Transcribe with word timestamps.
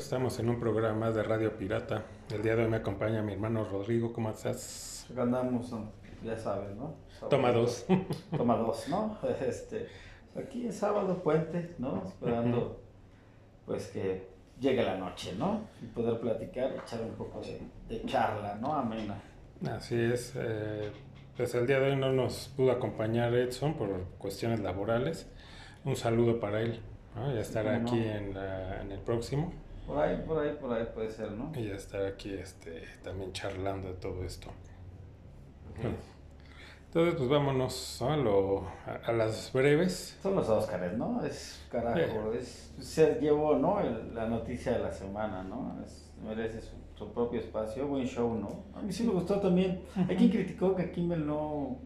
Estamos 0.00 0.38
en 0.38 0.48
un 0.48 0.60
programa 0.60 1.10
de 1.10 1.24
Radio 1.24 1.58
Pirata. 1.58 2.04
El 2.32 2.40
día 2.40 2.54
de 2.54 2.62
hoy 2.62 2.70
me 2.70 2.76
acompaña 2.76 3.20
mi 3.20 3.32
hermano 3.32 3.64
Rodrigo. 3.68 4.12
¿Cómo 4.12 4.30
estás? 4.30 5.08
Acá 5.10 5.22
andamos, 5.22 5.74
ya 6.24 6.38
sabes, 6.38 6.76
¿no? 6.76 6.94
Sábado. 7.08 7.28
Toma 7.30 7.50
dos. 7.50 7.84
Toma 8.36 8.56
dos, 8.58 8.88
¿no? 8.88 9.18
Este, 9.44 9.88
aquí 10.40 10.68
es 10.68 10.76
sábado, 10.76 11.20
puente, 11.20 11.74
¿no? 11.78 12.04
Esperando, 12.06 12.80
pues, 13.66 13.88
que 13.88 14.28
llegue 14.60 14.84
la 14.84 14.96
noche, 14.96 15.34
¿no? 15.36 15.62
Y 15.82 15.86
poder 15.86 16.20
platicar, 16.20 16.76
echar 16.80 17.02
un 17.02 17.14
poco 17.16 17.40
de, 17.40 17.60
de 17.88 18.04
charla, 18.06 18.54
¿no? 18.54 18.74
Amena. 18.74 19.20
Así 19.68 19.96
es. 20.00 20.32
eh, 20.36 20.92
pues 21.36 21.52
el 21.56 21.66
día 21.66 21.80
de 21.80 21.90
hoy 21.90 21.96
no 21.96 22.12
nos 22.12 22.52
pudo 22.56 22.70
acompañar 22.70 23.34
Edson 23.34 23.74
por 23.74 23.88
cuestiones 24.18 24.60
laborales. 24.60 25.28
Un 25.84 25.96
saludo 25.96 26.38
para 26.38 26.60
él. 26.60 26.78
¿no? 27.16 27.34
Ya 27.34 27.40
estará 27.40 27.74
aquí 27.74 27.98
en, 27.98 28.32
la- 28.32 28.80
en 28.80 28.92
el 28.92 29.00
próximo. 29.00 29.52
Por 29.88 29.98
ahí, 29.98 30.22
por 30.26 30.38
ahí, 30.38 30.56
por 30.60 30.72
ahí 30.72 30.86
puede 30.94 31.10
ser, 31.10 31.32
¿no? 31.32 31.50
Y 31.56 31.64
ya 31.68 31.74
estará 31.74 32.06
aquí 32.08 32.32
este, 32.34 32.82
también 33.02 33.32
charlando 33.32 33.88
de 33.88 33.94
todo 33.94 34.22
esto. 34.22 34.48
Entonces, 36.86 37.14
pues 37.16 37.28
vámonos 37.28 37.98
¿no? 38.00 38.12
a, 38.12 38.16
lo- 38.16 38.66
a- 38.86 39.00
a 39.06 39.12
las 39.12 39.52
breves. 39.52 40.18
Son 40.22 40.34
los 40.36 40.48
Óscares, 40.48 40.92
¿no? 40.96 41.24
Es, 41.24 41.66
carajo, 41.70 42.32
es, 42.32 42.72
se 42.80 43.18
llevó, 43.20 43.56
¿no? 43.56 43.80
El- 43.80 44.14
la 44.14 44.26
noticia 44.28 44.72
de 44.72 44.78
la 44.80 44.92
semana, 44.92 45.42
¿no? 45.42 45.76
Es- 45.84 46.10
merece 46.22 46.60
su, 46.60 46.74
su 46.96 47.12
propio 47.12 47.40
espacio, 47.40 47.86
buen 47.86 48.06
show, 48.06 48.34
¿no? 48.34 48.64
A 48.78 48.82
mí 48.82 48.92
sí 48.92 49.04
me 49.04 49.12
gustó 49.12 49.38
también. 49.40 49.82
Hay 50.08 50.16
quien 50.16 50.30
criticó 50.30 50.74
que 50.74 50.90
Kimmel 50.90 51.26
no... 51.26 51.78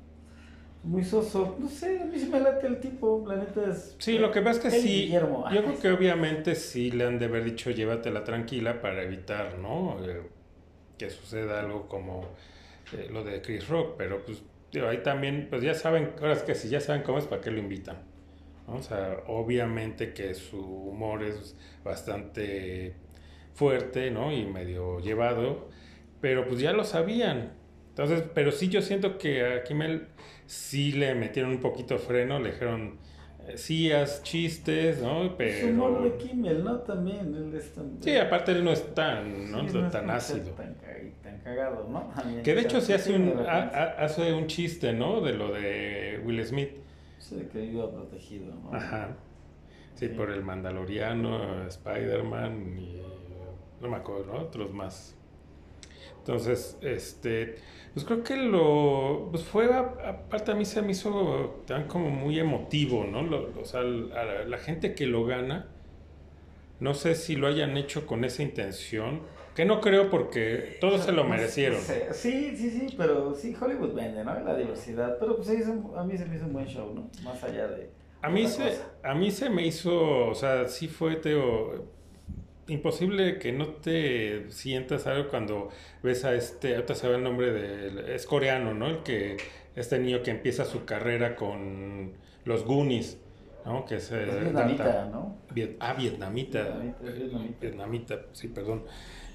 Muy 0.84 1.04
soso, 1.04 1.56
no 1.60 1.68
sé, 1.68 2.00
a 2.00 2.04
mí 2.04 2.18
sí 2.18 2.26
me 2.26 2.40
late 2.40 2.66
el 2.66 2.80
tipo, 2.80 3.24
la 3.26 3.36
neta 3.36 3.70
es... 3.70 3.94
Sí, 3.98 4.18
lo 4.18 4.32
que 4.32 4.42
pasa 4.42 4.58
es 4.58 4.74
que 4.74 4.80
sí. 4.80 5.02
Guillermo. 5.04 5.44
Yo 5.52 5.62
creo 5.62 5.78
que 5.78 5.90
obviamente 5.90 6.56
sí 6.56 6.90
le 6.90 7.04
han 7.04 7.20
de 7.20 7.26
haber 7.26 7.44
dicho 7.44 7.70
llévatela 7.70 8.24
tranquila 8.24 8.80
para 8.80 9.02
evitar, 9.02 9.58
¿no? 9.58 10.04
Eh, 10.04 10.22
que 10.98 11.08
suceda 11.08 11.60
algo 11.60 11.88
como 11.88 12.28
eh, 12.92 13.08
lo 13.12 13.22
de 13.22 13.40
Chris 13.42 13.68
Rock, 13.68 13.94
pero 13.96 14.24
pues 14.24 14.42
digo, 14.72 14.88
ahí 14.88 15.02
también, 15.04 15.46
pues 15.48 15.62
ya 15.62 15.74
saben, 15.74 16.12
ahora 16.20 16.32
es 16.32 16.42
que 16.42 16.56
si 16.56 16.68
ya 16.68 16.80
saben 16.80 17.02
cómo 17.02 17.18
es, 17.18 17.26
¿para 17.26 17.40
qué 17.40 17.52
lo 17.52 17.58
invitan? 17.58 17.98
¿No? 18.66 18.74
O 18.74 18.82
sea, 18.82 19.22
obviamente 19.28 20.12
que 20.12 20.34
su 20.34 20.58
humor 20.58 21.22
es 21.22 21.56
bastante 21.84 22.94
fuerte, 23.54 24.10
¿no? 24.10 24.32
Y 24.32 24.46
medio 24.46 24.98
llevado, 24.98 25.68
pero 26.20 26.46
pues 26.46 26.60
ya 26.60 26.72
lo 26.72 26.82
sabían. 26.82 27.52
Entonces, 27.90 28.24
pero 28.34 28.52
sí 28.52 28.68
yo 28.68 28.80
siento 28.80 29.18
que 29.18 29.44
a 29.44 29.64
Kimmel 29.64 30.08
sí 30.52 30.92
le 30.92 31.14
metieron 31.14 31.52
un 31.52 31.60
poquito 31.60 31.98
freno, 31.98 32.38
le 32.38 32.52
dijeron, 32.52 32.98
eh, 33.48 33.56
sí, 33.56 33.90
haz 33.90 34.22
chistes, 34.22 35.00
¿no? 35.02 35.24
Es 35.24 35.30
Pero... 35.38 35.68
humor 35.68 36.02
de 36.04 36.16
Kimmel, 36.18 36.62
¿no? 36.62 36.80
También, 36.80 37.34
él 37.34 37.54
es 37.54 37.72
tan... 37.72 37.96
Sí, 38.02 38.16
aparte 38.16 38.52
él 38.52 38.62
no 38.64 38.70
es 38.72 38.94
tan, 38.94 39.50
¿no? 39.50 39.66
Sí, 39.68 39.74
no 39.78 39.86
es 39.86 39.92
tan 39.92 40.10
ácido. 40.10 40.50
Tan, 40.52 40.74
ca- 40.74 41.22
tan 41.22 41.38
cagado, 41.40 41.88
¿no? 41.88 42.12
También, 42.14 42.42
Que 42.42 42.54
de 42.54 42.60
hecho 42.60 42.80
se 42.80 42.94
hace 42.94 43.14
un, 43.14 43.34
hace 43.48 44.32
un 44.32 44.46
chiste, 44.46 44.92
¿no? 44.92 45.20
De 45.20 45.32
lo 45.32 45.52
de 45.52 46.20
Will 46.24 46.44
Smith. 46.44 46.70
Sí, 47.18 47.36
de 47.36 47.48
que 47.48 47.64
iba 47.64 47.90
protegido, 47.90 48.54
¿no? 48.54 48.72
Ajá. 48.76 49.16
Sí, 49.94 50.08
Sí. 50.08 50.14
por 50.14 50.30
el 50.30 50.42
Mandaloriano, 50.42 51.66
Spider-Man 51.66 52.78
y 52.78 53.02
no 53.80 53.88
me 53.88 53.96
acuerdo, 53.96 54.32
¿no? 54.32 54.40
Otros 54.40 54.72
más. 54.72 55.16
Entonces, 56.18 56.78
este, 56.82 57.56
pues 57.94 58.04
creo 58.06 58.22
que 58.22 58.36
lo, 58.36 59.28
pues 59.30 59.42
fue, 59.44 59.66
aparte 59.74 60.52
a 60.52 60.54
mí 60.54 60.64
se 60.64 60.82
me 60.82 60.92
hizo 60.92 61.62
tan 61.66 61.88
como 61.88 62.10
muy 62.10 62.38
emotivo, 62.38 63.04
¿no? 63.04 63.22
Lo- 63.22 63.50
o 63.60 63.64
sea, 63.64 63.82
la, 63.82 64.44
la 64.44 64.58
gente 64.58 64.94
que 64.94 65.06
lo 65.06 65.24
gana, 65.24 65.68
no 66.80 66.94
sé 66.94 67.14
si 67.14 67.36
lo 67.36 67.46
hayan 67.46 67.76
hecho 67.76 68.06
con 68.06 68.24
esa 68.24 68.42
intención, 68.42 69.20
que 69.54 69.64
no 69.64 69.80
creo 69.80 70.08
porque 70.10 70.78
todos 70.80 71.02
se 71.02 71.12
lo 71.12 71.24
merecieron. 71.24 71.78
Sí, 72.12 72.56
sí, 72.56 72.70
sí, 72.70 72.94
pero 72.96 73.34
sí, 73.34 73.54
Hollywood 73.60 73.92
vende, 73.94 74.24
¿no? 74.24 74.38
La 74.40 74.56
diversidad. 74.56 75.18
Pero 75.20 75.36
pues 75.36 75.50
hizo- 75.52 75.92
a 75.96 76.04
mí 76.04 76.16
se 76.16 76.24
me 76.26 76.36
hizo 76.36 76.46
un 76.46 76.52
buen 76.54 76.66
show, 76.66 76.92
¿no? 76.94 77.10
Más 77.22 77.42
allá 77.44 77.68
de. 77.68 77.90
A 78.22 78.30
mí, 78.30 78.46
se, 78.46 78.62
cosa. 78.64 78.92
a 79.02 79.14
mí 79.14 79.30
se 79.30 79.50
me 79.50 79.66
hizo, 79.66 80.28
o 80.28 80.34
sea, 80.34 80.68
sí 80.68 80.86
fue, 80.88 81.16
Teo, 81.16 81.84
imposible 82.68 83.38
que 83.38 83.52
no 83.52 83.68
te 83.68 84.50
sientas 84.50 85.06
algo 85.06 85.28
cuando 85.28 85.68
ves 86.02 86.24
a 86.24 86.34
este, 86.34 86.74
ahorita 86.74 86.94
se 86.94 87.08
ve 87.08 87.16
el 87.16 87.22
nombre 87.24 87.52
del, 87.52 87.98
es 88.10 88.26
coreano, 88.26 88.72
¿no? 88.74 88.86
El 88.86 88.98
que, 89.02 89.36
este 89.74 89.98
niño 89.98 90.22
que 90.22 90.30
empieza 90.30 90.64
su 90.64 90.84
carrera 90.84 91.34
con 91.36 92.12
los 92.44 92.64
Goonies, 92.64 93.18
¿no? 93.64 93.84
Que 93.84 93.96
es, 93.96 94.10
eh, 94.12 94.24
Es 94.28 94.40
vietnamita, 94.42 94.84
data- 94.84 95.10
¿no? 95.10 95.38
Viet- 95.54 95.76
ah, 95.80 95.94
vietnamita. 95.94 96.62
Vietnamita, 96.62 97.02
vietnamita. 97.12 97.56
Vietnamita, 97.60 98.20
sí, 98.32 98.48
perdón. 98.48 98.84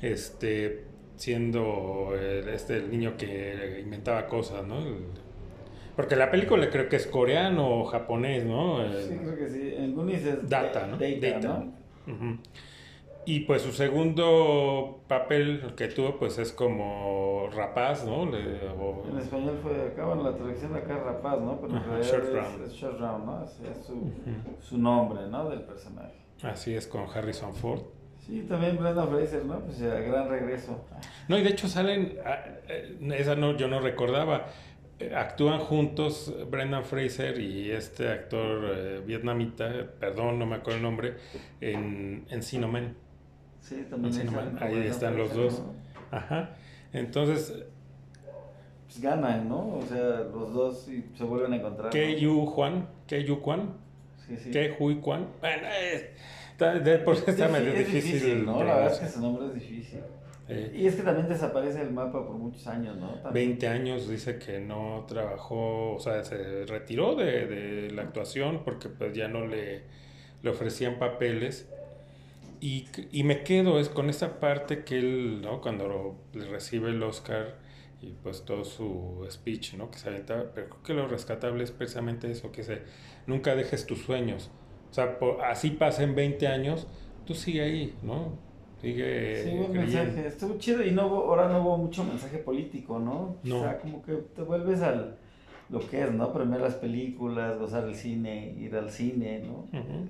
Este, 0.01 0.85
siendo 1.15 2.13
el, 2.19 2.47
este 2.49 2.77
el 2.77 2.91
niño 2.91 3.17
que 3.17 3.79
inventaba 3.83 4.27
cosas, 4.27 4.65
¿no? 4.65 4.79
El- 4.79 5.05
porque 5.95 6.15
la 6.15 6.29
película 6.29 6.69
creo 6.69 6.87
que 6.89 6.95
es 6.97 7.07
coreano 7.07 7.79
o 7.79 7.85
japonés, 7.85 8.45
¿no? 8.45 8.83
El- 8.85 9.01
Sí, 9.03 9.17
creo 9.17 9.35
que 9.35 9.49
sí. 9.49 9.73
En 9.75 9.95
Goonies 9.95 10.23
es 10.25 10.47
Data, 10.47 10.81
da- 10.81 10.87
¿no? 10.87 10.97
Data, 10.97 11.17
Data. 11.39 11.65
¿no? 12.05 12.39
Y 13.29 13.41
pues 13.41 13.61
su 13.63 13.73
segundo 13.73 15.01
papel 15.09 15.73
que 15.75 15.89
tuvo 15.89 16.17
pues 16.17 16.37
es 16.37 16.53
como 16.53 17.49
rapaz, 17.53 18.05
¿no? 18.05 18.25
Le- 18.25 18.69
o- 18.69 19.03
En 19.11 19.17
español 19.17 19.59
fue 19.61 19.87
acá, 19.89 20.05
bueno, 20.05 20.23
la 20.23 20.33
traducción 20.37 20.71
de 20.71 20.79
acá 20.79 20.95
es 20.97 21.03
rapaz, 21.03 21.41
¿no? 21.41 21.59
Pero 21.59 21.73
en 21.73 21.77
Ajá, 21.79 21.87
realidad 21.91 22.09
Short 22.13 22.23
es, 22.25 22.33
Round. 22.33 22.63
es 22.65 22.71
Short 22.73 22.99
Round, 23.01 23.25
¿no? 23.25 23.43
Es, 23.43 23.59
es 23.59 23.85
su, 23.85 23.93
Ujú. 23.95 24.61
su 24.61 24.77
nombre, 24.77 25.27
¿no? 25.29 25.49
Del 25.49 25.61
personaje. 25.63 26.13
Así 26.41 26.73
es 26.73 26.87
con 26.87 27.03
Harrison 27.13 27.53
Ford. 27.53 27.81
Sí, 28.25 28.45
también 28.47 28.77
Brenda 28.77 29.05
Fraser, 29.05 29.43
¿no? 29.43 29.59
Pues 29.59 29.77
ya, 29.79 29.93
gran 29.95 30.29
regreso. 30.29 30.85
No, 31.27 31.37
y 31.37 31.43
de 31.43 31.49
hecho 31.49 31.67
salen, 31.67 32.17
ah, 32.25 32.43
eh, 32.69 32.97
esa 33.17 33.35
no, 33.35 33.57
yo 33.57 33.67
no 33.67 33.81
recordaba, 33.81 34.45
eh, 34.99 35.13
actúan 35.13 35.59
juntos 35.59 36.33
Brendan 36.49 36.85
Fraser 36.85 37.39
y 37.41 37.71
este 37.71 38.07
actor 38.09 38.63
eh, 38.73 39.01
vietnamita, 39.05 39.69
perdón, 39.99 40.39
no 40.39 40.45
me 40.45 40.55
acuerdo 40.55 40.77
el 40.77 40.83
nombre, 40.83 41.15
en, 41.59 42.25
en 42.29 42.41
Sinomen. 42.41 43.05
Sí, 43.67 43.85
también 43.89 44.13
Sí, 44.13 44.21
salen 44.27 44.57
ahí 44.61 44.87
están 44.87 45.17
los 45.17 45.33
dos. 45.35 45.59
¿no? 45.59 46.17
Ajá. 46.17 46.51
Entonces, 46.93 47.53
Pues 48.85 49.01
ganan, 49.01 49.49
¿no? 49.49 49.75
O 49.77 49.81
sea, 49.87 50.19
los 50.33 50.53
dos 50.53 50.87
y 50.89 51.03
se 51.17 51.23
vuelven 51.25 51.53
a 51.53 51.55
encontrar. 51.57 51.89
¿qué 51.91 52.13
¿no? 52.13 52.17
Yu 52.19 52.45
Juan? 52.45 52.87
¿Qué 53.05 53.23
Yu 53.25 53.35
Juan? 53.37 53.73
Sí, 54.25 54.37
sí. 54.37 54.51
¿Qué 54.51 54.75
Hui 54.79 54.99
Juan? 55.01 55.27
Bueno, 55.41 55.67
es, 55.67 56.05
está- 56.51 56.79
de 56.79 56.97
por 56.99 57.15
sí 57.17 57.23
está 57.27 57.45
Es 57.47 57.51
medio 57.51 57.73
difí- 57.73 57.79
es 57.81 57.93
difícil. 57.93 58.45
¿no? 58.45 58.63
La 58.63 58.75
verdad 58.75 58.93
es 58.93 58.99
que 58.99 59.07
su 59.09 59.21
nombre 59.21 59.47
es 59.47 59.53
difícil. 59.55 59.99
Eh, 60.49 60.71
Y 60.73 60.87
es 60.87 60.95
que 60.95 61.01
también 61.03 61.27
desaparece 61.27 61.79
del 61.79 61.91
mapa 61.91 62.25
por 62.25 62.35
muchos 62.37 62.65
años, 62.67 62.95
¿no? 62.95 63.09
También. 63.15 63.49
20 63.49 63.67
años 63.67 64.07
dice 64.09 64.37
que 64.39 64.61
no 64.61 65.03
trabajó, 65.05 65.95
o 65.95 65.99
sea, 65.99 66.23
se 66.23 66.65
retiró 66.65 67.15
de, 67.15 67.45
de 67.47 67.91
la 67.91 68.03
actuación 68.03 68.61
porque 68.63 68.87
pues 68.87 69.13
ya 69.13 69.27
no 69.27 69.45
le, 69.45 69.81
le 70.41 70.49
ofrecían 70.49 70.99
papeles. 70.99 71.69
Y, 72.59 72.87
y 73.11 73.23
me 73.23 73.43
quedo 73.43 73.79
es 73.79 73.89
con 73.89 74.09
esa 74.09 74.39
parte 74.39 74.83
que 74.83 74.97
él, 74.99 75.41
¿no? 75.41 75.61
Cuando 75.61 75.87
lo- 75.87 76.15
le 76.33 76.45
recibe 76.47 76.89
el 76.89 77.01
Oscar 77.03 77.55
y 78.01 78.13
pues 78.13 78.45
todo 78.45 78.63
su 78.63 79.25
speech, 79.29 79.73
¿no? 79.75 79.89
Que 79.91 79.99
se 79.99 80.09
aventaba, 80.09 80.51
pero 80.53 80.69
creo 80.69 80.83
que 80.83 80.93
lo 80.93 81.07
rescatable 81.07 81.63
es 81.63 81.71
precisamente 81.71 82.29
eso, 82.31 82.51
que 82.51 82.63
se, 82.63 82.81
nunca 83.27 83.55
dejes 83.55 83.85
tus 83.85 83.99
sueños. 84.03 84.49
O 84.91 84.93
sea, 84.93 85.19
po- 85.19 85.41
así 85.43 85.71
pasen 85.71 86.15
20 86.15 86.47
años, 86.47 86.87
tú 87.25 87.33
sigue 87.35 87.61
ahí, 87.61 87.95
¿no? 88.01 88.39
Sigue 88.81 89.43
Sí, 89.43 89.49
buen 89.57 89.73
mensaje. 89.73 90.27
Estuvo 90.27 90.57
chido 90.57 90.83
y 90.83 90.91
no 90.91 91.07
hubo, 91.07 91.15
ahora 91.25 91.49
no 91.49 91.61
hubo 91.61 91.77
mucho 91.77 92.03
mensaje 92.03 92.37
político, 92.37 92.99
¿no? 92.99 93.35
No. 93.43 93.57
O 93.57 93.61
sea, 93.61 93.79
como 93.79 94.01
que 94.03 94.13
te 94.13 94.41
vuelves 94.43 94.81
al 94.81 95.17
lo 95.69 95.79
que 95.89 96.01
es, 96.03 96.11
¿no? 96.13 96.31
Premiar 96.31 96.61
las 96.61 96.75
películas, 96.75 97.57
gozar 97.59 97.83
el 97.85 97.95
cine, 97.95 98.55
ir 98.57 98.75
al 98.75 98.89
cine, 98.89 99.39
¿no? 99.39 99.67
Ujú. 99.77 100.07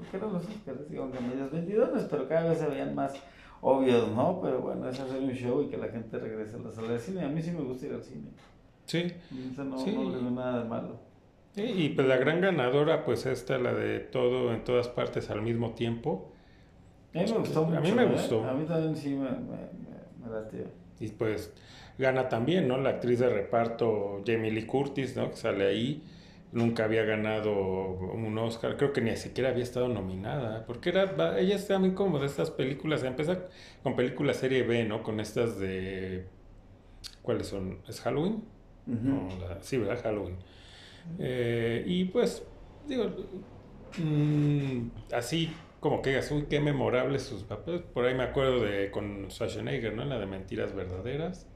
Porque 0.00 0.16
eran 0.16 0.32
los 0.32 0.44
Oscars, 0.46 0.88
digo, 0.90 1.02
aunque 1.04 1.20
medios 1.20 1.50
vendidones, 1.50 2.04
pero 2.04 2.28
cada 2.28 2.48
vez 2.48 2.58
se 2.58 2.66
veían 2.68 2.94
más 2.94 3.14
obvios, 3.60 4.10
¿no? 4.12 4.40
Pero 4.42 4.60
bueno, 4.60 4.88
es 4.88 4.98
hacer 4.98 5.20
un 5.20 5.30
show 5.32 5.62
y 5.62 5.68
que 5.68 5.76
la 5.76 5.88
gente 5.88 6.18
regrese 6.18 6.56
a 6.56 6.60
la 6.60 6.70
sala 6.72 6.92
de 6.92 6.98
cine. 6.98 7.22
A 7.24 7.28
mí 7.28 7.42
sí 7.42 7.50
me 7.52 7.60
gusta 7.62 7.86
ir 7.86 7.92
al 7.94 8.02
cine. 8.02 8.28
Sí. 8.86 9.12
Eso 9.52 9.64
no, 9.64 9.78
Sí. 9.78 9.92
no 9.92 10.10
le 10.10 10.16
veo 10.18 10.30
nada 10.30 10.62
de 10.62 10.68
malo. 10.68 10.98
Sí, 11.52 11.62
y 11.62 11.88
pues 11.90 12.06
la 12.06 12.16
gran 12.16 12.40
ganadora, 12.40 13.04
pues 13.04 13.26
esta, 13.26 13.58
la 13.58 13.74
de 13.74 13.98
todo 14.00 14.52
en 14.54 14.64
todas 14.64 14.88
partes 14.88 15.30
al 15.30 15.42
mismo 15.42 15.72
tiempo. 15.74 16.32
A 17.14 17.18
mí 17.18 17.24
me 17.30 17.38
gustó 17.38 17.64
A 17.64 17.68
mucho. 17.68 17.80
mí 17.82 17.92
me 17.92 18.04
¿eh? 18.04 18.06
gustó. 18.06 18.44
A 18.44 18.52
mí 18.54 18.64
también 18.66 18.96
sí 18.96 19.10
me, 19.10 19.30
me, 19.30 19.38
me, 19.40 20.26
me 20.26 20.32
latió. 20.32 20.60
Y 21.00 21.08
pues 21.08 21.52
gana 21.98 22.28
también, 22.28 22.68
¿no? 22.68 22.78
La 22.78 22.90
actriz 22.90 23.18
de 23.18 23.28
reparto 23.28 24.22
Jamie 24.24 24.50
Lee 24.52 24.64
Curtis, 24.64 25.16
¿no? 25.16 25.30
Que 25.30 25.36
sale 25.36 25.66
ahí. 25.66 26.02
Nunca 26.52 26.84
había 26.84 27.04
ganado 27.04 27.52
un 27.52 28.36
Oscar, 28.38 28.76
creo 28.76 28.92
que 28.92 29.00
ni 29.00 29.16
siquiera 29.16 29.50
había 29.50 29.62
estado 29.62 29.86
nominada, 29.88 30.66
porque 30.66 30.88
era, 30.90 31.38
ella 31.38 31.54
es 31.54 31.68
también 31.68 31.94
como 31.94 32.18
de 32.18 32.26
estas 32.26 32.50
películas, 32.50 33.04
empieza 33.04 33.46
con 33.84 33.94
películas 33.94 34.38
serie 34.38 34.64
B, 34.64 34.84
¿no? 34.84 35.04
Con 35.04 35.20
estas 35.20 35.60
de, 35.60 36.26
¿cuáles 37.22 37.46
son? 37.46 37.78
¿Es 37.88 38.00
Halloween? 38.00 38.42
No, 38.86 39.28
la- 39.40 39.62
sí, 39.62 39.78
¿verdad? 39.78 40.02
Halloween. 40.02 40.36
Eh, 41.18 41.84
y 41.86 42.06
pues, 42.06 42.42
digo, 42.88 43.04
mm, 43.98 44.88
así 45.12 45.50
como 45.80 46.02
que 46.02 46.10
digas, 46.10 46.30
uy, 46.30 46.46
qué 46.50 46.60
memorables 46.60 47.22
sus 47.22 47.44
papeles. 47.44 47.82
Por 47.82 48.04
ahí 48.06 48.14
me 48.14 48.24
acuerdo 48.24 48.60
de 48.60 48.90
con 48.90 49.30
Schwarzenegger, 49.30 49.94
¿no? 49.94 50.02
En 50.02 50.08
la 50.10 50.18
de 50.18 50.26
Mentiras 50.26 50.74
Verdaderas. 50.74 51.46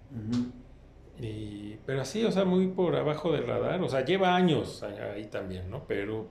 Y, 1.21 1.77
pero 1.87 2.03
así, 2.03 2.25
o 2.25 2.33
sea, 2.33 2.45
muy 2.45 2.69
por 2.69 2.97
abajo 2.97 3.33
del 3.33 3.47
radar. 3.47 3.83
O 3.83 3.89
sea, 3.89 4.05
lleva 4.05 4.35
años 4.35 4.83
ahí 4.83 5.27
también, 5.27 5.71
¿no? 5.71 5.87
Pero... 5.87 6.29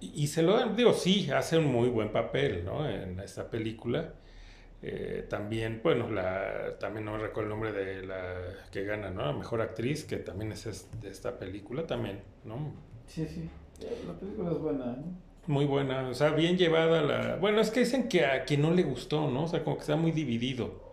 Y, 0.00 0.26
se 0.26 0.42
lo 0.42 0.62
digo, 0.74 0.92
sí, 0.92 1.30
hace 1.30 1.56
un 1.56 1.72
muy 1.72 1.88
buen 1.88 2.12
papel, 2.12 2.62
¿no? 2.62 2.86
En 2.86 3.18
esta 3.20 3.48
película. 3.48 4.12
Eh, 4.82 5.24
también, 5.30 5.80
bueno, 5.82 6.10
la, 6.10 6.76
también 6.78 7.06
no 7.06 7.16
recuerdo 7.16 7.44
el 7.44 7.48
nombre 7.48 7.72
de 7.72 8.06
la 8.06 8.34
que 8.70 8.84
gana, 8.84 9.08
¿no? 9.10 9.24
La 9.24 9.32
mejor 9.32 9.62
actriz, 9.62 10.04
que 10.04 10.18
también 10.18 10.52
es 10.52 10.90
de 11.00 11.08
esta 11.08 11.38
película 11.38 11.86
también, 11.86 12.20
¿no? 12.44 12.74
Sí, 13.06 13.26
sí. 13.26 13.48
La 14.06 14.12
película 14.12 14.50
es 14.50 14.58
buena, 14.58 14.84
¿no? 14.84 15.04
Muy 15.46 15.64
buena, 15.64 16.08
o 16.08 16.14
sea, 16.14 16.30
bien 16.30 16.58
llevada 16.58 17.00
la... 17.00 17.36
Bueno, 17.36 17.60
es 17.60 17.70
que 17.70 17.80
dicen 17.80 18.08
que 18.08 18.26
a 18.26 18.44
quien 18.44 18.60
no 18.60 18.72
le 18.72 18.82
gustó, 18.82 19.30
¿no? 19.30 19.44
O 19.44 19.48
sea, 19.48 19.64
como 19.64 19.76
que 19.76 19.82
está 19.82 19.96
muy 19.96 20.12
dividido. 20.12 20.83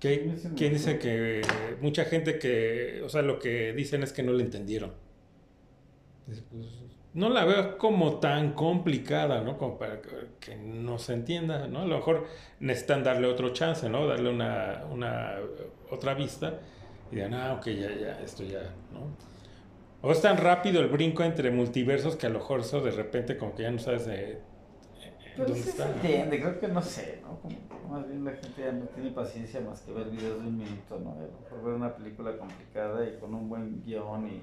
Que 0.00 0.08
hay 0.08 0.36
quien 0.56 0.72
dice 0.72 0.98
que 0.98 1.42
mucha 1.80 2.04
gente 2.04 2.38
que, 2.38 3.02
o 3.04 3.08
sea, 3.08 3.22
lo 3.22 3.38
que 3.38 3.72
dicen 3.72 4.02
es 4.02 4.12
que 4.12 4.22
no 4.22 4.32
le 4.32 4.42
entendieron. 4.42 4.92
Pues, 6.26 6.42
no 7.14 7.28
la 7.28 7.44
veo 7.44 7.78
como 7.78 8.18
tan 8.18 8.52
complicada, 8.54 9.40
¿no? 9.40 9.56
Como 9.56 9.78
para 9.78 10.00
que 10.40 10.56
no 10.56 10.98
se 10.98 11.14
entienda, 11.14 11.68
¿no? 11.68 11.82
A 11.82 11.86
lo 11.86 11.96
mejor 11.96 12.26
necesitan 12.58 13.04
darle 13.04 13.28
otro 13.28 13.50
chance, 13.50 13.88
¿no? 13.88 14.06
Darle 14.06 14.30
una, 14.30 14.84
una 14.90 15.36
otra 15.90 16.14
vista 16.14 16.58
y 17.12 17.16
digan, 17.16 17.34
ah, 17.34 17.54
ok, 17.54 17.66
ya, 17.66 17.94
ya, 17.94 18.20
esto 18.20 18.42
ya, 18.42 18.62
¿no? 18.92 19.16
O 20.02 20.10
es 20.10 20.20
tan 20.20 20.36
rápido 20.36 20.80
el 20.80 20.88
brinco 20.88 21.22
entre 21.22 21.50
multiversos 21.52 22.16
que 22.16 22.26
a 22.26 22.30
lo 22.30 22.40
mejor 22.40 22.60
eso 22.60 22.80
de 22.80 22.90
repente 22.90 23.38
como 23.38 23.54
que 23.54 23.62
ya 23.62 23.70
no 23.70 23.78
sabes 23.78 24.06
de 24.06 24.40
Pero 25.36 25.48
dónde 25.48 25.60
está. 25.60 25.86
Se 25.86 25.92
entiende, 25.92 26.40
creo 26.40 26.60
que 26.60 26.68
no 26.68 26.82
sé, 26.82 27.20
¿no? 27.22 27.40
Como, 27.40 27.56
más 27.90 28.08
bien 28.08 28.24
la 28.24 28.32
gente 28.32 28.62
ya 28.62 28.72
no 28.72 28.86
tiene 28.86 29.10
paciencia 29.10 29.60
más 29.60 29.80
que 29.82 29.92
ver 29.92 30.10
videos 30.10 30.42
de 30.42 30.48
un 30.48 30.58
minuto, 30.58 30.98
¿no? 30.98 31.14
Por 31.48 31.64
ver 31.64 31.74
una 31.74 31.94
película 31.94 32.36
complicada 32.36 33.06
y 33.06 33.18
con 33.18 33.34
un 33.34 33.48
buen 33.48 33.82
guion 33.82 34.28
y, 34.28 34.42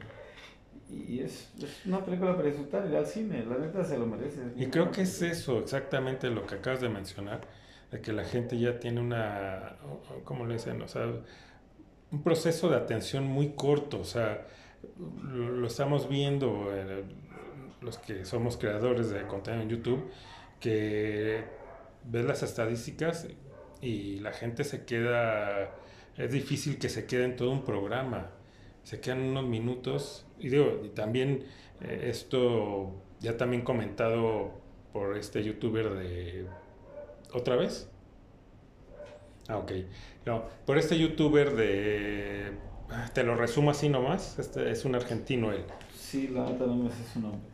y 0.94 1.20
es, 1.22 1.52
es, 1.62 1.86
una 1.86 2.04
película 2.04 2.36
para 2.36 2.48
disfrutar 2.48 2.88
ir 2.88 2.96
al 2.96 3.06
cine, 3.06 3.46
la 3.46 3.58
neta 3.58 3.84
se 3.84 3.98
lo 3.98 4.06
merece. 4.06 4.42
Y 4.56 4.68
creo 4.68 4.92
que 4.92 5.02
es 5.02 5.22
eso, 5.22 5.60
exactamente 5.60 6.30
lo 6.30 6.46
que 6.46 6.56
acabas 6.56 6.82
de 6.82 6.90
mencionar, 6.90 7.42
de 7.92 8.02
que 8.02 8.14
la 8.14 8.24
gente 8.24 8.58
ya 8.58 8.80
tiene 8.80 9.02
una, 9.02 9.78
¿cómo 10.24 10.46
le 10.46 10.54
dicen? 10.54 10.82
O 10.82 10.88
sea, 10.88 11.08
un 12.12 12.24
proceso 12.24 12.70
de 12.70 12.78
atención 12.78 13.26
muy 13.26 13.50
corto, 13.50 14.00
o 14.00 14.06
sea, 14.06 14.48
lo 15.34 15.68
estamos 15.68 16.10
viendo 16.10 16.68
eh, 16.74 17.04
los 17.82 17.98
que 17.98 18.26
somos 18.26 18.58
creadores 18.58 19.10
de 19.10 19.26
contenido 19.28 19.64
en 19.64 19.70
YouTube, 19.70 20.10
que 20.62 21.44
ves 22.06 22.26
las 22.26 22.44
estadísticas 22.44 23.28
y 23.82 24.20
la 24.20 24.32
gente 24.32 24.64
se 24.64 24.86
queda, 24.86 25.76
es 26.16 26.32
difícil 26.32 26.78
que 26.78 26.88
se 26.88 27.06
quede 27.06 27.26
en 27.26 27.36
todo 27.36 27.52
un 27.52 27.66
programa, 27.66 28.30
se 28.84 29.02
quedan 29.02 29.22
unos 29.22 29.46
minutos 29.46 30.26
y 30.40 30.50
digo, 30.50 30.82
y 30.86 30.90
también 30.90 31.44
eh, 31.82 32.08
esto 32.10 32.94
ya 33.20 33.36
también 33.36 33.64
comentado 33.64 34.52
por 34.94 35.18
este 35.18 35.44
youtuber 35.44 35.90
de 35.96 36.46
otra 37.34 37.56
vez. 37.56 37.90
Ah, 39.48 39.58
ok. 39.58 39.72
No, 40.26 40.46
por 40.66 40.78
este 40.78 40.98
youtuber 40.98 41.56
de 41.56 42.52
te 43.14 43.24
lo 43.24 43.36
resumo 43.36 43.72
así 43.72 43.90
nomás. 43.90 44.38
Este 44.40 44.72
es 44.72 44.86
un 44.86 44.96
argentino 44.96 45.52
él. 45.52 45.64
Sí, 45.96 46.28
la 46.28 46.46
neta 46.46 46.66
no 46.66 46.76
me 46.76 46.90
su 47.14 47.20
nombre. 47.20 47.51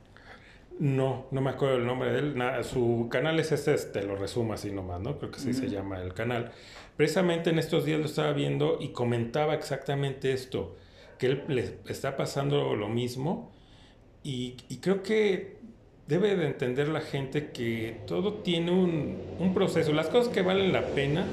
No, 0.80 1.26
no 1.32 1.42
me 1.42 1.50
acuerdo 1.50 1.78
el 1.78 1.86
nombre 1.86 2.12
de 2.12 2.20
él. 2.20 2.36
su 2.64 3.08
canal 3.10 3.40
es 3.40 3.52
este, 3.52 3.76
te 3.78 4.04
lo 4.04 4.16
resumo 4.16 4.54
así 4.54 4.72
nomás, 4.72 5.02
¿no? 5.02 5.18
Creo 5.18 5.32
que 5.32 5.38
así 5.38 5.54
se 5.54 5.70
llama 5.70 6.02
el 6.02 6.14
canal. 6.14 6.52
Precisamente 6.96 7.50
en 7.50 7.58
estos 7.60 7.86
días 7.86 8.00
lo 8.00 8.06
estaba 8.06 8.32
viendo 8.34 8.78
y 8.80 8.90
comentaba 8.90 9.56
exactamente 9.56 10.34
esto, 10.34 10.76
que 11.18 11.28
él 11.28 11.44
le 11.48 11.80
está 11.88 12.16
pasando 12.16 12.76
lo 12.76 12.90
mismo 12.90 13.52
y, 14.24 14.58
y 14.70 14.78
creo 14.78 15.02
que 15.02 15.58
debe 16.08 16.36
de 16.36 16.46
entender 16.48 16.88
la 16.90 17.02
gente 17.02 17.52
que 17.52 18.02
todo 18.06 18.36
tiene 18.36 18.72
un, 18.72 19.18
un 19.40 19.54
proceso. 19.54 19.94
Las 19.94 20.08
cosas 20.10 20.32
que 20.32 20.42
valen 20.42 20.74
la 20.74 20.86
pena 20.88 21.26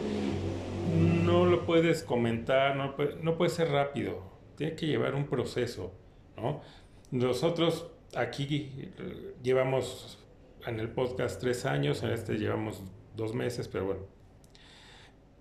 no 1.24 1.44
lo 1.44 1.66
puedes 1.66 2.02
comentar, 2.02 2.76
no 2.76 2.94
no 3.22 3.36
puede 3.36 3.50
ser 3.50 3.68
rápido, 3.70 4.22
tiene 4.56 4.74
que 4.74 4.86
llevar 4.86 5.14
un 5.14 5.26
proceso, 5.26 5.92
¿no? 6.36 6.62
Nosotros 7.10 7.86
aquí 8.16 8.90
llevamos 9.42 10.18
en 10.66 10.80
el 10.80 10.88
podcast 10.88 11.40
tres 11.40 11.66
años, 11.66 12.02
en 12.02 12.10
este 12.10 12.34
llevamos 12.38 12.82
dos 13.16 13.34
meses, 13.34 13.68
pero 13.68 13.86
bueno, 13.86 14.14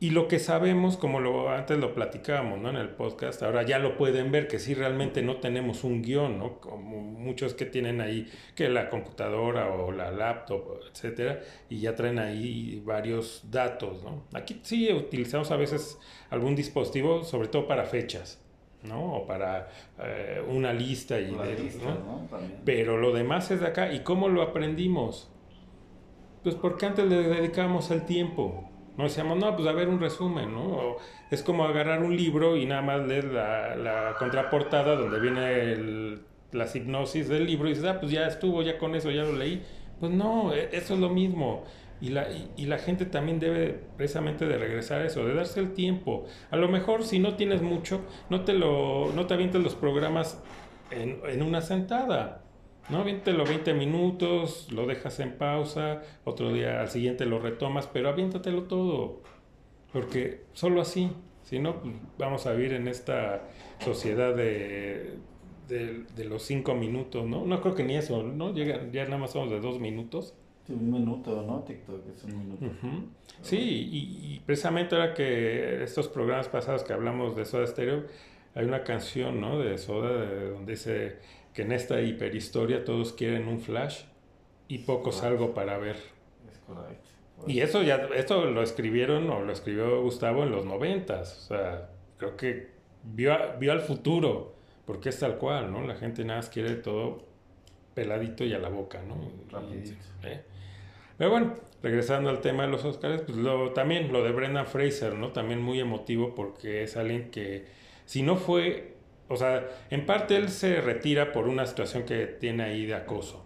y 0.04 0.10
lo 0.10 0.28
que 0.28 0.38
sabemos, 0.38 0.98
como 0.98 1.22
lo, 1.22 1.50
antes 1.50 1.78
lo 1.78 1.96
platicábamos 1.96 2.60
¿no? 2.60 2.70
en 2.70 2.76
el 2.76 2.90
podcast, 2.90 3.42
ahora 3.42 3.64
ya 3.64 3.80
lo 3.80 3.96
pueden 3.96 4.34
ver, 4.34 4.50
que 4.50 4.60
sí 4.60 4.74
realmente 4.74 5.22
no 5.22 5.38
tenemos 5.38 5.86
un 5.86 6.02
guion, 6.02 6.40
¿no? 6.40 6.60
como 6.60 7.00
muchos 7.00 7.54
que 7.54 7.66
tienen 7.66 8.02
ahí, 8.02 8.30
que 8.54 8.68
la 8.68 8.90
computadora 8.90 9.72
o 9.72 9.94
la 9.94 10.12
laptop, 10.12 10.82
etcétera, 10.92 11.40
y 11.70 11.80
ya 11.80 11.96
traen 11.96 12.20
ahí 12.20 12.82
varios 12.84 13.50
datos. 13.50 14.04
¿no? 14.04 14.26
Aquí 14.34 14.60
sí 14.64 14.92
utilizamos 14.92 15.52
a 15.52 15.56
veces 15.56 15.98
algún 16.30 16.54
dispositivo, 16.54 17.24
sobre 17.24 17.48
todo 17.48 17.66
para 17.66 17.86
fechas. 17.86 18.43
¿No? 18.84 19.16
O 19.16 19.28
para 19.28 19.70
eh, 20.00 20.44
una 20.48 20.74
lista 20.74 21.20
y 21.20 21.36
Pero 22.66 22.98
lo 22.98 23.14
demás 23.14 23.52
es 23.52 23.60
de 23.60 23.68
acá. 23.68 23.92
¿Y 23.94 24.02
cómo 24.02 24.30
lo 24.30 24.42
aprendimos? 24.42 25.32
Pues 26.44 26.56
porque 26.56 26.86
antes 26.86 27.06
le 27.06 27.24
dedicábamos 27.24 27.92
el 27.92 28.06
tiempo. 28.06 28.70
No 28.98 29.06
decíamos, 29.06 29.38
no, 29.38 29.56
pues 29.56 29.68
a 29.68 29.72
ver 29.72 29.90
un 29.90 30.00
resumen, 30.00 30.54
¿no? 30.54 30.98
es 31.32 31.42
como 31.42 31.64
agarrar 31.64 32.04
un 32.04 32.16
libro 32.16 32.58
y 32.58 32.68
nada 32.68 32.84
más 32.84 33.08
leer 33.08 33.26
la, 33.26 33.76
la 33.76 34.16
contraportada 34.20 34.96
donde 34.96 35.20
viene 35.20 36.20
la 36.52 36.68
hipnosis 36.72 37.28
del 37.28 37.48
libro 37.48 37.68
y 37.68 37.72
dices, 37.74 37.86
ah, 37.86 38.00
pues 38.00 38.12
ya 38.12 38.28
estuvo, 38.28 38.62
ya 38.62 38.78
con 38.78 38.96
eso, 38.96 39.10
ya 39.10 39.24
lo 39.24 39.34
leí. 39.34 39.64
Pues 40.00 40.12
no, 40.12 40.54
e, 40.54 40.70
eso 40.72 40.94
es 40.94 41.00
lo 41.00 41.10
mismo. 41.10 41.64
Y 42.04 42.10
la, 42.10 42.28
y, 42.58 42.66
la 42.66 42.80
gente 42.80 43.06
también 43.06 43.40
debe 43.40 43.80
precisamente 43.96 44.46
de 44.46 44.58
regresar 44.58 45.00
a 45.00 45.06
eso, 45.06 45.26
de 45.26 45.34
darse 45.36 45.62
el 45.62 45.72
tiempo. 45.72 46.26
A 46.52 46.58
lo 46.58 46.68
mejor 46.68 47.06
si 47.06 47.18
no 47.18 47.36
tienes 47.38 47.62
mucho, 47.62 48.02
no 48.30 48.42
te, 48.44 48.52
lo, 48.52 49.14
no 49.14 49.26
te 49.26 49.36
avientes 49.36 49.64
los 49.64 49.74
programas 49.74 50.44
en, 50.92 51.22
en 51.26 51.42
una 51.42 51.62
sentada. 51.62 52.44
¿no? 52.90 52.98
Aviéntelo 52.98 53.46
20 53.46 53.74
minutos, 53.74 54.68
lo 54.70 54.86
dejas 54.86 55.22
en 55.22 55.38
pausa, 55.38 56.02
otro 56.26 56.52
día 56.52 56.82
al 56.82 56.90
siguiente 56.90 57.26
lo 57.26 57.40
retomas, 57.40 57.88
pero 57.88 58.10
aviéntatelo 58.10 58.64
todo, 58.64 59.22
porque 59.94 60.42
solo 60.52 60.82
así, 60.82 61.10
si 61.44 61.60
no, 61.60 61.80
pues, 61.80 61.96
vamos 62.18 62.46
a 62.48 62.52
vivir 62.52 62.74
en 62.74 62.90
esta 62.90 63.44
sociedad 63.80 64.36
de, 64.36 65.20
de, 65.70 66.26
los 66.26 66.44
5 66.44 66.76
minutos, 66.76 67.26
¿no? 67.26 67.46
No 67.46 67.62
creo 67.62 67.76
que 67.76 67.86
ni 67.86 67.96
eso, 67.96 68.24
¿no? 68.24 68.54
Llega, 68.54 68.92
ya 68.92 69.06
nada 69.06 69.20
más 69.20 69.32
somos 69.32 69.50
de 69.52 69.62
2 69.62 69.80
minutos. 69.80 70.36
Un 70.70 70.92
minuto, 70.92 71.42
¿no? 71.42 71.60
TikTok 71.64 72.02
es 72.16 72.24
un 72.24 72.38
minuto. 72.38 72.66
Sí, 73.42 73.90
y, 73.92 74.40
precisamente 74.46 74.96
ahora 74.96 75.14
que 75.14 75.84
estos 75.84 76.08
programas 76.08 76.48
pasados 76.48 76.84
que 76.84 76.94
hablamos 76.94 77.36
de 77.36 77.46
Soda 77.46 77.68
Stereo, 77.68 78.04
hay 78.56 78.66
una 78.66 78.84
canción, 78.84 79.42
¿no? 79.42 79.60
De 79.60 79.78
Soda, 79.78 80.26
donde 80.52 80.74
dice 80.74 81.18
que 81.54 81.64
en 81.64 81.72
esta 81.72 82.02
hiperhistoria 82.02 82.86
todos 82.86 83.14
quieren 83.14 83.48
un 83.48 83.60
flash 83.60 84.04
y 84.68 84.80
pocos 84.80 85.24
algo 85.24 85.54
para 85.54 85.78
ver. 85.78 85.98
Es 86.50 86.58
correcto. 86.66 87.10
Y 87.46 87.60
eso 87.60 87.84
ya, 87.84 88.08
esto 88.16 88.46
lo 88.46 88.64
escribieron 88.64 89.30
o 89.30 89.42
lo 89.42 89.52
escribió 89.52 90.02
Gustavo 90.02 90.44
en 90.44 90.52
los 90.52 90.66
noventas, 90.66 91.38
o 91.40 91.48
sea, 91.48 91.90
creo 92.18 92.38
que 92.38 92.70
vio, 93.04 93.36
vio 93.60 93.74
al 93.74 93.82
futuro, 93.82 94.54
porque 94.86 95.10
es 95.10 95.20
tal 95.20 95.38
cual, 95.38 95.72
¿no? 95.72 95.86
La 95.86 95.96
gente 95.96 96.24
nada 96.24 96.40
más 96.40 96.50
quiere 96.50 96.76
todo 96.76 97.26
peladito 97.94 98.46
y 98.46 98.54
a 98.54 98.60
la 98.60 98.70
boca, 98.70 99.02
¿no? 99.04 99.16
Rapidito. 99.50 99.96
¿eh? 100.24 100.42
Pero 101.18 101.30
bueno, 101.30 101.54
regresando 101.82 102.30
al 102.30 102.42
tema 102.42 102.64
de 102.64 102.72
los 102.72 102.84
Oscars, 102.86 103.22
pues 103.22 103.38
lo, 103.38 103.72
también 103.72 104.12
lo 104.12 104.24
de 104.24 104.32
Brendan 104.32 104.66
Fraser, 104.66 105.14
¿no? 105.14 105.32
También 105.32 105.62
muy 105.62 105.80
emotivo 105.80 106.34
porque 106.36 106.84
es 106.84 106.98
alguien 106.98 107.30
que 107.30 107.66
si 108.06 108.24
no 108.24 108.36
fue 108.36 108.94
o 109.34 109.36
sea, 109.36 109.68
en 109.90 110.06
parte 110.06 110.36
él 110.36 110.50
se 110.50 110.82
retira 110.82 111.32
por 111.32 111.48
una 111.48 111.66
situación 111.66 112.04
que 112.04 112.28
tiene 112.28 112.64
ahí 112.64 112.86
de 112.86 112.96
acoso. 112.96 113.46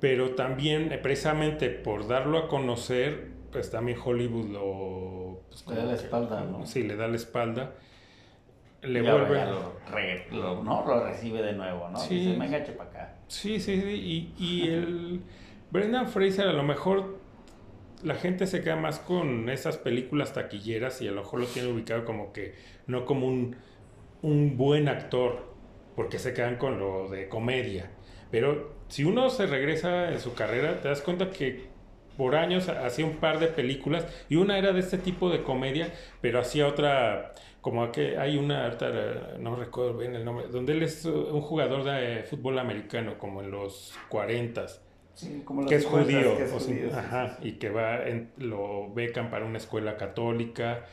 Pero 0.00 0.34
también, 0.34 0.90
eh, 0.92 0.98
precisamente 0.98 1.70
por 1.70 2.08
darlo 2.08 2.38
a 2.38 2.48
conocer, 2.48 3.28
pues 3.52 3.70
también 3.70 3.98
Hollywood 4.02 4.48
lo... 4.48 5.42
Pues, 5.48 5.66
le 5.68 5.76
da 5.76 5.84
la 5.84 5.94
espalda, 5.94 6.44
¿no? 6.44 6.66
Sí, 6.66 6.82
le 6.82 6.96
da 6.96 7.06
la 7.06 7.16
espalda. 7.16 7.74
Le 8.82 9.02
vuelve... 9.02 9.44
Lo, 10.32 10.64
¿no? 10.64 10.84
lo 10.84 11.04
recibe 11.04 11.42
de 11.42 11.52
nuevo, 11.52 11.88
¿no? 11.88 11.98
Sí. 11.98 12.16
Dice, 12.16 12.38
venga, 12.38 12.64
para 12.76 12.90
acá. 12.90 13.14
Sí, 13.28 13.60
sí, 13.60 13.80
sí. 13.80 13.88
Y, 13.88 14.44
y 14.44 14.68
el... 14.68 15.20
Brendan 15.72 16.06
Fraser 16.08 16.46
a 16.46 16.52
lo 16.52 16.62
mejor 16.62 17.18
la 18.04 18.14
gente 18.14 18.46
se 18.46 18.62
queda 18.62 18.76
más 18.76 19.00
con 19.00 19.48
esas 19.48 19.76
películas 19.76 20.32
taquilleras 20.32 21.02
y 21.02 21.08
a 21.08 21.12
lo 21.12 21.22
mejor 21.22 21.40
lo 21.40 21.46
tiene 21.46 21.72
ubicado 21.72 22.04
como 22.04 22.32
que 22.32 22.54
no 22.86 23.04
como 23.04 23.26
un 23.26 23.56
un 24.22 24.56
buen 24.56 24.88
actor, 24.88 25.52
porque 25.96 26.18
se 26.18 26.32
quedan 26.32 26.56
con 26.56 26.78
lo 26.78 27.08
de 27.08 27.28
comedia. 27.28 27.90
Pero 28.30 28.74
si 28.88 29.04
uno 29.04 29.28
se 29.28 29.46
regresa 29.46 30.10
en 30.10 30.20
su 30.20 30.34
carrera, 30.34 30.80
te 30.80 30.88
das 30.88 31.02
cuenta 31.02 31.30
que 31.30 31.70
por 32.16 32.36
años 32.36 32.68
hacía 32.68 33.04
un 33.04 33.16
par 33.16 33.40
de 33.40 33.48
películas 33.48 34.06
y 34.28 34.36
una 34.36 34.58
era 34.58 34.72
de 34.72 34.80
este 34.80 34.98
tipo 34.98 35.28
de 35.30 35.42
comedia, 35.42 35.92
pero 36.20 36.40
hacía 36.40 36.66
otra, 36.66 37.32
como 37.60 37.90
que 37.90 38.16
hay 38.16 38.36
una, 38.36 38.70
no 39.38 39.56
recuerdo 39.56 39.98
bien 39.98 40.14
el 40.14 40.24
nombre, 40.24 40.46
donde 40.48 40.72
él 40.72 40.82
es 40.82 41.04
un 41.04 41.40
jugador 41.40 41.84
de 41.84 42.22
fútbol 42.22 42.58
americano, 42.58 43.18
como 43.18 43.42
en 43.42 43.50
los 43.50 43.94
40 45.20 45.68
que 45.68 45.74
es 45.74 45.86
judío, 45.86 46.36
ajá, 46.94 47.38
y 47.42 47.52
que 47.52 47.70
va 47.70 48.06
en, 48.06 48.30
lo 48.38 48.92
becan 48.92 49.30
para 49.30 49.44
una 49.44 49.58
escuela 49.58 49.96
católica. 49.96 50.86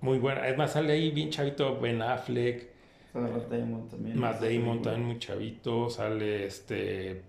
Muy 0.00 0.18
buena. 0.18 0.46
Es 0.46 0.56
más, 0.56 0.72
sale 0.72 0.92
ahí 0.92 1.10
bien 1.10 1.30
chavito 1.30 1.80
Ben 1.80 2.02
Affleck. 2.02 2.68
Matt 3.14 3.50
Damon 3.50 3.88
también. 3.88 4.18
Matt 4.18 4.40
Damon 4.40 4.82
también 4.82 5.06
muy 5.06 5.18
chavito. 5.18 5.88
Sale 5.88 6.46
este. 6.46 7.22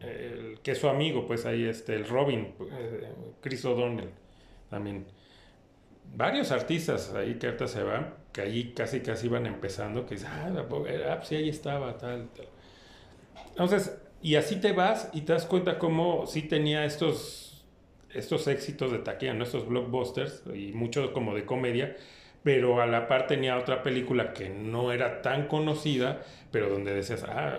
El, 0.00 0.58
que 0.62 0.72
es 0.72 0.78
su 0.78 0.88
amigo, 0.88 1.26
pues 1.26 1.46
ahí 1.46 1.64
este, 1.64 1.94
el 1.94 2.08
Robin, 2.08 2.54
eh, 2.72 3.08
Chris 3.40 3.64
O'Donnell 3.64 4.10
también. 4.68 5.06
Varios 6.14 6.50
artistas 6.50 7.14
ahí 7.14 7.34
que 7.34 7.46
ahorita 7.46 7.68
se 7.68 7.82
van, 7.82 8.14
que 8.32 8.40
ahí 8.40 8.72
casi 8.72 9.00
casi 9.00 9.26
iban 9.26 9.46
empezando, 9.46 10.04
que 10.04 10.16
dicen, 10.16 10.30
ah, 10.32 10.66
ah, 11.08 11.20
sí, 11.22 11.36
ahí 11.36 11.48
estaba, 11.48 11.96
tal, 11.98 12.28
tal. 12.34 12.48
Entonces, 13.50 13.96
y 14.22 14.36
así 14.36 14.56
te 14.56 14.72
vas 14.72 15.10
y 15.12 15.22
te 15.22 15.32
das 15.32 15.46
cuenta 15.46 15.78
cómo 15.78 16.26
sí 16.26 16.42
tenía 16.42 16.84
estos, 16.84 17.64
estos 18.14 18.46
éxitos 18.46 18.92
de 18.92 18.98
taquilla, 18.98 19.34
¿no? 19.34 19.44
estos 19.44 19.66
blockbusters 19.66 20.44
y 20.54 20.72
muchos 20.72 21.10
como 21.10 21.34
de 21.34 21.44
comedia, 21.44 21.96
pero 22.42 22.80
a 22.80 22.86
la 22.86 23.08
par 23.08 23.26
tenía 23.26 23.58
otra 23.58 23.82
película 23.82 24.32
que 24.32 24.48
no 24.48 24.92
era 24.92 25.22
tan 25.22 25.48
conocida, 25.48 26.22
pero 26.50 26.68
donde 26.68 26.94
decías, 26.94 27.24
ah, 27.28 27.58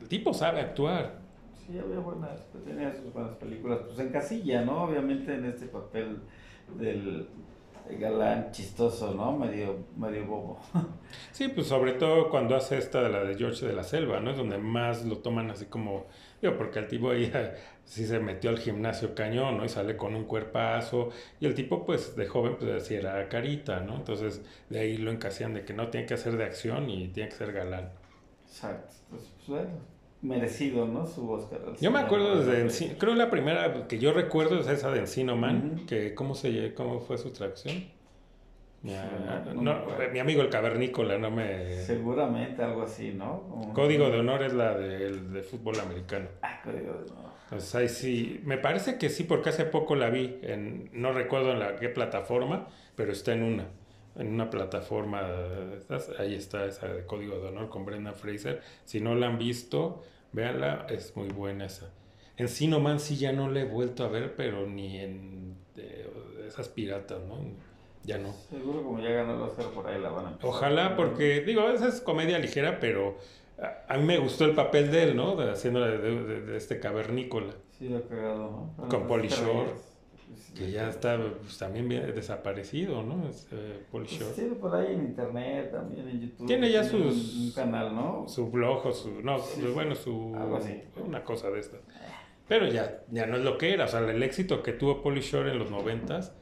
el 0.00 0.08
tipo 0.08 0.32
sabe 0.32 0.60
actuar. 0.60 1.18
Sí, 1.66 1.78
había 1.78 1.98
buenas, 1.98 2.46
tenía 2.64 2.94
sus 2.94 3.12
buenas 3.12 3.36
películas, 3.36 3.80
pues 3.86 3.98
en 3.98 4.08
casilla, 4.08 4.64
¿no? 4.64 4.84
Obviamente 4.84 5.34
en 5.34 5.44
este 5.44 5.66
papel 5.66 6.18
del 6.78 7.28
galán 7.96 8.50
chistoso, 8.50 9.14
¿no? 9.14 9.36
Medio, 9.36 9.86
medio 9.96 10.26
bobo. 10.26 10.60
Sí, 11.32 11.48
pues 11.48 11.68
sobre 11.68 11.92
todo 11.92 12.28
cuando 12.28 12.54
hace 12.54 12.76
esta 12.76 13.00
de 13.02 13.08
la 13.08 13.24
de 13.24 13.34
George 13.36 13.66
de 13.66 13.72
la 13.72 13.82
Selva, 13.82 14.20
¿no? 14.20 14.30
Es 14.32 14.36
donde 14.36 14.58
más 14.58 15.04
lo 15.04 15.18
toman 15.18 15.50
así 15.50 15.66
como, 15.66 16.06
digo, 16.42 16.56
porque 16.56 16.80
el 16.80 16.88
tipo 16.88 17.10
ahí 17.10 17.32
sí 17.84 18.06
se 18.06 18.18
metió 18.18 18.50
al 18.50 18.58
gimnasio 18.58 19.14
cañón, 19.14 19.56
¿no? 19.56 19.64
Y 19.64 19.68
sale 19.68 19.96
con 19.96 20.14
un 20.14 20.24
cuerpazo. 20.24 21.10
Y 21.40 21.46
el 21.46 21.54
tipo, 21.54 21.86
pues, 21.86 22.14
de 22.16 22.26
joven, 22.26 22.56
pues, 22.58 22.82
así 22.82 22.94
era 22.94 23.28
carita, 23.28 23.80
¿no? 23.80 23.96
Entonces, 23.96 24.42
de 24.68 24.80
ahí 24.80 24.96
lo 24.98 25.10
encasían 25.10 25.54
de 25.54 25.64
que 25.64 25.72
no 25.72 25.88
tiene 25.88 26.06
que 26.06 26.14
hacer 26.14 26.36
de 26.36 26.44
acción 26.44 26.90
y 26.90 27.08
tiene 27.08 27.30
que 27.30 27.36
ser 27.36 27.52
galán. 27.52 27.90
Exacto. 28.46 28.94
Pues, 29.10 29.22
pues 29.36 29.48
bueno, 29.48 29.80
merecido, 30.22 30.86
¿no? 30.86 31.06
Su 31.06 31.30
Oscar. 31.30 31.60
Yo 31.80 31.90
me 31.90 32.00
acuerdo 32.00 32.44
desde, 32.44 32.96
creo 32.96 33.14
la 33.14 33.30
primera 33.30 33.86
que 33.86 33.98
yo 33.98 34.12
recuerdo 34.12 34.60
es 34.60 34.68
esa 34.68 34.90
de 34.90 35.00
Encino 35.00 35.36
Man, 35.36 35.84
que 35.86 36.14
¿cómo, 36.14 36.34
se, 36.34 36.74
¿cómo 36.74 37.00
fue 37.00 37.18
su 37.18 37.30
tracción? 37.30 37.84
mi 38.82 40.18
amigo 40.20 40.42
el 40.42 40.50
cavernícola, 40.50 41.18
no 41.18 41.30
me... 41.32 41.74
Seguramente 41.82 42.62
algo 42.62 42.82
así, 42.82 43.12
¿no? 43.12 43.72
Código 43.74 44.08
de 44.08 44.20
honor 44.20 44.44
es 44.44 44.52
la 44.52 44.74
del 44.74 45.32
de, 45.32 45.42
fútbol 45.42 45.80
americano. 45.80 46.28
Ah, 46.42 46.60
código 46.62 46.92
de 46.92 47.10
honor. 47.10 47.32
Entonces 47.44 47.74
ahí 47.74 47.88
sí, 47.88 48.40
me 48.44 48.58
parece 48.58 48.98
que 48.98 49.08
sí, 49.08 49.24
porque 49.24 49.48
hace 49.48 49.64
poco 49.64 49.96
la 49.96 50.10
vi, 50.10 50.38
en, 50.42 50.90
no 50.92 51.12
recuerdo 51.12 51.52
en 51.52 51.58
la 51.58 51.76
qué 51.76 51.88
plataforma, 51.88 52.68
pero 52.94 53.10
está 53.10 53.32
en 53.32 53.42
una, 53.42 53.64
en 54.18 54.28
una 54.34 54.50
plataforma, 54.50 55.22
ahí 56.18 56.34
está 56.34 56.66
esa 56.66 56.88
de 56.88 57.06
Código 57.06 57.38
de 57.38 57.48
honor 57.48 57.68
con 57.68 57.84
Brenda 57.84 58.12
Fraser. 58.12 58.60
Si 58.84 59.00
no 59.00 59.14
la 59.14 59.28
han 59.28 59.38
visto, 59.38 60.02
véanla, 60.32 60.86
es 60.90 61.16
muy 61.16 61.28
buena 61.28 61.66
esa. 61.66 61.90
En 62.36 62.48
Sinoman 62.48 63.00
sí 63.00 63.16
ya 63.16 63.32
no 63.32 63.48
la 63.50 63.60
he 63.60 63.64
vuelto 63.64 64.04
a 64.04 64.08
ver, 64.08 64.34
pero 64.36 64.66
ni 64.66 64.98
en 64.98 65.56
esas 66.46 66.68
piratas, 66.68 67.20
¿no? 67.24 67.38
ya 68.08 68.18
no. 68.18 68.32
Seguro 68.48 68.82
como 68.82 69.00
ya 69.00 69.10
ganó 69.10 69.34
el 69.34 69.42
Oscar 69.42 69.66
por 69.66 69.86
ahí 69.86 70.00
la 70.00 70.08
van 70.08 70.26
a 70.26 70.28
empezar. 70.30 70.50
Ojalá, 70.50 70.96
porque 70.96 71.42
digo, 71.42 71.68
esa 71.68 71.88
es 71.88 72.00
comedia 72.00 72.38
ligera, 72.38 72.80
pero 72.80 73.18
a, 73.88 73.96
mí 73.98 74.04
me 74.04 74.18
gustó 74.18 74.46
el 74.46 74.54
papel 74.54 74.90
de 74.90 75.02
él, 75.04 75.16
¿no? 75.16 75.36
De, 75.36 75.50
haciendo 75.50 75.80
de, 75.80 75.98
de, 75.98 76.56
este 76.56 76.80
cavernícola. 76.80 77.52
Sí, 77.78 77.88
lo 77.88 78.02
cagado, 78.08 78.70
¿no? 78.78 78.88
Con 78.88 79.06
Polly 79.06 79.28
Shore. 79.28 79.70
Que 80.56 80.70
ya 80.70 80.88
está 80.88 81.18
pues, 81.40 81.58
también 81.58 81.88
desaparecido, 81.88 83.02
¿no? 83.02 83.28
Es, 83.28 83.46
eh, 83.52 83.84
pues 83.90 84.10
sí, 84.10 84.56
por 84.60 84.74
ahí 84.74 84.94
en 84.94 85.00
internet, 85.06 85.70
también 85.72 86.08
en 86.08 86.20
YouTube. 86.20 86.46
Tiene 86.46 86.70
ya 86.70 86.84
sus, 86.84 87.36
un 87.36 87.52
canal, 87.52 87.94
¿no? 87.94 88.26
Su 88.26 88.50
blog 88.50 88.86
o 88.86 88.92
su. 88.92 89.20
No, 89.22 89.38
bueno, 89.74 89.94
su. 89.94 90.34
Algo 90.36 90.56
así. 90.56 90.82
Una 91.04 91.22
cosa 91.24 91.50
de 91.50 91.60
estas. 91.60 91.80
Pero 92.48 92.66
ya, 92.66 93.02
ya 93.10 93.26
no 93.26 93.36
es 93.36 93.42
lo 93.42 93.58
que 93.58 93.72
era. 93.72 93.84
O 93.84 93.88
sea, 93.88 94.00
el 94.00 94.22
éxito 94.22 94.62
que 94.62 94.72
tuvo 94.72 95.02
Polly 95.02 95.20
Shore 95.20 95.52
en 95.52 95.58
los 95.58 95.70
noventas 95.70 96.32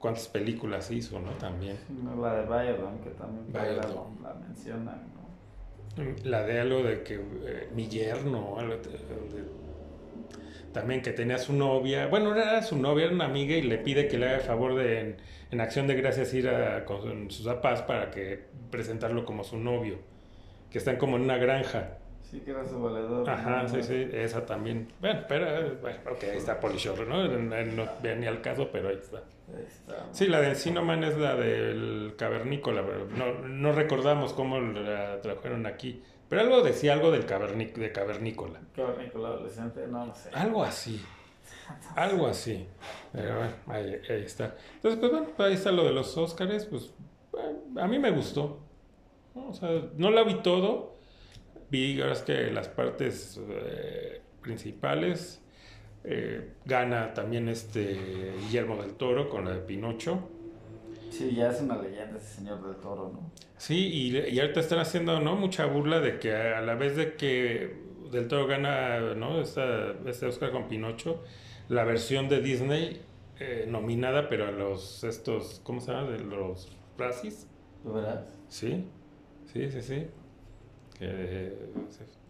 cuántas 0.00 0.26
películas 0.26 0.90
hizo, 0.90 1.20
¿no? 1.20 1.30
También. 1.32 1.78
La 2.20 2.34
de 2.34 2.42
Violon, 2.46 2.98
que 2.98 3.10
también 3.10 3.46
la, 3.52 3.62
la, 3.64 4.34
mencionan, 4.34 5.12
¿no? 5.14 5.20
La 6.24 6.42
de 6.42 6.60
algo 6.60 6.82
de 6.82 7.02
que 7.04 7.14
eh, 7.14 7.68
mi 7.74 7.86
yerno, 7.88 8.56
también 10.72 11.02
que 11.02 11.12
tenía 11.12 11.38
su 11.38 11.52
novia, 11.52 12.06
bueno, 12.06 12.30
no 12.34 12.40
era 12.40 12.62
su 12.62 12.76
novia, 12.76 13.06
era 13.06 13.14
una 13.14 13.26
amiga 13.26 13.56
y 13.56 13.62
le 13.62 13.78
pide 13.78 14.08
que 14.08 14.18
le 14.18 14.26
haga 14.26 14.36
el 14.36 14.42
favor 14.42 14.74
de, 14.76 15.16
en, 15.50 15.60
acción 15.60 15.86
de 15.86 15.94
gracias, 15.94 16.32
ir 16.34 16.48
a, 16.48 16.84
con 16.84 17.30
sus 17.30 17.46
papás 17.46 17.82
para 17.82 18.10
que 18.10 18.44
presentarlo 18.70 19.24
como 19.24 19.44
su 19.44 19.58
novio, 19.58 19.98
que 20.70 20.78
están 20.78 20.96
como 20.96 21.16
en 21.16 21.22
una 21.22 21.36
granja. 21.36 21.98
Sí, 22.22 22.40
que 22.40 22.52
era 22.52 22.64
su 22.66 22.80
valedor. 22.80 23.28
Ajá, 23.28 23.66
sí, 23.66 23.82
sí, 23.82 24.08
esa 24.12 24.46
también. 24.46 24.86
Bueno, 25.00 25.22
pero, 25.28 25.46
bueno, 25.80 25.98
ok, 26.12 26.24
ahí 26.30 26.36
está 26.36 26.60
Polishore, 26.60 27.04
¿no? 27.04 27.26
No 27.26 27.86
ni 28.16 28.26
al 28.26 28.40
caso, 28.40 28.68
pero 28.70 28.88
ahí 28.88 28.98
está. 29.02 29.24
Sí, 30.12 30.26
la 30.26 30.40
de 30.40 30.50
Encinoman 30.50 31.02
es 31.02 31.16
la 31.18 31.34
del 31.34 32.14
cavernícola, 32.16 32.84
pero 32.86 33.06
no, 33.06 33.48
no 33.48 33.72
recordamos 33.72 34.32
cómo 34.32 34.60
la 34.60 35.20
trajeron 35.20 35.66
aquí. 35.66 36.02
Pero 36.30 36.42
algo 36.42 36.62
decía 36.62 36.92
algo 36.92 37.10
del 37.10 37.26
de 37.26 37.92
cavernícola. 37.92 38.60
Cavernícola 38.74 39.28
adolescente, 39.30 39.84
no, 39.88 40.06
no 40.06 40.14
sé. 40.14 40.30
Algo 40.32 40.62
así. 40.62 41.04
Algo 41.96 42.28
así. 42.28 42.68
Pero 43.12 43.36
bueno, 43.36 43.52
ahí, 43.66 44.00
está. 44.08 44.56
Entonces, 44.76 45.00
pues 45.00 45.10
bueno, 45.10 45.26
ahí 45.38 45.54
está 45.54 45.72
lo 45.72 45.84
de 45.84 45.92
los 45.92 46.16
Óscares. 46.16 46.66
Pues 46.66 46.94
a 47.76 47.88
mí 47.88 47.98
me 47.98 48.12
gustó. 48.12 48.60
O 49.34 49.52
sea, 49.52 49.70
no 49.96 50.12
la 50.12 50.22
vi 50.22 50.34
todo. 50.34 50.94
Vi 51.68 52.00
ahora 52.00 52.12
es 52.12 52.22
que 52.22 52.50
las 52.52 52.68
partes 52.68 53.40
eh, 53.48 54.20
principales 54.40 55.42
eh, 56.04 56.52
gana 56.64 57.12
también 57.12 57.48
este 57.48 58.32
Guillermo 58.42 58.80
del 58.80 58.94
Toro 58.94 59.28
con 59.28 59.46
la 59.46 59.50
de 59.50 59.60
Pinocho. 59.62 60.28
Sí, 61.10 61.34
ya 61.34 61.50
es 61.50 61.60
una 61.60 61.76
leyenda 61.76 62.16
ese 62.18 62.36
señor 62.36 62.62
del 62.64 62.76
Toro, 62.76 63.10
¿no? 63.12 63.30
Sí, 63.56 63.88
y, 63.88 64.16
y 64.16 64.40
ahorita 64.40 64.60
están 64.60 64.78
haciendo 64.78 65.20
¿no? 65.20 65.36
mucha 65.36 65.66
burla 65.66 66.00
de 66.00 66.18
que 66.18 66.34
a 66.34 66.60
la 66.60 66.74
vez 66.74 66.96
de 66.96 67.14
que 67.16 67.76
del 68.10 68.28
Toro 68.28 68.46
gana 68.46 69.14
¿no? 69.14 69.40
Esta, 69.40 69.92
este 70.06 70.26
Oscar 70.26 70.52
con 70.52 70.68
Pinocho, 70.68 71.22
la 71.68 71.84
versión 71.84 72.28
de 72.28 72.40
Disney 72.40 73.02
eh, 73.38 73.66
nominada, 73.68 74.28
pero 74.28 74.46
a 74.46 74.52
los 74.52 75.04
estos, 75.04 75.60
¿cómo 75.64 75.80
se 75.80 75.92
llama? 75.92 76.10
De 76.10 76.20
los 76.20 76.68
Razzies. 76.98 77.46
¿Lo 77.84 77.94
verás? 77.94 78.30
Sí, 78.48 78.84
sí, 79.52 79.70
sí, 79.70 79.82
sí. 79.82 80.06
Que, 80.98 81.56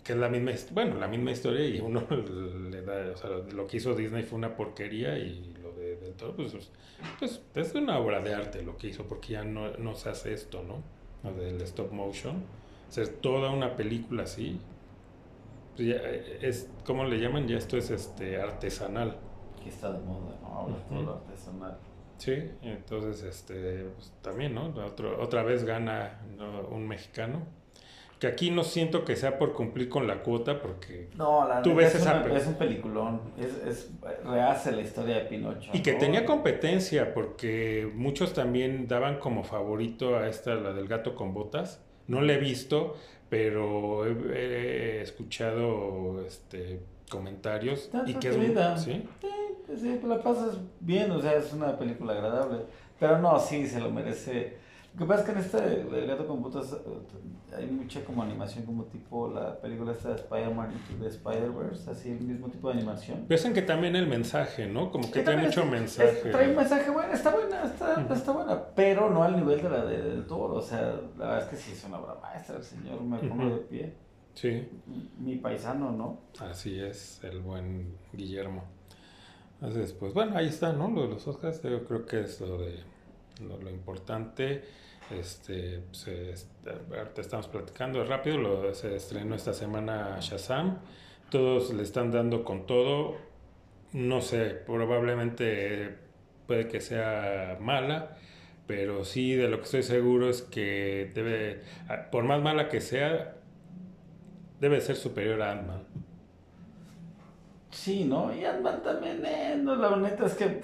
que 0.05 0.13
es 0.13 0.19
la 0.19 0.29
misma, 0.29 0.53
bueno, 0.73 0.97
la 0.97 1.09
misma 1.09 1.33
historia 1.33 1.67
y 1.67 1.81
uno 1.81 2.07
le 2.71 2.83
da, 2.83 3.13
o 3.13 3.17
sea, 3.17 3.31
lo 3.31 3.67
que 3.67 3.79
hizo 3.79 3.95
Disney 3.95 4.23
fue 4.23 4.39
una 4.39 4.57
porquería 4.57 5.19
y 5.19 5.55
Del 6.11 6.17
Toro, 6.17 6.37
pues, 6.37 6.71
pues, 7.19 7.41
es 7.55 7.75
una 7.75 7.99
obra 7.99 8.21
de 8.21 8.35
arte 8.35 8.63
lo 8.63 8.77
que 8.77 8.89
hizo, 8.89 9.05
porque 9.05 9.35
ya 9.35 9.45
no, 9.45 9.77
no 9.79 9.95
se 9.95 10.11
hace 10.11 10.33
esto, 10.33 10.63
¿no? 10.63 10.83
Lo 11.23 11.37
del 11.37 11.61
stop 11.63 11.93
motion, 11.93 12.43
hacer 12.89 13.09
toda 13.09 13.51
una 13.51 13.77
película 13.77 14.25
así, 14.25 14.61
pues 15.77 15.89
ya 15.89 15.97
es, 15.97 16.69
¿cómo 16.85 17.05
le 17.05 17.19
llaman? 17.19 17.47
Ya 17.47 17.57
esto 17.57 17.77
es 17.77 17.91
este 17.91 18.41
artesanal. 18.41 19.17
Que 19.63 19.69
está 19.69 19.93
de 19.93 20.01
moda, 20.01 20.39
¿no? 20.41 20.49
Ahora 20.49 20.77
todo 20.89 21.15
artesanal. 21.15 21.79
Sí, 22.19 22.51
entonces 22.63 23.23
este, 23.23 23.85
pues, 23.85 24.13
también, 24.23 24.55
¿no? 24.55 24.67
Otro, 24.85 25.23
otra 25.23 25.43
vez 25.43 25.65
gana 25.65 26.21
un 26.71 26.87
mexicano 26.87 27.60
que 28.21 28.27
aquí 28.27 28.51
no 28.51 28.65
siento 28.65 29.07
que 29.07 29.17
sea 29.17 29.39
por 29.39 29.55
cumplir 29.55 29.89
con 29.89 30.07
la 30.07 30.23
cuota, 30.23 30.61
porque 30.61 31.09
no, 31.17 31.49
la 31.49 31.63
tú 31.63 31.75
ves 31.75 31.95
es, 31.95 32.07
es 32.07 32.47
un 32.47 32.55
peliculón, 32.55 33.23
es, 33.39 33.67
es, 33.67 33.91
rehace 34.23 34.73
la 34.73 34.83
historia 34.83 35.17
de 35.17 35.21
Pinocho. 35.23 35.71
Y 35.73 35.81
que 35.81 35.95
tenía 35.95 36.27
competencia, 36.27 37.15
porque 37.15 37.91
muchos 37.95 38.35
también 38.35 38.87
daban 38.87 39.19
como 39.19 39.43
favorito 39.43 40.19
a 40.19 40.29
esta, 40.29 40.55
la 40.55 40.75
del 40.75 40.87
gato 40.87 41.15
con 41.15 41.33
botas. 41.33 41.83
No 42.09 42.21
la 42.21 42.35
he 42.35 42.39
visto, 42.39 42.95
pero 43.31 44.05
he, 44.07 45.01
escuchado 45.01 46.23
este 46.27 46.81
comentarios 47.11 47.91
y 48.07 48.15
que 48.15 48.29
es 48.29 48.37
¿sí? 48.85 49.09
Sí, 49.21 49.77
sí, 49.81 50.01
la 50.07 50.23
pasas 50.23 50.59
bien, 50.79 51.11
o 51.11 51.21
sea, 51.21 51.35
es 51.37 51.55
una 51.55 51.79
película 51.79 52.13
agradable. 52.13 52.59
Pero 52.99 53.19
no, 53.19 53.41
sí, 53.41 53.67
se 53.67 53.81
lo 53.81 53.91
merece 53.91 54.59
Lo 54.95 55.01
que 55.01 55.07
pasa 55.07 55.21
es 55.21 55.27
que 55.27 55.33
en 55.33 55.39
este 55.39 56.01
El 56.01 56.07
gato 56.07 56.27
con 56.27 56.43
botas 56.43 56.73
eh, 56.73 57.57
hay 57.57 57.67
mucha 57.67 58.05
como 58.05 58.23
animación 58.23 58.65
como 58.65 58.85
tipo 58.85 59.29
la 59.29 59.61
película 59.61 59.93
esta 59.93 60.11
de 60.11 60.17
Spider-Man 60.17 60.73
de 61.01 61.07
Spider-Verse, 61.09 61.91
así 61.91 62.11
el 62.11 62.21
mismo 62.21 62.49
tipo 62.49 62.69
de 62.69 62.75
animación. 62.75 63.27
Piensan 63.27 63.53
que 63.53 63.63
también 63.63 63.97
el 63.97 64.07
mensaje, 64.07 64.67
¿no? 64.67 64.91
Como 64.91 65.11
que 65.11 65.23
trae 65.23 65.37
mucho 65.37 65.65
mensaje. 65.65 66.31
trae 66.31 66.51
un 66.51 66.57
mensaje 66.57 66.91
bueno, 66.91 67.13
está 67.13 67.31
buena, 67.31 67.65
está, 67.65 68.15
está 68.15 68.33
buena, 68.33 68.63
pero 68.75 69.11
no 69.11 69.23
al 69.23 69.37
nivel 69.37 69.63
de 69.63 69.71
la 69.71 69.85
de, 69.85 70.03
del 70.03 70.27
toro, 70.27 70.55
o 70.55 70.63
sea, 70.63 71.01
la 71.19 71.27
verdad 71.27 71.43
es 71.43 71.49
que 71.49 71.57
sí 71.57 71.73
es 71.73 71.85
una 71.85 71.99
obra 71.99 72.17
maestra, 72.21 72.57
el 72.57 72.65
señor 72.65 73.01
me 73.03 73.19
pongo 73.19 73.49
de 73.49 73.57
pie. 73.59 73.95
Sí. 74.35 74.69
Mi 75.19 75.37
paisano, 75.37 75.91
¿no? 75.93 76.21
Así 76.39 76.81
es, 76.81 77.23
el 77.25 77.41
buen 77.41 77.97
Guillermo. 78.13 78.65
Entonces, 79.61 79.93
pues 79.93 80.15
bueno, 80.15 80.37
ahí 80.37 80.47
está, 80.47 80.73
¿no? 80.73 80.89
Lo 80.89 81.03
de 81.03 81.09
los 81.09 81.27
Oscars, 81.29 81.63
yo 81.63 81.85
creo 81.85 82.07
que 82.07 82.21
es 82.23 82.41
lo 82.41 82.59
de 82.59 82.79
lo, 83.41 83.71
importante. 83.71 84.63
Este, 85.11 85.83
se, 85.93 86.35
ahorita 86.97 87.21
estamos 87.21 87.49
platicando 87.49 88.05
rápido, 88.05 88.39
lo, 88.39 88.75
se 88.75 88.95
estrenó 88.95 89.35
esta 89.35 89.53
semana 89.53 90.19
Shazam. 90.21 90.79
Todos 91.31 91.73
le 91.73 91.83
están 91.83 92.11
dando 92.11 92.45
con 92.45 92.67
todo. 92.67 93.17
No 93.93 94.21
sé, 94.21 94.51
probablemente 94.51 95.97
puede 96.47 96.69
que 96.69 96.81
sea 96.81 97.59
mala, 97.61 98.17
pero 98.67 99.05
sí 99.05 99.35
de 99.35 99.49
lo 99.49 99.59
que 99.59 99.65
estoy 99.65 99.83
seguro 99.83 100.29
es 100.29 100.43
que 100.43 101.11
debe, 101.15 101.63
por 102.11 102.25
más 102.25 102.41
mala 102.41 102.69
que 102.69 102.81
sea, 102.81 103.37
debe 104.61 104.81
ser 104.81 104.97
superior 104.97 105.43
a 105.43 105.53
Ant-Man. 105.53 105.83
Sí, 107.71 108.05
¿no? 108.05 108.35
Y 108.35 108.45
Ant-Man 108.45 108.83
también, 108.83 109.25
eh, 109.25 109.57
no, 109.61 109.75
la 109.77 109.97
neta 109.97 110.27
es 110.27 110.35
que 110.35 110.61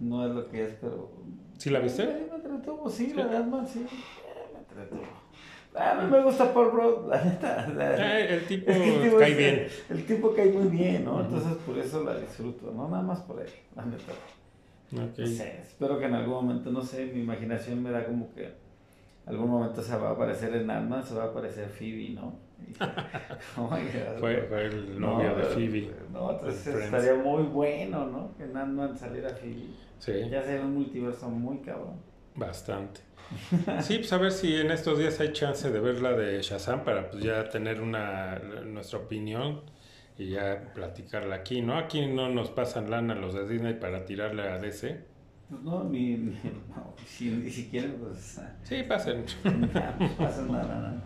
no 0.00 0.26
es 0.26 0.34
lo 0.34 0.48
que 0.48 0.64
es, 0.64 0.74
pero... 0.80 1.10
¿Sí 1.58 1.70
la 1.70 1.80
viste? 1.80 2.04
me 2.06 2.36
entretuvo, 2.36 2.88
sí, 2.88 3.12
la 3.14 3.26
de 3.26 3.36
Ant-Man, 3.36 3.66
sí, 3.66 3.80
eh, 3.80 4.48
me 4.52 4.58
entretuvo. 4.60 5.02
A 5.74 5.94
mí 5.94 6.10
me 6.10 6.22
gusta 6.22 6.52
Paul 6.52 6.72
Rudd, 6.72 7.08
la 7.10 7.22
neta. 7.22 7.66
Eh, 7.78 8.34
el, 8.34 8.46
tipo 8.46 8.70
el, 8.72 9.18
cae 9.18 9.34
bien. 9.34 9.66
El, 9.88 10.04
tipo 10.04 10.34
cae 10.34 10.50
muy 10.50 10.66
bien, 10.66 11.04
¿no? 11.04 11.20
Entonces 11.20 11.52
por 11.64 11.78
eso 11.78 12.02
la 12.02 12.18
disfruto, 12.18 12.72
¿no? 12.72 12.88
Nada 12.88 13.02
más 13.02 13.20
por 13.20 13.40
él, 13.40 13.48
la 13.76 13.84
neta. 13.84 14.12
Okay. 14.92 15.24
No 15.24 15.30
sé, 15.30 15.60
espero 15.62 15.98
que 16.00 16.06
en 16.06 16.14
algún 16.14 16.34
momento, 16.34 16.72
no 16.72 16.82
sé, 16.82 17.06
mi 17.06 17.20
imaginación 17.20 17.80
me 17.80 17.92
da 17.92 18.04
como 18.04 18.34
que 18.34 18.52
algún 19.26 19.48
momento 19.48 19.82
se 19.82 19.96
va 19.96 20.08
a 20.08 20.12
aparecer 20.12 20.54
en 20.54 20.70
Ant-Man, 20.70 21.04
se 21.04 21.14
va 21.14 21.24
a 21.24 21.26
aparecer 21.26 21.68
Phoebe, 21.68 22.10
¿no? 22.10 22.34
fue, 24.18 24.42
fue, 24.48 24.66
el 24.66 25.00
novio 25.00 25.34
de 25.34 25.42
Phoebe. 25.44 25.90
No, 26.12 26.32
entonces 26.32 26.66
estaría 26.66 27.14
muy 27.14 27.42
bueno, 27.44 28.06
¿no? 28.06 28.34
Que 28.36 28.44
Ant-Man 28.44 28.96
saliera 28.96 29.30
Phoebe. 29.30 29.68
Sí. 29.98 30.12
Ya 30.30 30.42
sería 30.42 30.62
un 30.62 30.74
multiverso 30.74 31.28
muy 31.28 31.58
cabrón. 31.58 32.00
Bastante. 32.34 33.00
Sí, 33.80 33.98
pues 33.98 34.12
a 34.12 34.18
ver 34.18 34.32
si 34.32 34.56
en 34.56 34.72
estos 34.72 34.98
días 34.98 35.20
hay 35.20 35.32
chance 35.32 35.70
de 35.70 35.80
ver 35.80 36.02
la 36.02 36.12
de 36.12 36.42
Shazam 36.42 36.82
para 36.82 37.10
pues 37.10 37.22
ya 37.22 37.48
tener 37.48 37.80
una 37.80 38.38
nuestra 38.38 38.98
opinión 38.98 39.60
y 40.18 40.30
ya 40.30 40.72
platicarla 40.74 41.36
aquí, 41.36 41.62
¿no? 41.62 41.78
Aquí 41.78 42.06
no 42.06 42.28
nos 42.28 42.50
pasan 42.50 42.90
lana 42.90 43.14
los 43.14 43.34
de 43.34 43.48
Disney 43.48 43.74
para 43.74 44.04
tirarle 44.04 44.48
a 44.48 44.58
DC. 44.58 45.04
Pues 45.48 45.62
no, 45.62 45.84
ni, 45.84 46.16
ni, 46.16 46.36
si, 47.06 47.68
quieren, 47.70 47.96
pues... 48.00 48.40
Sí, 48.62 48.82
pasen. 48.82 49.24
no 49.44 49.68
pasen 50.18 50.52
nada, 50.52 50.66
nada. 50.66 51.02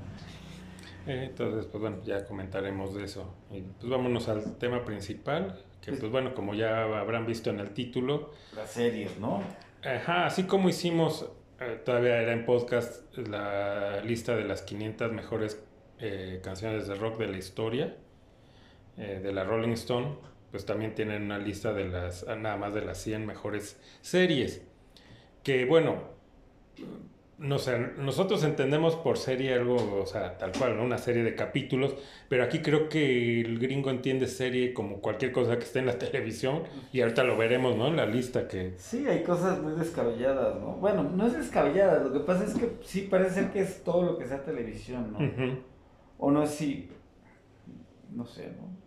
Entonces, 1.06 1.66
pues 1.66 1.80
bueno, 1.80 1.99
ya 2.04 2.25
comentaremos 2.25 2.94
de 2.94 3.04
eso. 3.04 3.34
Y 3.50 3.61
pues 3.61 3.90
vámonos 3.90 4.28
al 4.28 4.56
tema 4.56 4.84
principal, 4.84 5.62
que 5.82 5.92
pues 5.92 6.11
bueno, 6.11 6.34
como 6.34 6.54
ya 6.54 6.84
habrán 6.84 7.26
visto 7.26 7.50
en 7.50 7.61
el 7.61 7.70
título. 7.70 8.32
Las 8.56 8.70
series, 8.70 9.18
¿no? 9.18 9.42
Ajá, 9.84 10.26
así 10.26 10.44
como 10.44 10.68
hicimos, 10.68 11.30
eh, 11.61 11.80
todavía 11.84 12.20
era 12.23 12.32
en 12.32 12.46
podcast, 12.46 13.16
la 13.18 14.00
lista 14.02 14.34
de 14.34 14.44
las 14.44 14.62
500 14.62 15.12
mejores 15.12 15.62
eh, 15.99 16.40
canciones 16.42 16.88
de 16.88 16.94
rock 16.94 17.18
de 17.18 17.26
la 17.28 17.37
historia, 17.37 17.96
eh, 18.96 19.20
de 19.23 19.32
la 19.32 19.44
Rolling 19.44 19.73
Stone, 19.73 20.16
pues 20.50 20.64
también 20.64 20.94
tienen 20.94 21.25
una 21.25 21.38
lista 21.38 21.73
de 21.73 21.84
las, 21.84 22.26
nada 22.26 22.56
más 22.56 22.73
de 22.73 22.82
las 22.82 22.99
100 23.02 23.26
mejores 23.26 23.78
series. 24.00 24.62
Que 25.42 25.66
bueno, 25.66 26.14
no 27.38 27.58
sé, 27.58 27.78
nosotros 27.99 28.44
entendemos 28.44 28.94
por 28.97 29.18
serie 29.18 29.54
algo, 29.54 30.00
o 30.00 30.06
sea, 30.06 30.38
tal 30.38 30.52
cual, 30.52 30.76
¿no? 30.76 30.84
una 30.84 30.99
serie 30.99 31.25
de 31.25 31.34
capítulos, 31.34 31.94
pero 32.28 32.44
aquí 32.44 32.60
creo 32.60 32.88
que 32.88 33.40
el 33.40 33.58
gringo 33.58 33.90
entiende 33.90 34.26
serie 34.26 34.73
como 34.73 35.00
cualquier 35.00 35.32
cosa 35.32 35.58
que 35.58 35.64
esté 35.64 35.80
en 35.80 35.86
la 35.86 35.99
televisión 35.99 36.62
y 36.92 37.00
ahorita 37.00 37.25
lo 37.25 37.36
veremos, 37.36 37.76
¿no? 37.76 37.88
En 37.88 37.97
la 37.97 38.06
lista 38.06 38.47
que... 38.47 38.75
Sí, 38.76 39.06
hay 39.06 39.23
cosas 39.23 39.60
muy 39.60 39.73
descabelladas, 39.73 40.60
¿no? 40.60 40.76
Bueno, 40.76 41.02
no 41.02 41.26
es 41.26 41.34
descabellada, 41.34 42.02
lo 42.02 42.12
que 42.12 42.20
pasa 42.20 42.44
es 42.44 42.54
que 42.54 42.76
sí 42.82 43.08
parece 43.10 43.34
ser 43.34 43.50
que 43.50 43.60
es 43.60 43.82
todo 43.82 44.04
lo 44.04 44.18
que 44.18 44.26
sea 44.26 44.42
televisión, 44.42 45.12
¿no? 45.12 45.18
O 46.18 46.30
no 46.30 46.44
es 46.44 46.50
si, 46.50 46.88
no 48.12 48.25
sé, 48.25 48.52
¿no? 48.52 48.84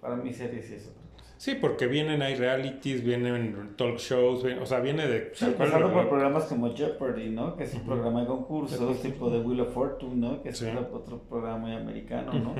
Para 0.00 0.16
mí 0.16 0.32
series 0.32 0.66
sí 0.66 0.74
eso. 0.74 0.92
Sí, 1.36 1.56
porque 1.56 1.86
vienen 1.86 2.22
hay 2.22 2.36
realities, 2.36 3.04
vienen 3.04 3.74
talk 3.76 3.98
shows, 3.98 4.44
o 4.44 4.66
sea, 4.66 4.80
viene 4.80 5.06
de... 5.06 5.32
Sí, 5.34 5.46
pasando 5.58 5.92
por 5.92 6.08
programas 6.08 6.44
como 6.44 6.74
Jeopardy, 6.74 7.30
¿no? 7.30 7.56
Que 7.56 7.64
es 7.64 7.74
un 7.74 7.82
programa 7.82 8.20
de 8.20 8.26
concursos, 8.26 9.02
tipo 9.02 9.30
de 9.30 9.40
Wheel 9.40 9.60
of 9.60 9.74
Fortune, 9.74 10.16
¿no? 10.16 10.42
Que 10.42 10.50
es 10.50 10.62
otro 10.92 11.18
programa 11.28 11.58
muy 11.58 11.72
americano, 11.72 12.32
¿no? 12.32 12.54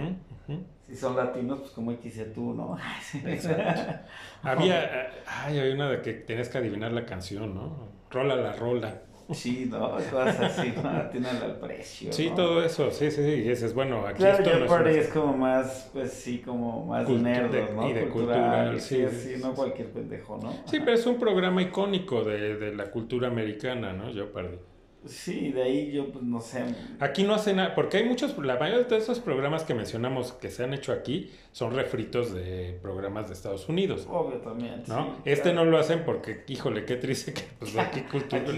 Si 0.86 0.94
son 0.94 1.16
latinos, 1.16 1.60
pues 1.60 1.70
como 1.70 1.92
XC 1.92 2.34
tú, 2.34 2.52
¿no? 2.52 2.76
había, 4.42 5.10
ay, 5.26 5.58
había 5.58 5.74
una 5.74 5.88
de 5.88 6.02
que 6.02 6.12
tenías 6.12 6.50
que 6.50 6.58
adivinar 6.58 6.92
la 6.92 7.06
canción, 7.06 7.54
¿no? 7.54 7.88
Rola 8.10 8.36
la 8.36 8.52
rola. 8.52 9.00
Sí, 9.32 9.68
no, 9.70 9.92
cosas 9.92 10.40
así, 10.40 10.72
¿no? 10.82 11.08
Tienen 11.10 11.36
el 11.36 11.52
precio. 11.52 12.12
Sí, 12.12 12.30
todo 12.34 12.62
eso, 12.62 12.90
sí, 12.90 13.10
sí, 13.10 13.22
sí. 13.22 13.42
Y 13.44 13.48
ese 13.48 13.66
es 13.66 13.74
bueno. 13.74 14.06
Aquí 14.06 14.18
claro, 14.18 14.44
esto 14.44 14.88
es, 14.88 15.08
como 15.08 15.36
más, 15.36 15.90
pues 15.92 16.12
sí, 16.12 16.38
como 16.38 16.84
más 16.86 17.08
nerd, 17.08 17.74
¿no? 17.74 17.88
Y 17.88 17.92
de 17.94 18.08
cultural, 18.08 18.80
sí, 18.80 19.04
sí, 19.10 19.34
no 19.40 19.54
cualquier 19.54 19.90
pendejo, 19.90 20.38
¿no? 20.42 20.52
Sí, 20.66 20.78
pero 20.80 20.92
es 20.92 21.06
un 21.06 21.18
programa 21.18 21.62
icónico 21.62 22.22
de, 22.22 22.56
de 22.56 22.74
la 22.74 22.90
cultura 22.90 23.28
americana, 23.28 23.92
¿no? 23.92 24.12
Jeopardy. 24.12 24.58
Sí, 25.06 25.52
de 25.52 25.62
ahí 25.62 25.92
yo 25.92 26.10
pues 26.10 26.24
no 26.24 26.40
sé. 26.40 26.64
Aquí 27.00 27.24
no 27.24 27.34
hace 27.34 27.52
nada, 27.52 27.74
porque 27.74 27.98
hay 27.98 28.04
muchos, 28.04 28.36
la 28.38 28.56
mayoría 28.56 28.84
de 28.84 28.96
esos 28.96 29.20
programas 29.20 29.64
que 29.64 29.74
mencionamos 29.74 30.32
que 30.32 30.50
se 30.50 30.64
han 30.64 30.72
hecho 30.72 30.92
aquí 30.92 31.30
son 31.52 31.74
refritos 31.74 32.32
de 32.32 32.78
programas 32.80 33.28
de 33.28 33.34
Estados 33.34 33.68
Unidos. 33.68 34.06
Obvio 34.10 34.38
también. 34.38 34.82
¿no? 34.86 35.16
este 35.24 35.52
no 35.52 35.64
lo 35.64 35.78
hacen 35.78 36.04
porque, 36.04 36.44
híjole, 36.48 36.84
qué 36.84 36.96
triste 36.96 37.34
que 37.34 37.42
pues, 37.58 37.76
aquí, 37.78 38.04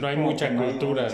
no 0.00 0.06
hay 0.06 0.16
mucha 0.16 0.54
cultura. 0.54 1.08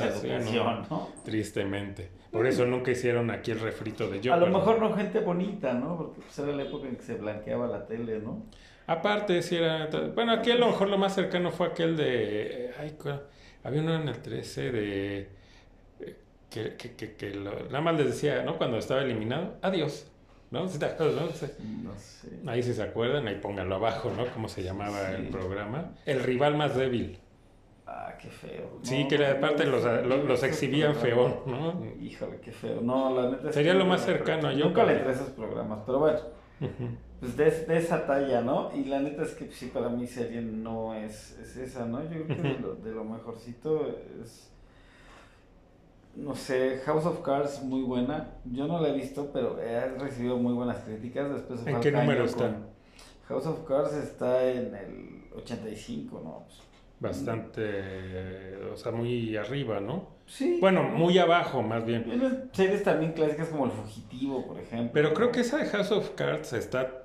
¿no? 0.91 1.09
Tristemente. 1.25 2.11
Por 2.31 2.47
eso 2.47 2.65
nunca 2.65 2.91
hicieron 2.91 3.31
aquí 3.31 3.51
el 3.51 3.61
refrito 3.61 4.09
de 4.09 4.21
yo. 4.21 4.33
A 4.33 4.39
lo 4.39 4.47
mejor 4.47 4.81
no 4.81 4.95
gente 4.95 5.21
bonita, 5.21 5.75
¿no? 5.75 5.97
Porque 5.99 6.23
pues, 6.23 6.39
era 6.39 6.53
la 6.53 6.63
época 6.63 6.89
en 6.89 6.97
que 6.97 7.03
se 7.03 7.15
blanqueaba 7.15 7.67
la 7.67 7.87
tele, 7.87 8.21
¿no? 8.21 8.47
Aparte, 8.87 9.43
si 9.43 9.57
era. 9.57 9.89
Bueno, 10.15 10.33
aquí 10.33 10.51
a 10.51 10.57
lo 10.57 10.67
mejor 10.69 10.89
lo 10.89 10.99
más 10.99 11.15
cercano 11.15 11.51
fue 11.51 11.69
aquel 11.69 11.97
de. 11.97 12.71
Ay, 12.79 12.97
había 13.65 13.81
uno 13.83 13.95
en 13.95 14.09
el 14.09 14.21
13 14.21 14.73
de... 14.73 15.29
Que, 16.51 16.77
que, 16.77 16.95
que, 16.95 17.15
que 17.15 17.35
nada 17.35 17.81
más 17.81 17.97
les 17.97 18.07
decía, 18.07 18.43
¿no? 18.43 18.59
Cuando 18.59 18.77
estaba 18.77 19.03
eliminado, 19.03 19.55
adiós. 19.63 20.07
¿No? 20.51 20.69
¿Sí 20.69 20.79
te 20.79 20.85
acuerdas, 20.85 21.23
no? 21.23 21.31
sé. 21.31 21.55
Ahí 22.47 22.63
si 22.63 22.75
se 22.75 22.83
acuerdan, 22.83 23.27
ahí 23.27 23.37
pónganlo 23.37 23.77
abajo, 23.77 24.13
¿no? 24.15 24.27
Cómo 24.35 24.51
se 24.51 24.63
llamaba 24.63 25.13
el 25.13 25.29
programa. 25.29 25.93
El 26.05 26.23
rival 26.23 26.59
más 26.59 26.77
débil. 26.77 27.19
Ah, 27.87 28.19
qué 28.21 28.29
feo. 28.29 28.79
Sí, 28.83 29.09
que 29.09 29.25
aparte 29.25 29.65
los, 29.65 29.83
los, 30.07 30.43
exhibían 30.43 30.95
feo, 30.95 31.43
¿no? 31.47 31.83
Híjole, 32.03 32.39
qué 32.41 32.53
feo. 32.53 32.83
No, 32.83 33.19
la 33.19 33.31
neta 33.31 33.51
Sería 33.51 33.73
lo 33.73 33.87
más 33.87 34.05
cercano 34.05 34.53
yo. 34.53 34.67
Nunca 34.67 34.85
le 34.85 34.99
entré 34.99 35.13
esos 35.13 35.31
programas, 35.31 35.79
pero 35.87 36.01
bueno 36.01 36.19
pues 37.23 37.37
de, 37.37 37.79
esa 37.79 38.05
talla, 38.05 38.41
¿no? 38.41 38.73
Y 38.75 38.87
la 38.87 38.99
neta 38.99 39.23
es 39.23 39.31
que 39.35 39.49
sí, 39.53 39.67
para 39.67 39.89
mí 39.89 40.09
serie 40.09 40.43
no 40.43 40.93
es, 40.93 41.39
es 41.39 41.57
esa, 41.57 41.87
¿no? 41.87 42.03
Yo 42.03 42.25
creo 42.25 42.27
que 42.27 42.35
de 42.35 42.59
lo, 42.59 42.75
de 42.75 42.91
lo 42.91 43.05
mejorcito 43.05 43.87
es, 44.21 44.51
no 46.17 46.35
sé, 46.35 46.81
House 46.85 47.07
of 47.07 47.23
Cards 47.23 47.63
muy 47.63 47.83
buena. 47.83 48.31
Yo 48.47 48.67
no 48.67 48.81
la 48.81 48.89
he 48.89 48.93
visto, 48.95 49.31
pero 49.33 49.63
he 49.63 49.89
recibido 49.99 50.37
muy 50.37 50.53
buenas 50.53 50.79
críticas. 50.79 51.33
Después 51.33 51.65
¿En 51.65 51.81
qué 51.81 51.93
número 51.93 52.25
está? 52.25 52.57
House 53.29 53.47
of 53.47 53.69
Cards 53.69 53.95
está 53.95 54.45
en 54.51 54.75
el 54.75 55.23
85, 55.37 56.21
¿no? 56.25 56.43
Pues, 56.45 56.59
Bastante, 57.03 58.57
o 58.73 58.77
sea, 58.77 58.93
muy 58.93 59.37
arriba, 59.37 59.81
¿no? 59.81 60.09
Sí. 60.27 60.59
Bueno, 60.61 60.85
muy 60.85 61.19
abajo, 61.19 61.61
más 61.61 61.85
bien. 61.85 62.49
series 62.53 62.85
también 62.85 63.13
clásicas 63.13 63.49
como 63.49 63.65
El 63.67 63.73
Fugitivo, 63.73 64.47
por 64.47 64.61
ejemplo. 64.61 64.93
Pero 64.95 65.13
creo 65.13 65.33
que 65.33 65.41
esa 65.41 65.59
de 65.59 65.67
House 65.67 65.91
of 65.91 66.11
Cards 66.11 66.53
está 66.53 67.03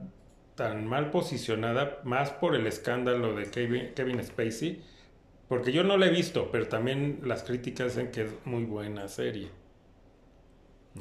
tan 0.53 0.85
mal 0.85 1.09
posicionada 1.09 1.99
más 2.03 2.29
por 2.29 2.55
el 2.55 2.67
escándalo 2.67 3.35
de 3.35 3.49
Kevin, 3.49 3.93
Kevin 3.95 4.23
Spacey, 4.23 4.83
porque 5.47 5.71
yo 5.71 5.83
no 5.83 5.97
la 5.97 6.05
he 6.05 6.11
visto, 6.11 6.49
pero 6.51 6.67
también 6.67 7.21
las 7.23 7.43
críticas 7.43 7.95
dicen 7.95 8.11
que 8.11 8.23
es 8.23 8.31
muy 8.45 8.65
buena 8.65 9.07
serie. 9.07 9.49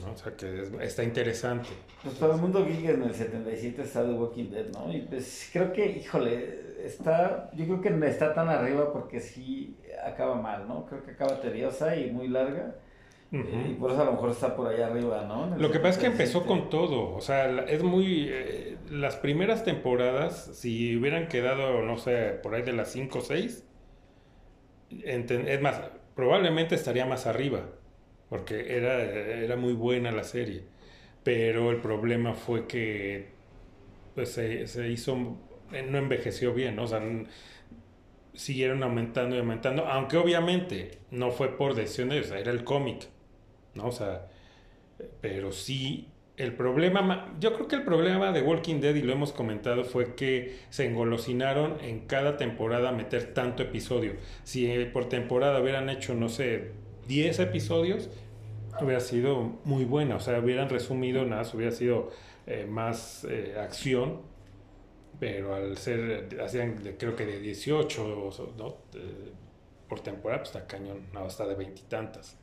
¿No? 0.00 0.12
O 0.12 0.16
sea 0.16 0.34
que 0.36 0.68
está 0.80 1.02
interesante. 1.02 1.68
Pues 2.02 2.18
todo 2.18 2.34
el 2.34 2.40
mundo 2.40 2.64
geek 2.64 2.88
en 2.90 3.02
el 3.02 3.14
77 3.14 3.82
está 3.82 4.02
The 4.02 4.12
Walking 4.12 4.50
Dead, 4.50 4.66
¿no? 4.72 4.92
Y 4.92 5.02
pues 5.02 5.50
creo 5.52 5.72
que, 5.72 5.86
híjole, 5.86 6.84
está, 6.84 7.50
yo 7.54 7.64
creo 7.64 7.80
que 7.80 7.90
no 7.90 8.06
está 8.06 8.34
tan 8.34 8.48
arriba 8.48 8.92
porque 8.92 9.20
sí 9.20 9.76
acaba 10.04 10.40
mal, 10.40 10.68
¿no? 10.68 10.86
Creo 10.86 11.02
que 11.02 11.12
acaba 11.12 11.40
tediosa 11.40 11.96
y 11.96 12.10
muy 12.10 12.28
larga. 12.28 12.76
Y 13.32 13.74
por 13.74 13.90
eso 13.90 14.02
a 14.02 14.04
lo 14.04 14.12
mejor 14.12 14.30
está 14.30 14.56
por 14.56 14.68
allá 14.68 14.86
arriba, 14.86 15.24
¿no? 15.26 15.56
Lo 15.58 15.70
que 15.70 15.78
pasa 15.78 15.90
es 15.90 15.98
que 15.98 16.06
empezó 16.06 16.46
con 16.46 16.70
todo, 16.70 17.14
o 17.14 17.20
sea, 17.20 17.64
es 17.64 17.82
muy... 17.82 18.28
Eh, 18.30 18.76
las 18.88 19.16
primeras 19.16 19.64
temporadas, 19.64 20.50
si 20.54 20.96
hubieran 20.96 21.26
quedado, 21.26 21.82
no 21.82 21.98
sé, 21.98 22.38
por 22.42 22.54
ahí 22.54 22.62
de 22.62 22.72
las 22.72 22.92
5 22.92 23.18
o 23.18 23.20
6, 23.20 23.64
es 24.90 25.60
más, 25.60 25.82
probablemente 26.14 26.76
estaría 26.76 27.04
más 27.04 27.26
arriba, 27.26 27.66
porque 28.28 28.76
era, 28.76 29.02
era 29.02 29.56
muy 29.56 29.72
buena 29.72 30.10
la 30.12 30.24
serie, 30.24 30.62
pero 31.22 31.70
el 31.70 31.78
problema 31.78 32.34
fue 32.34 32.66
que 32.66 33.28
pues, 34.14 34.32
se, 34.32 34.66
se 34.66 34.88
hizo, 34.88 35.36
eh, 35.72 35.86
no 35.88 35.98
envejeció 35.98 36.54
bien, 36.54 36.76
¿no? 36.76 36.84
o 36.84 36.86
sea, 36.86 37.00
siguieron 38.34 38.82
aumentando 38.82 39.36
y 39.36 39.38
aumentando, 39.38 39.86
aunque 39.86 40.16
obviamente 40.16 40.98
no 41.10 41.30
fue 41.30 41.56
por 41.56 41.74
decisión 41.74 42.10
de 42.10 42.18
ellos, 42.18 42.30
era 42.32 42.50
el 42.52 42.64
cómic. 42.64 43.08
¿no? 43.74 43.86
O 43.86 43.92
sea, 43.92 44.28
pero 45.20 45.52
sí, 45.52 46.08
el 46.36 46.52
problema, 46.54 47.34
yo 47.40 47.54
creo 47.54 47.68
que 47.68 47.76
el 47.76 47.82
problema 47.82 48.32
de 48.32 48.42
Walking 48.42 48.80
Dead, 48.80 48.94
y 48.94 49.02
lo 49.02 49.12
hemos 49.12 49.32
comentado, 49.32 49.84
fue 49.84 50.14
que 50.14 50.58
se 50.70 50.86
engolosinaron 50.86 51.78
en 51.82 52.00
cada 52.00 52.36
temporada 52.36 52.92
meter 52.92 53.32
tanto 53.34 53.62
episodio. 53.62 54.14
Si 54.44 54.70
eh, 54.70 54.86
por 54.86 55.08
temporada 55.08 55.60
hubieran 55.60 55.88
hecho, 55.88 56.14
no 56.14 56.28
sé, 56.28 56.72
10 57.06 57.40
episodios, 57.40 58.08
hubiera 58.80 59.00
sido 59.00 59.58
muy 59.64 59.84
buena, 59.84 60.16
o 60.16 60.20
sea, 60.20 60.38
hubieran 60.38 60.68
resumido 60.68 61.24
nada, 61.24 61.48
hubiera 61.54 61.72
sido 61.72 62.10
eh, 62.46 62.66
más 62.68 63.26
eh, 63.28 63.56
acción, 63.58 64.20
pero 65.18 65.54
al 65.54 65.76
ser, 65.78 66.38
hacían 66.44 66.76
creo 66.98 67.16
que 67.16 67.24
de 67.24 67.40
18 67.40 68.30
¿no? 68.58 68.76
por 69.88 70.00
temporada, 70.00 70.42
pues 70.42 70.54
está 70.54 70.66
cañón, 70.66 71.06
no, 71.12 71.20
hasta 71.20 71.46
de 71.46 71.54
veintitantas. 71.54 72.36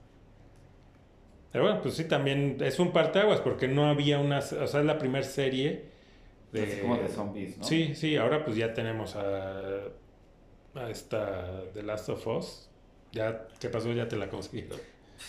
Pero 1.52 1.66
bueno, 1.66 1.82
pues 1.84 1.96
sí, 1.96 2.06
también 2.06 2.58
es 2.62 2.80
un 2.80 2.92
parteaguas 2.92 3.40
porque 3.42 3.68
no 3.68 3.86
había 3.88 4.18
una, 4.18 4.40
o 4.40 4.42
sea, 4.42 4.80
es 4.80 4.86
la 4.86 4.98
primera 4.98 5.24
serie 5.24 5.86
de... 6.52 6.82
como 6.82 6.98
de 6.98 7.10
zombies, 7.10 7.58
¿no? 7.60 7.64
Sí, 7.64 7.94
sí, 7.94 8.16
ahora 8.16 8.44
pues 8.44 8.58
ya 8.58 8.74
tenemos 8.74 9.16
a, 9.16 9.62
a 10.74 10.90
esta 10.90 11.64
The 11.74 11.84
Last 11.84 12.10
of 12.10 12.26
Us. 12.26 12.70
Ya, 13.14 13.48
¿qué 13.60 13.70
pasó? 13.70 13.94
Ya 13.94 14.08
te 14.08 14.18
la 14.18 14.28
consiguieron. 14.28 14.80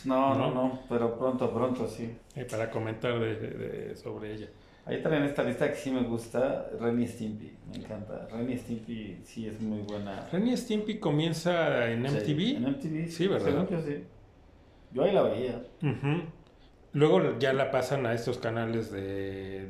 No, 0.05 0.35
no, 0.35 0.51
no, 0.51 0.81
pero 0.89 1.17
pronto, 1.17 1.53
pronto, 1.53 1.87
sí. 1.87 2.17
para 2.51 2.71
comentar 2.71 3.21
de, 3.21 3.95
sobre 3.97 4.35
ella. 4.35 4.49
Ahí 4.87 5.03
también 5.03 5.25
esta 5.25 5.43
lista 5.43 5.71
que 5.71 5.77
sí 5.77 5.91
me 5.91 6.03
gusta, 6.03 6.67
Renny 6.81 7.07
Stimpy, 7.07 7.53
me 7.71 7.77
encanta. 7.77 8.27
Renny 8.31 8.59
Stimpy 8.59 9.19
sí 9.25 9.47
es 9.47 9.61
muy 9.61 9.81
buena. 9.81 10.29
Renny 10.33 10.57
Stimpy 10.57 10.99
comienza 10.99 11.91
en 11.91 12.03
MTV. 12.03 12.57
en 12.57 12.71
MTV. 12.71 13.09
Sí, 13.09 13.29
¿verdad? 13.29 13.67
sí. 13.85 14.05
Yo 14.93 15.05
ahí 15.05 15.13
la 15.13 15.23
veía. 15.23 15.63
Luego 16.93 17.39
ya 17.39 17.53
la 17.53 17.71
pasan 17.71 18.07
a 18.07 18.15
estos 18.15 18.39
canales 18.39 18.93
de, 18.93 19.69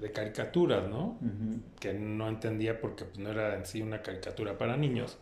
de, 0.00 0.12
caricaturas, 0.12 0.88
¿no? 0.88 1.18
Que 1.80 1.94
no 1.94 2.28
entendía 2.28 2.80
porque 2.80 3.04
pues, 3.04 3.18
no 3.18 3.30
era 3.30 3.56
en 3.56 3.64
sí 3.64 3.82
una 3.82 4.02
caricatura 4.02 4.58
para 4.58 4.76
niños. 4.76 5.18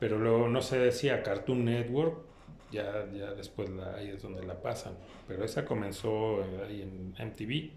Pero 0.00 0.18
luego 0.18 0.48
no 0.48 0.62
se 0.62 0.78
decía 0.78 1.22
Cartoon 1.22 1.64
Network, 1.66 2.24
ya, 2.72 3.06
ya 3.12 3.32
después 3.32 3.70
ahí 3.96 4.08
es 4.08 4.22
donde 4.22 4.42
la 4.42 4.60
pasan. 4.60 4.94
Pero 5.28 5.44
esa 5.44 5.64
comenzó 5.64 6.42
ahí 6.66 6.82
en 6.82 7.14
MTV. 7.18 7.70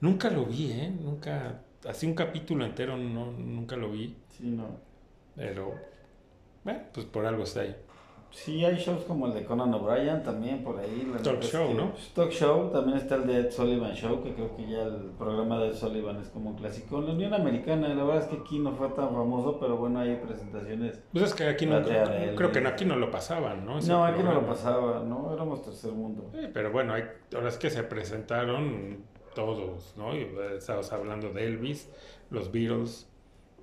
Nunca 0.00 0.30
lo 0.30 0.46
vi, 0.46 0.72
¿eh? 0.72 0.90
Nunca, 0.90 1.62
así 1.86 2.06
un 2.06 2.14
capítulo 2.14 2.64
entero 2.64 2.96
no, 2.96 3.30
nunca 3.30 3.76
lo 3.76 3.90
vi. 3.92 4.16
Sí, 4.30 4.44
no. 4.44 4.80
Pero, 5.36 5.74
bueno, 6.64 6.80
pues 6.92 7.06
por 7.06 7.26
algo 7.26 7.44
está 7.44 7.60
ahí. 7.60 7.76
Sí, 8.30 8.64
hay 8.64 8.76
shows 8.76 9.04
como 9.04 9.26
el 9.26 9.34
de 9.34 9.44
Conan 9.44 9.72
O'Brien 9.72 10.22
también 10.22 10.62
por 10.62 10.78
ahí. 10.78 11.10
Talk 11.22 11.40
Show, 11.42 11.74
¿no? 11.74 11.92
Talk 12.14 12.30
Show, 12.30 12.70
también 12.70 12.98
está 12.98 13.16
el 13.16 13.26
de 13.26 13.40
Ed 13.40 13.50
Sullivan 13.50 13.94
Show, 13.94 14.22
que 14.22 14.34
creo 14.34 14.54
que 14.56 14.68
ya 14.68 14.82
el 14.82 15.12
programa 15.18 15.58
de 15.60 15.68
Ed 15.68 15.74
Sullivan 15.74 16.20
es 16.20 16.28
como 16.28 16.50
un 16.50 16.56
clásico. 16.56 17.00
La 17.00 17.12
Unión 17.12 17.32
Americana, 17.32 17.88
la 17.88 18.04
verdad 18.04 18.24
es 18.24 18.28
que 18.28 18.36
aquí 18.36 18.58
no 18.58 18.72
fue 18.72 18.88
tan 18.90 19.08
famoso, 19.14 19.58
pero 19.58 19.76
bueno, 19.76 20.00
hay 20.00 20.16
presentaciones. 20.16 21.00
Pues 21.12 21.24
es 21.24 21.34
que 21.34 21.44
aquí 21.44 21.66
no, 21.66 21.82
creo 21.82 22.52
que 22.52 22.58
aquí 22.66 22.84
no 22.84 22.96
lo 22.96 23.10
pasaban, 23.10 23.64
¿no? 23.64 23.80
no, 23.80 24.04
aquí 24.04 24.22
no 24.22 24.34
lo 24.34 24.46
pasaba, 24.46 25.00
¿no? 25.00 25.32
Éramos 25.32 25.62
tercer 25.62 25.92
mundo. 25.92 26.30
Sí, 26.32 26.48
pero 26.52 26.70
bueno, 26.70 26.94
hay, 26.94 27.04
ahora 27.34 27.48
es 27.48 27.56
que 27.56 27.70
se 27.70 27.82
presentaron 27.84 29.04
todos, 29.34 29.94
¿no? 29.96 30.14
Y 30.14 30.28
estabas 30.56 30.92
hablando 30.92 31.30
de 31.30 31.46
Elvis, 31.46 31.90
los 32.30 32.52
Beatles 32.52 33.08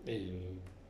y 0.06 0.32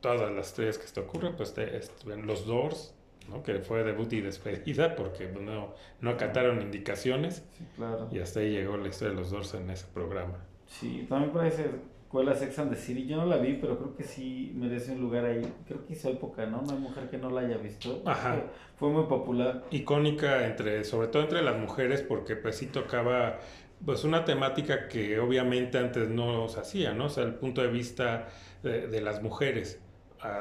todas 0.00 0.30
las 0.32 0.52
tres 0.52 0.78
que 0.78 0.86
te 0.86 1.00
ocurren, 1.00 1.34
pues 1.36 1.54
te, 1.54 1.80
los 2.22 2.46
Doors 2.46 2.94
¿no? 3.28 3.42
que 3.42 3.58
fue 3.60 3.84
debut 3.84 4.12
y 4.12 4.20
despedida 4.20 4.96
porque 4.96 5.28
no, 5.28 5.74
no 6.00 6.10
acataron 6.10 6.62
indicaciones. 6.62 7.44
Sí, 7.56 7.64
claro. 7.76 8.08
Y 8.10 8.18
hasta 8.18 8.40
ahí 8.40 8.50
llegó 8.50 8.76
la 8.76 8.88
historia 8.88 9.14
de 9.14 9.20
los 9.20 9.30
dos 9.30 9.54
en 9.54 9.70
ese 9.70 9.86
programa. 9.92 10.38
Sí, 10.66 11.06
también 11.08 11.32
parece 11.32 11.70
escuela 12.14 12.34
Sex 12.36 12.58
and 12.60 12.70
the 12.70 12.76
City. 12.76 13.06
Yo 13.06 13.16
no 13.16 13.26
la 13.26 13.38
vi, 13.38 13.54
pero 13.54 13.76
creo 13.76 13.96
que 13.96 14.04
sí 14.04 14.52
merece 14.54 14.92
un 14.92 15.00
lugar 15.00 15.24
ahí. 15.24 15.42
Creo 15.66 15.84
que 15.84 15.94
hizo 15.94 16.08
época, 16.10 16.46
¿no? 16.46 16.62
No 16.62 16.72
hay 16.72 16.78
mujer 16.78 17.10
que 17.10 17.18
no 17.18 17.28
la 17.28 17.40
haya 17.40 17.56
visto. 17.56 18.02
Ajá. 18.06 18.40
Fue 18.76 18.88
muy 18.88 19.04
popular. 19.06 19.64
Icónica, 19.72 20.46
entre, 20.46 20.84
sobre 20.84 21.08
todo 21.08 21.22
entre 21.22 21.42
las 21.42 21.56
mujeres, 21.56 22.02
porque 22.02 22.36
pues 22.36 22.56
sí 22.56 22.66
tocaba 22.66 23.40
pues 23.84 24.04
una 24.04 24.24
temática 24.24 24.86
que 24.86 25.18
obviamente 25.18 25.76
antes 25.76 26.08
no 26.08 26.48
se 26.48 26.60
hacía, 26.60 26.94
¿no? 26.94 27.06
O 27.06 27.08
sea, 27.08 27.24
el 27.24 27.34
punto 27.34 27.62
de 27.62 27.68
vista 27.68 28.28
de, 28.62 28.86
de 28.86 29.00
las 29.00 29.20
mujeres 29.20 29.80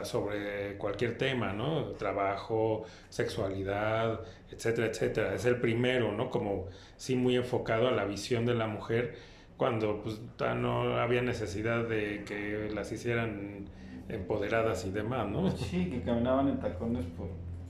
sobre 0.04 0.78
cualquier 0.78 1.18
tema, 1.18 1.54
¿no? 1.54 1.92
Trabajo, 1.94 2.84
sexualidad, 3.10 4.22
etcétera, 4.52 4.88
etcétera. 4.88 5.36
Es 5.36 5.46
el 5.46 5.60
primero, 5.60 6.12
¿no? 6.12 6.30
Como 6.30 6.68
sí 6.98 7.16
muy 7.16 7.36
enfocado 7.36 7.88
a 7.88 7.92
la 7.92 8.06
visión 8.06 8.46
de 8.46 8.56
la 8.56 8.68
mujer 8.68 9.16
cuando 9.58 10.02
pues 10.02 10.22
no 10.58 10.98
había 10.98 11.22
necesidad 11.22 11.88
de 11.88 12.24
que 12.26 12.70
las 12.74 12.92
hicieran 12.92 13.66
empoderadas 14.10 14.86
y 14.86 14.92
demás, 14.92 15.30
¿no? 15.30 15.50
Sí, 15.52 15.90
que 15.90 16.02
caminaban 16.02 16.48
en 16.50 16.60
tacones 16.60 17.06
por, 17.06 17.28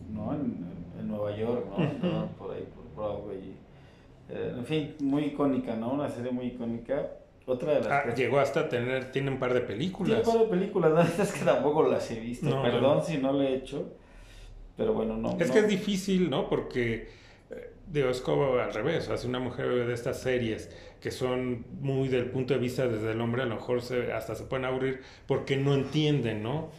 ¿no? 0.10 0.34
En, 0.34 0.74
Nueva 1.04 1.36
York, 1.36 1.66
¿no? 2.02 2.28
Por 2.38 2.56
ahí, 2.56 2.66
por 2.74 2.96
Broadway. 2.96 3.58
Eh, 4.30 4.54
en 4.58 4.66
fin, 4.66 4.96
muy 5.02 5.26
icónica, 5.26 5.76
¿no? 5.76 5.92
Una 5.92 6.08
serie 6.08 6.32
muy 6.32 6.46
icónica 6.46 7.10
otra 7.46 7.74
de 7.74 7.82
las 7.82 7.92
ah, 7.92 8.16
llegó 8.16 8.40
hasta 8.40 8.70
tener, 8.70 9.12
tiene 9.12 9.32
un 9.32 9.40
par 9.40 9.54
de 9.54 9.62
películas. 9.62 10.22
Tiene 10.22 10.22
un 10.22 10.26
par 10.26 10.44
de 10.46 10.58
películas, 10.58 10.94
¿no? 10.94 11.24
es 11.24 11.32
que 11.32 11.44
tampoco 11.44 11.84
las 11.84 12.10
he 12.12 12.20
visto. 12.20 12.62
Perdón 12.62 13.04
si 13.04 13.18
no 13.18 13.34
lo 13.34 13.42
he 13.42 13.56
hecho. 13.56 13.94
Pero 14.78 14.94
bueno, 14.94 15.18
no. 15.18 15.38
Es 15.40 15.52
que 15.52 15.60
es 15.60 15.68
difícil, 15.68 16.30
¿no? 16.30 16.50
Porque, 16.50 17.10
eh, 17.52 17.72
digo, 17.88 18.10
es 18.10 18.22
como 18.22 18.56
al 18.56 18.74
revés. 18.74 19.08
O 19.10 19.18
sea, 19.18 19.30
una 19.30 19.40
mujer 19.40 19.86
de 19.86 19.94
estas 19.94 20.22
series 20.22 20.70
que 21.00 21.12
son 21.12 21.66
muy 21.82 22.08
del 22.08 22.32
punto 22.32 22.54
de 22.54 22.60
vista 22.62 22.88
desde 22.88 23.12
el 23.12 23.20
hombre, 23.20 23.44
a 23.44 23.46
lo 23.46 23.56
mejor 23.56 23.82
se, 23.82 24.14
hasta 24.14 24.36
se 24.36 24.46
pueden 24.46 24.64
aburrir 24.66 25.02
porque 25.28 25.58
no 25.58 25.74
entienden, 25.74 26.42
¿no? 26.42 26.70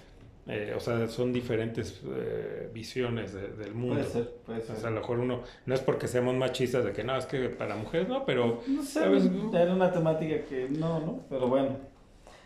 Eh, 0.46 0.74
o 0.76 0.80
sea, 0.80 1.08
son 1.08 1.32
diferentes 1.32 2.02
eh, 2.04 2.68
visiones 2.72 3.32
del 3.32 3.74
mundo. 3.74 3.94
Puede 3.94 4.08
ser, 4.08 4.30
puede 4.44 4.60
ser. 4.60 4.76
O 4.76 4.78
sea, 4.78 4.88
a 4.88 4.92
lo 4.92 5.00
mejor 5.00 5.18
uno, 5.20 5.42
no 5.64 5.74
es 5.74 5.80
porque 5.80 6.06
seamos 6.06 6.34
machistas 6.34 6.84
de 6.84 6.92
que 6.92 7.02
no, 7.02 7.16
es 7.16 7.24
que 7.24 7.48
para 7.48 7.76
mujeres 7.76 8.08
no, 8.08 8.26
pero... 8.26 8.62
No 8.66 8.82
sé, 8.82 9.04
era 9.54 9.72
una 9.72 9.90
temática 9.90 10.44
que 10.44 10.68
no, 10.68 11.00
¿no? 11.00 11.20
Pero 11.30 11.48
bueno, 11.48 11.76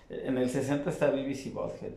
en 0.09 0.39
el 0.39 0.49
60 0.49 0.89
está 0.89 1.11
BBC 1.11 1.53
Bothead. 1.53 1.93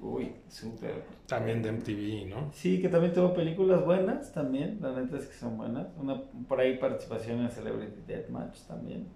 Uy, 0.00 0.30
súper. 0.48 1.02
También 1.26 1.62
de 1.62 1.72
MTV, 1.72 2.28
¿no? 2.28 2.52
Sí, 2.52 2.80
que 2.80 2.88
también 2.88 3.14
tuvo 3.14 3.32
películas 3.32 3.84
buenas 3.84 4.32
también, 4.32 4.78
la 4.80 4.92
neta 4.92 5.16
es 5.16 5.26
que 5.26 5.34
son 5.34 5.56
buenas. 5.56 5.88
Una, 5.98 6.22
por 6.46 6.60
ahí 6.60 6.76
participación 6.76 7.40
en 7.40 7.50
Celebrity 7.50 8.02
Deathmatch 8.06 8.60
también. 8.66 9.06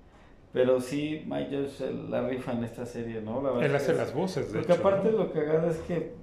Pero 0.52 0.80
sí, 0.80 1.24
Mike 1.26 1.56
Josh 1.56 1.90
la 2.08 2.26
rifa 2.28 2.52
en 2.52 2.64
esta 2.64 2.84
serie, 2.84 3.20
¿no? 3.20 3.60
Él 3.60 3.74
hace 3.74 3.94
las 3.94 4.12
voces, 4.12 4.52
de 4.52 4.58
Porque 4.58 4.72
aparte 4.72 5.12
lo 5.12 5.32
que 5.32 5.40
haga 5.40 5.66
es 5.68 5.78
que 5.78 6.14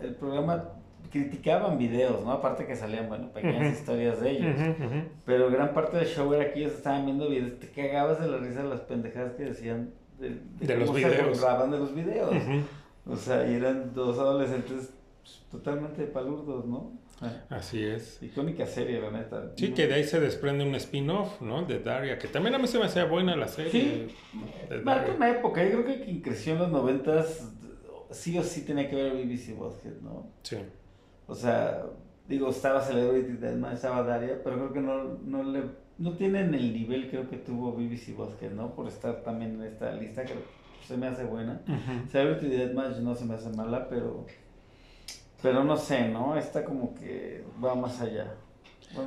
el 0.00 0.14
programa 0.16 0.64
criticaban 1.10 1.78
videos, 1.78 2.22
¿no? 2.22 2.30
Aparte 2.30 2.66
que 2.66 2.76
salían, 2.76 3.08
bueno, 3.08 3.32
pequeñas 3.32 3.72
historias 3.72 4.20
de 4.20 4.30
ellos. 4.30 4.56
Pero 5.24 5.50
gran 5.50 5.72
parte 5.72 5.96
del 5.96 6.06
show 6.06 6.32
era 6.34 6.52
que 6.52 6.60
ellos 6.60 6.74
estaban 6.74 7.06
viendo 7.06 7.28
videos, 7.28 7.58
te 7.58 7.68
cagabas 7.68 8.20
de 8.20 8.28
la 8.28 8.36
risa 8.36 8.62
de 8.62 8.68
las 8.68 8.80
pendejadas 8.80 9.32
que 9.32 9.44
decían 9.44 9.90
de, 10.18 10.40
de, 10.60 10.76
los 10.76 10.94
videos. 10.94 11.38
Se 11.38 11.46
de 11.46 11.78
los 11.78 11.94
videos. 11.94 12.34
O 13.06 13.16
sea, 13.16 13.50
y 13.50 13.54
eran 13.54 13.94
dos 13.94 14.18
adolescentes 14.18 14.92
pues, 15.22 15.42
totalmente 15.50 16.04
palurdos, 16.04 16.66
¿no? 16.66 16.92
Así 17.50 17.84
es. 17.84 18.22
Icónica 18.22 18.66
serie, 18.66 19.00
la 19.00 19.10
neta. 19.10 19.52
Sí, 19.56 19.72
que 19.72 19.86
de 19.86 19.94
ahí 19.94 20.04
se 20.04 20.20
desprende 20.20 20.64
un 20.64 20.74
spin-off, 20.74 21.40
¿no? 21.42 21.64
De 21.64 21.80
Daria, 21.80 22.18
que 22.18 22.28
también 22.28 22.54
a 22.54 22.58
mí 22.58 22.66
se 22.66 22.78
me 22.78 22.86
hacía 22.86 23.04
buena 23.04 23.36
la 23.36 23.48
serie. 23.48 23.70
Sí, 23.70 24.08
marca 24.82 25.12
una 25.14 25.30
época. 25.30 25.62
Yo 25.62 25.82
creo 25.82 25.84
que 25.84 26.04
quien 26.04 26.20
creció 26.22 26.54
en 26.54 26.60
los 26.60 26.70
noventas 26.70 27.52
sí 28.10 28.38
o 28.38 28.42
sí 28.42 28.64
tenía 28.64 28.88
que 28.88 28.96
ver 28.96 29.12
BBC 29.12 29.56
Bothead, 29.56 30.00
¿no? 30.02 30.30
Sí. 30.42 30.56
O 31.26 31.34
sea, 31.34 31.84
digo, 32.26 32.50
estaba 32.50 32.80
Celebrity 32.80 33.32
Deathmatch, 33.32 33.74
estaba 33.74 34.02
Daria, 34.02 34.40
pero 34.42 34.56
creo 34.56 34.72
que 34.72 34.80
no, 34.80 35.18
no 35.24 35.42
le 35.42 35.62
no 36.00 36.14
tienen 36.14 36.54
el 36.54 36.72
nivel 36.72 37.10
creo 37.10 37.28
que 37.28 37.36
tuvo 37.36 37.72
BBC 37.72 38.16
Bosque, 38.16 38.48
¿no? 38.48 38.74
Por 38.74 38.88
estar 38.88 39.22
también 39.22 39.56
en 39.56 39.62
esta 39.64 39.92
lista 39.92 40.24
que 40.24 40.32
se 40.86 40.96
me 40.96 41.06
hace 41.06 41.24
buena. 41.24 41.60
Celebrity 42.10 42.48
Deathmatch 42.48 42.96
no 43.00 43.14
se 43.14 43.26
me 43.26 43.34
hace 43.34 43.50
mala, 43.50 43.88
pero 43.90 44.26
pero 45.42 45.64
no 45.64 45.76
sé, 45.76 46.08
¿no? 46.08 46.36
Esta 46.36 46.64
como 46.64 46.94
que 46.94 47.44
va 47.62 47.74
más 47.74 48.00
allá. 48.00 48.34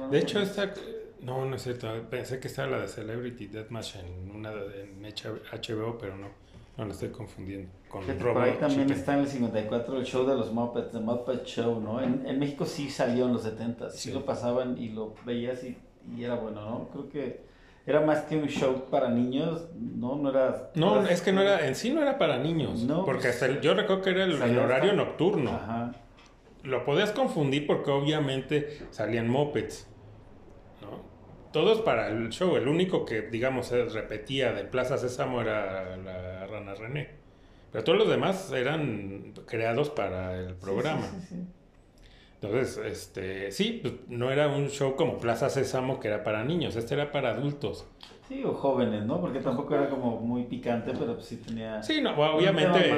de 0.09 0.19
hecho, 0.19 0.39
esta 0.39 0.73
no, 1.21 1.45
no 1.45 1.55
es 1.55 1.63
cierto. 1.63 1.87
Pensé 2.09 2.39
que 2.39 2.47
estaba 2.47 2.69
la 2.69 2.79
de 2.81 2.87
Celebrity 2.87 3.47
Deathmatch 3.47 3.95
en 3.95 4.31
una 4.35 4.51
en 4.51 5.01
HBO, 5.01 5.97
pero 5.97 6.17
no. 6.17 6.43
No, 6.75 6.85
lo 6.85 6.91
estoy 6.91 7.09
confundiendo 7.09 7.69
con 7.87 8.03
Por 8.03 8.37
ahí 8.39 8.53
también 8.59 8.89
está 8.89 9.13
en 9.13 9.19
el 9.19 9.27
54 9.27 9.97
el 9.97 10.05
show 10.05 10.25
de 10.25 10.35
los 10.35 10.51
Muppets, 10.51 10.91
The 10.91 10.99
Muppet 10.99 11.45
Show, 11.45 11.79
¿no? 11.79 12.01
En, 12.01 12.25
en 12.25 12.39
México 12.39 12.65
sí 12.65 12.89
salió 12.89 13.27
en 13.27 13.33
los 13.33 13.43
70, 13.43 13.91
sí. 13.91 14.11
lo 14.11 14.25
pasaban 14.25 14.75
y 14.79 14.89
lo 14.89 15.13
veías 15.23 15.63
y, 15.63 15.77
y, 16.17 16.23
era 16.23 16.33
bueno, 16.33 16.61
¿no? 16.67 16.89
Creo 16.89 17.09
que 17.09 17.41
era 17.85 18.01
más 18.01 18.21
que 18.21 18.37
un 18.37 18.47
show 18.47 18.85
para 18.89 19.09
niños, 19.09 19.67
¿no? 19.75 20.15
No 20.15 20.31
era... 20.31 20.71
No, 20.73 21.05
es 21.05 21.21
que 21.21 21.31
no 21.31 21.41
era, 21.41 21.67
en 21.67 21.75
sí 21.75 21.91
no 21.91 22.01
era 22.01 22.17
para 22.17 22.39
niños, 22.39 22.81
no, 22.81 23.05
porque 23.05 23.27
pues, 23.27 23.43
hasta 23.43 23.61
yo 23.61 23.75
recuerdo 23.75 24.01
que 24.01 24.09
era 24.09 24.23
el, 24.23 24.41
el 24.41 24.57
horario 24.57 24.93
nocturno. 24.93 25.51
Ajá. 25.51 25.91
Lo 26.63 26.85
podías 26.85 27.11
confundir 27.11 27.67
porque 27.67 27.91
obviamente 27.91 28.87
salían 28.91 29.29
Muppets 29.29 29.87
todos 31.53 31.79
para 31.81 32.09
el 32.09 32.29
show. 32.29 32.57
El 32.57 32.67
único 32.67 33.05
que, 33.05 33.21
digamos, 33.21 33.67
se 33.67 33.85
repetía 33.85 34.51
de 34.51 34.65
Plaza 34.65 34.97
Sésamo 34.97 35.39
era 35.39 35.95
la 35.95 36.45
Rana 36.47 36.73
René. 36.75 37.11
Pero 37.71 37.85
todos 37.85 37.97
los 37.97 38.09
demás 38.09 38.51
eran 38.51 39.33
creados 39.45 39.89
para 39.89 40.37
el 40.37 40.55
programa. 40.55 41.07
Entonces, 42.41 42.77
este, 42.85 43.51
sí, 43.51 43.79
pues, 43.81 43.93
no 44.09 44.31
era 44.31 44.49
un 44.49 44.67
show 44.69 44.95
como 44.97 45.17
Plaza 45.17 45.49
Sésamo 45.49 46.01
que 46.01 46.09
era 46.09 46.23
para 46.23 46.43
niños, 46.43 46.75
este 46.75 46.95
era 46.95 47.11
para 47.11 47.29
adultos. 47.29 47.87
Sí, 48.33 48.43
o 48.43 48.53
jóvenes, 48.55 49.05
¿no? 49.05 49.21
Porque 49.21 49.39
tampoco 49.39 49.75
era 49.75 49.87
como 49.89 50.19
muy 50.19 50.45
picante, 50.45 50.91
pero 50.97 51.13
pues 51.13 51.27
sí 51.27 51.37
tenía... 51.37 51.83
Sí, 51.83 52.01
no, 52.01 52.15
obviamente 52.15 52.89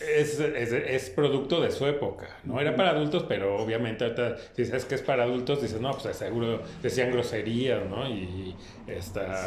es, 0.00 0.38
es, 0.38 0.72
es, 0.72 1.10
producto 1.10 1.60
de 1.60 1.72
su 1.72 1.84
época, 1.86 2.28
¿no? 2.44 2.60
Era 2.60 2.76
para 2.76 2.90
adultos, 2.90 3.24
pero 3.26 3.56
obviamente 3.56 4.04
ahorita, 4.04 4.36
si 4.52 4.62
dices 4.62 4.84
que 4.84 4.94
es 4.94 5.02
para 5.02 5.24
adultos, 5.24 5.62
dices, 5.62 5.80
no, 5.80 5.90
pues 5.90 6.16
seguro 6.16 6.62
decían 6.80 7.10
groserías, 7.10 7.84
¿no? 7.90 8.08
Y 8.08 8.54
está 8.86 9.44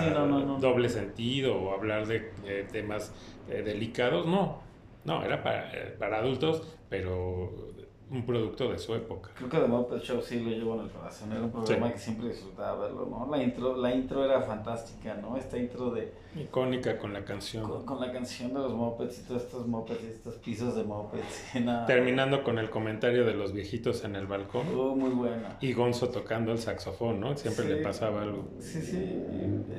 doble 0.60 0.90
sentido 0.90 1.56
o 1.56 1.74
hablar 1.74 2.08
de, 2.08 2.30
temas 2.70 3.14
eh, 3.50 3.62
delicados, 3.62 4.26
no. 4.26 4.62
No, 5.06 5.24
era 5.24 5.42
para, 5.44 5.72
eh, 5.72 5.96
para 5.98 6.18
adultos, 6.18 6.68
pero 6.90 7.72
un 8.10 8.26
producto 8.26 8.72
de 8.72 8.78
su 8.78 8.96
época. 8.96 9.32
Creo 9.36 9.50
que 9.50 9.58
The 9.58 9.68
Muppet 9.68 10.02
Show 10.02 10.22
sí 10.22 10.40
lo 10.40 10.50
llevo 10.52 10.76
en 10.76 10.82
el 10.82 10.90
corazón, 10.90 11.32
era 11.32 11.42
un 11.42 11.52
programa 11.52 11.92
que 11.92 12.00
siempre 12.00 12.30
disfrutaba 12.30 12.84
verlo, 12.84 13.06
¿no? 13.10 13.28
La 13.30 13.44
intro, 13.44 13.76
la 13.76 13.94
intro 13.94 14.24
era 14.24 14.42
fantástica, 14.42 15.16
¿no? 15.16 15.36
Esta 15.36 15.58
intro 15.58 15.92
de... 15.92 16.14
Icónica 16.36 16.98
con 16.98 17.14
la 17.14 17.26
canción. 17.26 17.84
Con, 17.84 18.00
la 18.00 18.12
canción 18.12 18.54
de 18.54 18.60
los 18.60 18.74
Muppets 18.74 19.20
y 19.20 19.24
todos 19.24 19.44
estos 19.44 19.68
Muppets 19.68 20.04
y 20.04 20.08
estos 20.08 20.36
pisos 20.36 20.76
de 20.76 20.84
Muppets. 20.84 21.52
Terminando 21.88 22.44
con 22.44 22.60
el 22.60 22.70
comentario 22.70 23.26
de 23.26 23.34
los 23.34 23.52
viejitos 23.52 24.04
en 24.06 24.16
el 24.16 24.28
balcón. 24.28 24.68
Oh, 24.76 24.96
muy 24.96 25.10
buena. 25.10 25.58
Y 25.60 25.74
Gonzo 25.74 26.10
tocando 26.10 26.52
el 26.52 26.60
saxofón, 26.60 27.20
¿no? 27.20 27.36
Siempre 27.36 27.68
le 27.68 27.78
pasaba 27.78 28.22
algo. 28.22 28.48
Sí, 28.60 28.82
sí, 28.82 29.22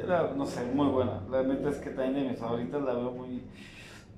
era, 0.03 0.35
no 0.37 0.45
sé, 0.45 0.65
muy 0.65 0.89
buena. 0.89 1.23
La 1.31 1.43
neta 1.43 1.71
es 1.71 1.77
que 1.77 1.91
también 1.91 2.25
de 2.25 2.31
mis 2.31 2.39
favoritas 2.39 2.83
la 2.83 2.93
veo 2.93 3.11
muy 3.13 3.43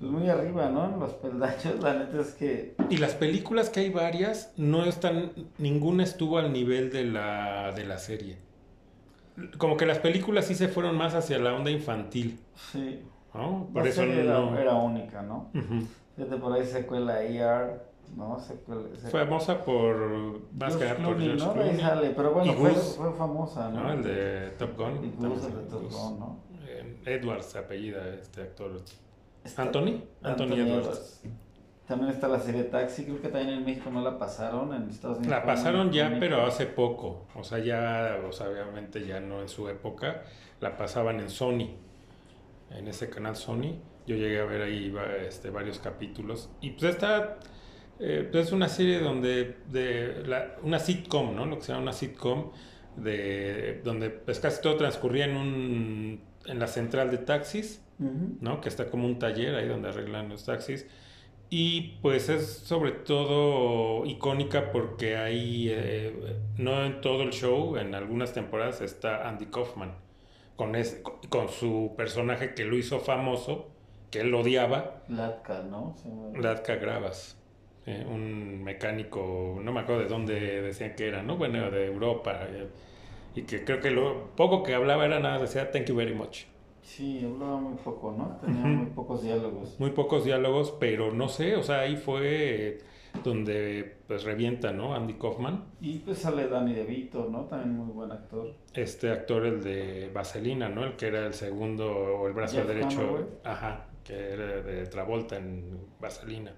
pues 0.00 0.10
muy 0.10 0.28
arriba, 0.30 0.70
¿no? 0.70 0.96
Los 0.96 1.12
peldaños, 1.14 1.80
la 1.82 1.92
neta 1.92 2.20
es 2.20 2.32
que... 2.32 2.74
Y 2.88 2.96
las 2.96 3.14
películas 3.14 3.68
que 3.68 3.80
hay 3.80 3.90
varias, 3.90 4.52
no 4.56 4.84
están, 4.84 5.32
ninguna 5.58 6.04
estuvo 6.04 6.38
al 6.38 6.54
nivel 6.54 6.90
de 6.90 7.04
la, 7.04 7.72
de 7.72 7.84
la 7.84 7.98
serie. 7.98 8.38
Como 9.58 9.76
que 9.76 9.84
las 9.84 9.98
películas 9.98 10.46
sí 10.46 10.54
se 10.54 10.68
fueron 10.68 10.96
más 10.96 11.14
hacia 11.14 11.38
la 11.38 11.54
onda 11.54 11.70
infantil. 11.70 12.40
Sí. 12.72 13.02
¿no? 13.34 13.68
Por 13.72 13.86
eso 13.86 14.02
era, 14.02 14.60
era, 14.60 14.74
única, 14.74 15.22
¿no? 15.22 15.50
Fíjate, 16.16 16.36
por 16.36 16.54
ahí 16.54 16.64
secuela 16.64 17.22
ER, 17.22 17.82
¿no? 18.16 18.40
Secuela, 18.40 18.88
Famosa 19.10 19.62
por... 19.62 20.40
Más 20.58 20.76
que 20.76 20.86
por 20.86 21.18
¿no? 21.18 21.52
Ahí 21.60 21.78
sale, 21.78 22.10
pero 22.16 22.32
bueno, 22.32 22.54
fue, 22.54 22.72
fue, 22.72 23.12
famosa, 23.12 23.68
¿no? 23.68 23.82
¿no? 23.82 23.92
El 23.92 24.02
de 24.02 24.50
Top 24.58 24.78
Gun. 24.78 25.04
Y 25.04 25.10
Goose, 25.10 25.46
el 25.48 25.56
de 25.56 25.62
Top 25.64 25.82
Gun, 25.92 26.18
¿no? 26.18 26.40
Eh, 26.66 27.02
Edwards, 27.04 27.54
apellida 27.54 28.08
este 28.08 28.42
actor. 28.42 28.82
Anthony, 29.56 30.02
Anthony, 30.22 30.54
Edwards. 30.54 31.22
También 31.86 32.12
está 32.12 32.28
la 32.28 32.38
serie 32.38 32.64
Taxi, 32.64 33.04
creo 33.04 33.20
que 33.20 33.28
también 33.28 33.58
en 33.58 33.64
México 33.64 33.90
no 33.90 34.00
la 34.00 34.16
pasaron, 34.16 34.72
en 34.72 34.88
Estados 34.88 35.18
Unidos. 35.18 35.36
La 35.36 35.44
pasaron 35.44 35.90
ya, 35.90 36.16
pero 36.20 36.46
hace 36.46 36.66
poco. 36.66 37.26
O 37.34 37.42
sea, 37.42 37.58
ya, 37.58 38.20
o 38.28 38.32
sea, 38.32 38.48
obviamente 38.48 39.04
ya 39.04 39.18
no 39.18 39.40
en 39.42 39.48
su 39.48 39.68
época. 39.68 40.22
La 40.60 40.76
pasaban 40.76 41.18
en 41.18 41.28
Sony, 41.30 41.70
en 42.70 42.86
ese 42.86 43.10
canal 43.10 43.34
Sony. 43.34 43.80
Yo 44.06 44.14
llegué 44.14 44.40
a 44.40 44.44
ver 44.44 44.62
ahí 44.62 44.94
este, 45.26 45.50
varios 45.50 45.80
capítulos. 45.80 46.48
Y 46.60 46.70
pues 46.70 46.94
esta 46.94 47.38
eh, 48.02 48.26
pues 48.30 48.46
es 48.46 48.52
una 48.52 48.68
serie 48.68 48.98
donde, 49.00 49.56
de 49.68 50.22
la, 50.26 50.56
una 50.62 50.78
sitcom, 50.78 51.36
¿no? 51.36 51.44
Lo 51.44 51.56
que 51.58 51.64
se 51.64 51.72
llama 51.72 51.82
una 51.82 51.92
sitcom, 51.92 52.50
de, 52.96 53.82
donde 53.84 54.08
pues 54.08 54.40
casi 54.40 54.62
todo 54.62 54.76
transcurría 54.76 55.26
en, 55.26 55.36
un, 55.36 56.20
en 56.46 56.58
la 56.58 56.66
central 56.66 57.10
de 57.10 57.18
taxis 57.18 57.82
¿no? 58.40 58.60
Que 58.60 58.68
está 58.68 58.90
como 58.90 59.06
un 59.06 59.18
taller 59.18 59.54
ahí 59.54 59.68
donde 59.68 59.88
arreglan 59.88 60.28
los 60.28 60.44
taxis. 60.44 60.86
Y 61.50 61.98
pues 62.02 62.28
es 62.28 62.46
sobre 62.48 62.92
todo 62.92 64.06
icónica 64.06 64.70
porque 64.72 65.16
ahí, 65.16 65.68
eh, 65.70 66.36
no 66.56 66.84
en 66.84 67.00
todo 67.00 67.22
el 67.24 67.30
show, 67.32 67.76
en 67.76 67.94
algunas 67.94 68.32
temporadas 68.32 68.80
está 68.80 69.28
Andy 69.28 69.46
Kaufman, 69.46 69.94
con, 70.56 70.72
con 71.28 71.48
su 71.48 71.94
personaje 71.96 72.54
que 72.54 72.64
lo 72.64 72.76
hizo 72.76 73.00
famoso, 73.00 73.68
que 74.10 74.20
él 74.20 74.32
odiaba. 74.34 75.02
Latka, 75.08 75.62
¿no? 75.62 75.96
Latka 76.36 76.76
Gravas, 76.76 77.36
eh, 77.86 78.06
un 78.08 78.62
mecánico, 78.62 79.58
no 79.62 79.72
me 79.72 79.80
acuerdo 79.80 80.02
de 80.02 80.08
dónde 80.08 80.62
decían 80.62 80.94
que 80.94 81.08
era, 81.08 81.22
¿no? 81.22 81.36
Bueno, 81.36 81.70
de 81.70 81.86
Europa. 81.86 82.46
Eh, 82.48 82.68
y 83.34 83.42
que 83.42 83.64
creo 83.64 83.80
que 83.80 83.90
lo 83.90 84.34
poco 84.36 84.62
que 84.62 84.74
hablaba 84.74 85.06
era 85.06 85.18
nada, 85.20 85.38
decía 85.38 85.70
thank 85.72 85.86
you 85.86 85.96
very 85.96 86.14
much. 86.14 86.44
Sí, 86.90 87.24
hablaba 87.24 87.56
muy 87.56 87.76
poco, 87.76 88.12
¿no? 88.18 88.36
Tenía 88.44 88.66
muy 88.66 88.86
pocos 88.86 89.22
diálogos. 89.22 89.78
Muy 89.78 89.90
pocos 89.90 90.24
diálogos, 90.24 90.74
pero 90.80 91.12
no 91.12 91.28
sé, 91.28 91.54
o 91.54 91.62
sea, 91.62 91.80
ahí 91.80 91.96
fue 91.96 92.78
donde 93.22 93.98
pues 94.08 94.24
revienta, 94.24 94.72
¿no? 94.72 94.92
Andy 94.92 95.14
Kaufman. 95.14 95.66
Y 95.80 96.00
pues 96.00 96.18
sale 96.18 96.48
Danny 96.48 96.74
DeVito, 96.74 97.28
¿no? 97.30 97.44
También 97.44 97.76
muy 97.76 97.92
buen 97.92 98.10
actor. 98.10 98.54
Este 98.74 99.08
actor, 99.12 99.46
el 99.46 99.62
de 99.62 100.10
Vaselina, 100.12 100.68
¿no? 100.68 100.82
El 100.82 100.96
que 100.96 101.06
era 101.06 101.24
el 101.26 101.34
segundo 101.34 101.88
o 101.92 102.26
el 102.26 102.32
brazo 102.32 102.64
derecho. 102.64 103.38
Ajá, 103.44 103.86
que 104.02 104.32
era 104.32 104.60
de 104.60 104.84
Travolta 104.86 105.36
en 105.36 105.78
Vaselina. 106.00 106.52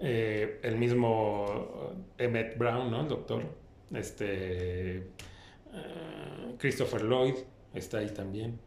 Eh, 0.00 0.60
el 0.62 0.76
mismo 0.76 1.92
Emmett 2.16 2.56
Brown, 2.56 2.88
¿no? 2.88 3.00
El 3.00 3.08
doctor. 3.08 3.42
Este. 3.92 4.98
Eh, 4.98 6.54
Christopher 6.56 7.02
Lloyd 7.02 7.34
está 7.74 7.98
ahí 7.98 8.10
también. 8.10 8.60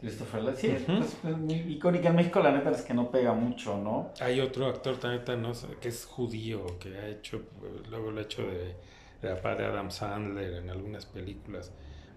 Christopher 0.00 0.42
Lloyd, 0.42 0.54
sí, 0.54 0.68
es, 0.68 0.88
muy 1.24 1.54
icónica 1.54 2.10
en 2.10 2.16
México, 2.16 2.40
la 2.40 2.52
neta 2.52 2.70
es 2.70 2.82
que 2.82 2.94
no 2.94 3.10
pega 3.10 3.32
mucho, 3.32 3.76
¿no? 3.78 4.12
Hay 4.20 4.40
otro 4.40 4.66
actor 4.66 4.96
también, 4.96 5.42
no 5.42 5.52
que 5.80 5.88
es 5.88 6.04
judío, 6.04 6.78
que 6.78 6.96
ha 6.96 7.08
hecho, 7.08 7.42
luego 7.90 8.12
lo 8.12 8.20
ha 8.20 8.22
hecho 8.22 8.42
de, 8.42 8.76
de 9.20 9.34
papá 9.34 9.56
de 9.56 9.64
Adam 9.64 9.90
Sandler 9.90 10.54
en 10.54 10.70
algunas 10.70 11.04
películas. 11.04 11.72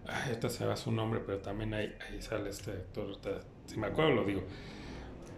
Ay, 0.05 0.33
esta 0.33 0.49
se 0.49 0.65
va 0.65 0.75
su 0.75 0.91
nombre, 0.91 1.21
pero 1.25 1.39
también 1.39 1.73
ahí, 1.73 1.95
ahí 2.07 2.21
sale 2.21 2.51
este 2.51 2.71
actor, 2.71 3.17
si 3.65 3.79
me 3.79 3.87
acuerdo 3.87 4.11
lo 4.11 4.25
digo. 4.25 4.43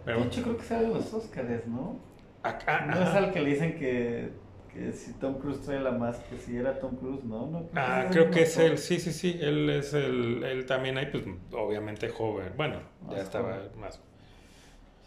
Pero, 0.04 0.20
de 0.20 0.26
hecho 0.26 0.42
creo 0.42 0.56
que 0.58 0.64
sale 0.64 0.88
de 0.88 0.94
los 0.94 1.14
Oscars, 1.14 1.66
¿no? 1.66 1.98
Acá, 2.42 2.84
no 2.84 2.92
es 2.92 3.08
al 3.08 3.32
que 3.32 3.40
le 3.40 3.50
dicen 3.50 3.78
que 3.78 4.32
que 4.74 4.92
si 4.92 5.12
Tom 5.14 5.34
Cruise 5.38 5.60
trae 5.62 5.80
la 5.80 5.92
más 5.92 6.18
que 6.18 6.36
si 6.36 6.56
era 6.56 6.78
Tom 6.78 6.96
Cruise, 6.96 7.24
¿no? 7.24 7.46
no 7.46 7.66
creo 7.68 7.82
ah, 7.84 8.06
creo 8.10 8.30
que 8.30 8.42
es 8.42 8.58
él, 8.58 8.76
sí, 8.78 8.98
sí, 8.98 9.12
sí, 9.12 9.38
él 9.40 9.70
es 9.70 9.94
el, 9.94 10.42
él 10.42 10.66
también 10.66 10.98
ahí, 10.98 11.06
pues 11.06 11.24
obviamente 11.52 12.08
joven, 12.08 12.52
bueno, 12.56 12.80
ya 13.10 13.22
estaba 13.22 13.62
más. 13.78 14.00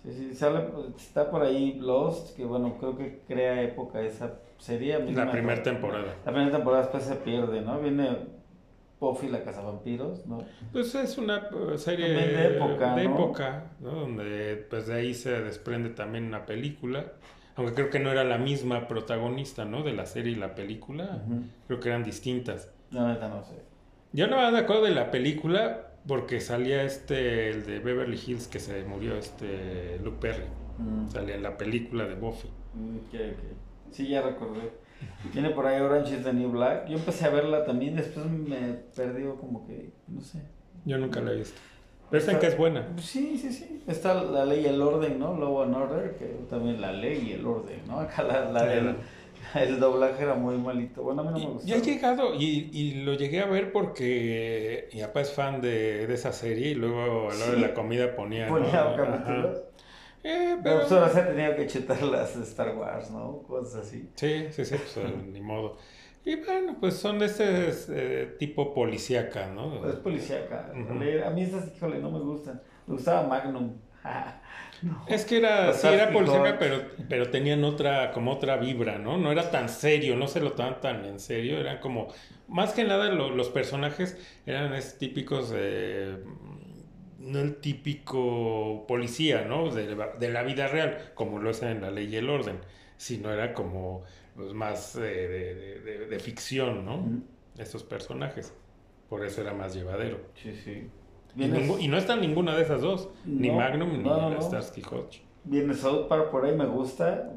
Sí, 0.01 0.13
sí, 0.13 0.36
sale, 0.36 0.65
está 0.95 1.30
por 1.30 1.41
ahí 1.41 1.73
Lost, 1.80 2.36
que 2.36 2.45
bueno, 2.45 2.77
creo 2.80 2.97
que 2.97 3.19
crea 3.27 3.62
época 3.62 3.99
esa 4.01 4.39
serie. 4.58 4.99
La 5.12 5.30
primera 5.30 5.62
temporada. 5.62 6.15
La 6.25 6.32
primera 6.32 6.51
temporada 6.51 6.84
después 6.84 7.03
se 7.03 7.15
pierde, 7.15 7.62
¿no? 7.62 7.80
Viene 7.80 8.38
Buffy 8.99 9.27
la 9.27 9.39
Vampiros, 9.39 10.25
¿no? 10.25 10.39
Pues 10.71 10.95
es 10.95 11.17
una 11.17 11.49
uh, 11.51 11.77
serie 11.77 12.10
de 12.10 12.56
época, 12.56 12.95
de 12.95 13.03
época, 13.03 13.71
¿no? 13.80 13.91
Donde 13.91 14.65
pues 14.69 14.88
de 14.88 14.95
ahí 14.95 15.13
se 15.13 15.41
desprende 15.41 15.89
también 15.89 16.25
una 16.25 16.45
película 16.45 17.13
aunque 17.58 17.74
creo 17.74 17.89
que 17.89 18.00
no 18.00 18.12
era 18.12 18.24
la 18.24 18.38
misma 18.38 18.88
protagonista, 18.88 19.65
¿no? 19.65 19.82
De 19.84 19.91
la 19.91 20.06
serie 20.06 20.34
y 20.34 20.36
la 20.36 20.54
película, 20.54 21.24
creo 21.65 21.80
que 21.80 21.89
eran 21.89 22.04
distintas. 22.04 22.72
No, 22.91 23.08
no 23.08 23.43
sé. 23.43 23.56
Yo 24.13 24.28
no 24.28 24.52
me 24.52 24.58
acuerdo 24.60 24.84
de 24.84 24.91
la 24.91 25.10
película 25.10 25.88
porque 26.08 26.39
salía 26.39 26.84
este, 26.84 27.50
el 27.50 27.65
de 27.65 27.80
Beverly 27.80 28.20
Hills 28.26 28.48
que 28.48 28.60
se 28.60 28.84
murió, 28.86 29.17
este 29.17 30.00
Luke 30.04 30.17
Perry. 30.22 30.46
Mm. 30.78 31.10
Salía 31.10 31.36
en 31.36 31.43
la 31.43 31.58
película 31.58 32.06
de 32.06 32.13
Buffy. 32.13 32.48
Mm. 32.76 32.98
Sí, 33.91 34.08
ya 34.08 34.22
recordé. 34.22 34.72
Tiene 35.34 35.50
por 35.50 35.65
ahí 35.65 35.82
Orange 35.82 36.15
is 36.15 36.24
the 36.24 36.34
New 36.34 36.52
Black. 36.52 36.88
Yo 36.88 36.98
empecé 36.98 37.26
a 37.26 37.30
verla 37.30 37.65
también, 37.65 37.96
después 37.96 38.28
me 38.28 38.74
perdió 38.96 39.36
como 39.36 39.65
que, 39.65 39.89
no 40.08 40.22
sé. 40.22 40.43
Yo 40.86 41.00
nunca 41.00 41.22
la 41.22 41.32
he 41.32 41.38
visto. 41.38 41.60
Dicen 42.12 42.39
que 42.39 42.48
es 42.48 42.58
buena. 42.58 42.88
Sí, 42.98 43.38
sí, 43.38 43.52
sí. 43.52 43.82
Está 43.88 44.13
la 44.13 44.46
ley 44.46 44.62
y 44.63 44.67
el 44.67 44.82
orden, 44.82 45.20
¿no? 45.20 45.38
Law 45.38 45.63
and 45.63 45.76
Order, 45.76 46.15
que 46.15 46.26
también 46.50 46.80
la 46.80 46.93
ley 46.93 47.28
y 47.30 47.34
el 47.34 47.46
orden, 47.46 47.82
¿no? 47.86 48.00
Acá 48.00 48.24
la, 48.24 48.50
la, 48.52 48.74
el, 48.74 48.96
el, 49.56 49.80
doblaje 49.80 50.24
era 50.24 50.36
muy 50.36 50.58
malito. 50.58 51.04
Bueno, 51.04 51.22
a 51.22 51.26
mí 51.26 51.32
no 51.32 51.38
me 51.38 51.54
gustó. 51.54 51.67
Ya 51.67 51.76
he 51.76 51.82
llegado, 51.82 52.34
y, 52.36 52.70
y, 52.72 53.04
lo 53.04 53.15
llegué 53.15 53.41
a 53.41 53.46
ver 53.46 53.72
porque 53.72 54.89
mi 54.93 55.02
papá 55.02 55.22
es 55.22 55.34
fan 55.34 55.62
de, 55.62 56.08
de 56.08 56.13
esa 56.13 56.32
serie 56.32 56.70
y 56.70 56.76
luego 56.76 57.30
a 57.30 57.34
la 57.34 57.46
hora 57.46 57.54
de 57.54 57.60
la 57.60 57.74
comida 57.74 58.15
ponía. 58.15 58.48
Ponía 58.48 58.84
¿no? 58.86 58.96
capítulos. 58.96 59.58
Eh, 60.24 60.58
pero 60.63 60.80
pues 60.80 60.91
ahora 60.91 61.10
se 61.10 61.20
ha 61.22 61.28
tenido 61.28 61.56
que 61.56 61.67
chetar 61.67 62.02
las 62.04 62.36
Star 62.36 62.76
Wars, 62.76 63.12
¿no? 63.12 63.43
Cosas 63.48 63.86
así. 63.86 64.10
Sí, 64.15 64.48
sí, 64.52 64.65
sí, 64.65 64.76
pues 64.93 65.26
ni 65.32 65.41
modo. 65.41 65.78
Y 66.28 66.36
bueno, 66.36 66.76
pues 66.78 66.96
son 66.96 67.20
de 67.20 67.28
ese 67.28 67.72
eh, 67.88 68.36
tipo 68.38 68.74
policíaca, 68.74 69.48
¿no? 69.48 69.80
Pues 69.80 69.96
policíaca. 69.96 70.74
A 70.74 71.30
mí 71.30 71.42
estas, 71.42 71.74
híjole, 71.74 72.00
no 72.00 72.12
me 72.12 72.20
gustan. 72.20 72.62
Me 72.86 72.96
gustaba 72.96 73.26
Magnum. 73.26 73.78
Es 75.08 75.26
que 75.26 75.38
era, 75.38 75.74
sí, 75.74 75.88
era 75.88 76.12
policíaca, 76.12 76.60
pero, 76.60 76.82
pero 77.10 77.32
tenían 77.32 77.63
otra, 77.63 78.12
como 78.12 78.34
otra 78.34 78.58
vibra, 78.58 79.00
¿no? 79.00 79.18
No 79.18 79.32
era 79.32 79.50
tan 79.50 79.70
serio, 79.70 80.16
no 80.18 80.28
se 80.28 80.40
lo 80.40 80.52
tomaban 80.52 80.82
tan 80.82 81.06
en 81.06 81.20
serio, 81.20 81.60
eran 81.60 81.80
como, 81.80 82.10
más 82.48 82.74
que 82.74 82.84
nada 82.84 83.10
los 83.10 83.50
personajes 83.50 84.16
eran 84.46 84.76
es, 84.76 85.00
típicos, 85.00 85.52
eh, 85.56 86.16
no 87.18 87.40
el 87.40 87.56
típico 87.56 88.86
policía, 88.88 89.46
¿no? 89.46 89.74
De, 89.74 89.96
de, 89.96 90.30
la 90.30 90.44
vida 90.44 90.68
real, 90.68 91.12
como 91.16 91.40
lo 91.40 91.50
es 91.50 91.63
en 91.63 91.82
la 91.82 91.90
ley 91.90 92.13
y 92.13 92.18
el 92.18 92.30
orden, 92.30 92.60
sino 92.98 93.32
era 93.32 93.56
como 93.56 94.04
pues, 94.38 94.54
más 94.54 94.93
de, 94.95 95.28
de, 95.28 96.08
de, 96.08 96.19
ficción, 96.19 96.86
¿no? 96.86 97.04
Estos 97.58 97.84
personajes. 97.84 98.54
Por 99.10 99.26
eso 99.26 99.41
era 99.41 99.54
más 99.54 99.73
llevadero. 99.73 100.19
Sí, 100.36 100.54
sí. 100.63 100.89
Y, 101.36 101.43
y, 101.43 101.88
no 101.88 101.97
está 101.97 102.15
ninguna 102.15 102.56
de 102.56 102.62
esas 102.62 102.82
dos, 102.82 103.10
ni 103.26 103.52
Magnum 103.52 103.91
ni 103.91 104.04
no, 104.04 104.41
Starsky 104.41 104.82
Hodge. 104.84 105.21
Viene 105.43 105.73
South 105.73 106.08
Park 106.08 106.30
por 106.30 106.45
ahí, 106.45 106.56
me 106.56 106.65
gusta 106.65 107.34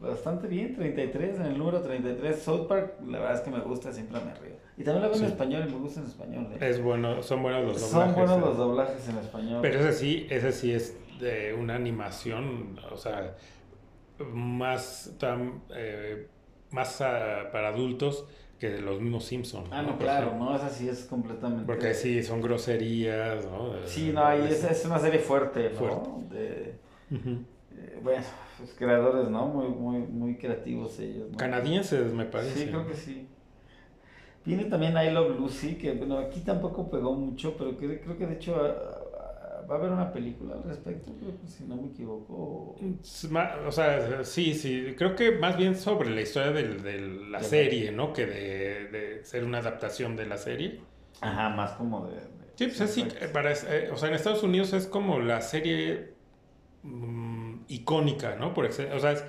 bastante 0.00 0.46
bien, 0.46 0.74
33, 0.74 1.40
en 1.40 1.46
el 1.46 1.58
número 1.58 1.82
33. 1.82 2.38
South 2.38 2.66
Park, 2.66 2.94
la 3.06 3.18
verdad 3.18 3.34
es 3.34 3.40
que 3.42 3.50
me 3.50 3.60
gusta, 3.60 3.92
siempre 3.92 4.18
me 4.20 4.34
río. 4.34 4.56
Y 4.78 4.84
también 4.84 5.02
la 5.02 5.08
veo 5.08 5.18
en 5.18 5.24
español 5.24 5.64
y 5.68 5.72
me 5.72 5.78
gusta 5.78 6.00
en 6.00 6.06
español. 6.06 6.48
¿eh? 6.52 6.58
Es 6.60 6.82
bueno, 6.82 7.22
son 7.22 7.42
buenos 7.42 7.64
los 7.64 7.80
doblajes. 7.80 8.14
Son 8.14 8.14
buenos 8.14 8.40
los 8.40 8.56
doblajes 8.56 9.08
en 9.08 9.18
español. 9.18 9.58
Pero 9.60 9.80
ese 9.80 9.92
sí, 9.92 10.26
ese 10.30 10.52
sí 10.52 10.72
es 10.72 10.96
de 11.20 11.52
una 11.52 11.74
animación, 11.74 12.78
o 12.90 12.96
sea, 12.96 13.36
más, 14.32 15.14
tan, 15.18 15.62
eh, 15.74 16.26
más 16.70 17.00
uh, 17.00 17.50
para 17.52 17.68
adultos 17.68 18.26
que 18.58 18.68
de 18.68 18.80
los 18.82 19.00
mismos 19.00 19.24
Simpsons. 19.24 19.68
Ah, 19.72 19.82
no, 19.82 19.96
claro, 19.98 20.34
no, 20.38 20.54
esa 20.54 20.68
sí 20.68 20.88
es 20.88 21.04
completamente... 21.04 21.64
Porque 21.64 21.94
sí, 21.94 22.22
son 22.22 22.42
groserías, 22.42 23.46
¿no? 23.46 23.72
Sí, 23.86 24.12
no, 24.12 24.24
ahí 24.24 24.46
es, 24.48 24.62
es 24.64 24.84
una 24.84 24.98
serie 24.98 25.18
fuerte, 25.18 25.72
¿no? 25.80 26.22
De, 26.30 26.74
uh 27.10 27.14
-huh. 27.14 27.44
eh, 27.78 27.98
bueno, 28.02 28.22
pues 28.58 28.74
creadores, 28.76 29.30
¿no? 29.30 29.46
Muy, 29.46 29.68
muy, 29.68 29.98
muy 30.00 30.36
creativos 30.36 30.98
ellos. 31.00 31.30
¿no? 31.30 31.38
Canadienses, 31.38 32.12
me 32.12 32.26
parece. 32.26 32.58
Sí, 32.58 32.66
creo 32.66 32.86
que 32.86 32.94
sí. 32.94 33.26
Viene 34.44 34.64
también 34.64 34.94
I 34.96 35.10
Love 35.10 35.38
Lucy, 35.38 35.76
que 35.76 35.92
bueno, 35.92 36.18
aquí 36.18 36.40
tampoco 36.40 36.90
pegó 36.90 37.14
mucho, 37.14 37.56
pero 37.56 37.76
que, 37.78 38.00
creo 38.00 38.18
que 38.18 38.26
de 38.26 38.34
hecho 38.34 38.56
va 39.70 39.76
a 39.76 39.78
haber 39.78 39.92
una 39.92 40.12
película 40.12 40.54
al 40.56 40.64
respecto, 40.64 41.12
creo 41.20 41.40
que 41.40 41.46
si 41.46 41.64
no 41.64 41.76
me 41.76 41.88
equivoco. 41.88 42.76
O 43.66 43.72
sea, 43.72 44.24
sí, 44.24 44.54
sí, 44.54 44.94
creo 44.98 45.14
que 45.14 45.30
más 45.32 45.56
bien 45.56 45.76
sobre 45.76 46.10
la 46.10 46.22
historia 46.22 46.50
de, 46.50 46.74
de 46.74 47.00
la 47.28 47.38
de 47.38 47.44
serie, 47.44 47.92
¿no? 47.92 48.12
Que 48.12 48.26
de, 48.26 48.84
de, 48.88 49.24
ser 49.24 49.44
una 49.44 49.58
adaptación 49.58 50.16
de 50.16 50.26
la 50.26 50.38
serie. 50.38 50.80
Ajá, 51.20 51.50
más 51.50 51.72
como 51.72 52.06
de... 52.08 52.16
sí, 52.56 52.66
pues 52.66 52.80
así, 52.80 53.06
para, 53.32 53.52
eh, 53.52 53.90
o 53.92 53.96
sea, 53.96 54.08
en 54.08 54.14
Estados 54.16 54.42
Unidos 54.42 54.72
es 54.72 54.88
como 54.88 55.20
la 55.20 55.40
serie 55.40 56.14
mmm, 56.82 57.60
icónica, 57.68 58.34
¿no? 58.34 58.52
Por 58.52 58.64
o 58.64 58.72
sea, 58.72 59.12
es 59.12 59.24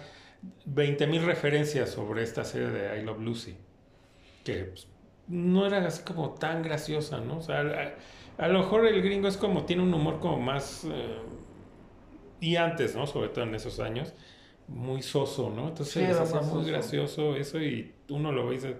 20.000 0.65 1.21
referencias 1.23 1.91
sobre 1.91 2.23
esta 2.23 2.43
serie 2.45 2.69
de 2.69 2.99
I 2.99 3.03
Love 3.03 3.19
Lucy, 3.19 3.57
que 4.43 4.63
pues, 4.63 4.87
no 5.27 5.67
era 5.67 5.85
así 5.85 6.03
como 6.03 6.31
tan 6.31 6.63
graciosa, 6.63 7.19
¿no? 7.19 7.37
O 7.37 7.41
sea, 7.41 7.95
a 8.37 8.47
lo 8.47 8.59
mejor 8.59 8.85
el 8.87 9.01
gringo 9.01 9.27
es 9.27 9.37
como, 9.37 9.65
tiene 9.65 9.83
un 9.83 9.93
humor 9.93 10.19
como 10.19 10.39
más... 10.39 10.85
Eh, 10.85 11.17
y 12.39 12.55
antes, 12.55 12.95
¿no? 12.95 13.05
Sobre 13.05 13.29
todo 13.29 13.45
en 13.45 13.53
esos 13.53 13.79
años, 13.79 14.13
muy 14.67 15.01
soso, 15.03 15.51
¿no? 15.55 15.67
Entonces 15.67 15.93
sí, 15.93 16.03
hacía 16.03 16.41
muy 16.41 16.65
gracioso 16.65 17.35
eso 17.35 17.61
y 17.61 17.93
uno 18.09 18.31
lo 18.31 18.47
ve 18.47 18.53
y 18.53 18.57
dice, 18.57 18.77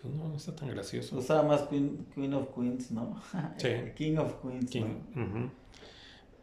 pues 0.00 0.14
no, 0.14 0.28
no 0.28 0.36
está 0.36 0.54
tan 0.54 0.68
gracioso. 0.68 1.16
Usaba 1.16 1.42
más 1.42 1.62
Queen, 1.62 2.06
Queen, 2.14 2.34
of 2.34 2.48
Queens, 2.54 2.90
¿no? 2.90 3.20
Sí. 3.56 3.68
King 3.96 4.16
of 4.18 4.34
Queens. 4.42 4.70
King, 4.70 4.84
¿no? 5.14 5.22
uh 5.22 5.26
-huh. 5.26 5.50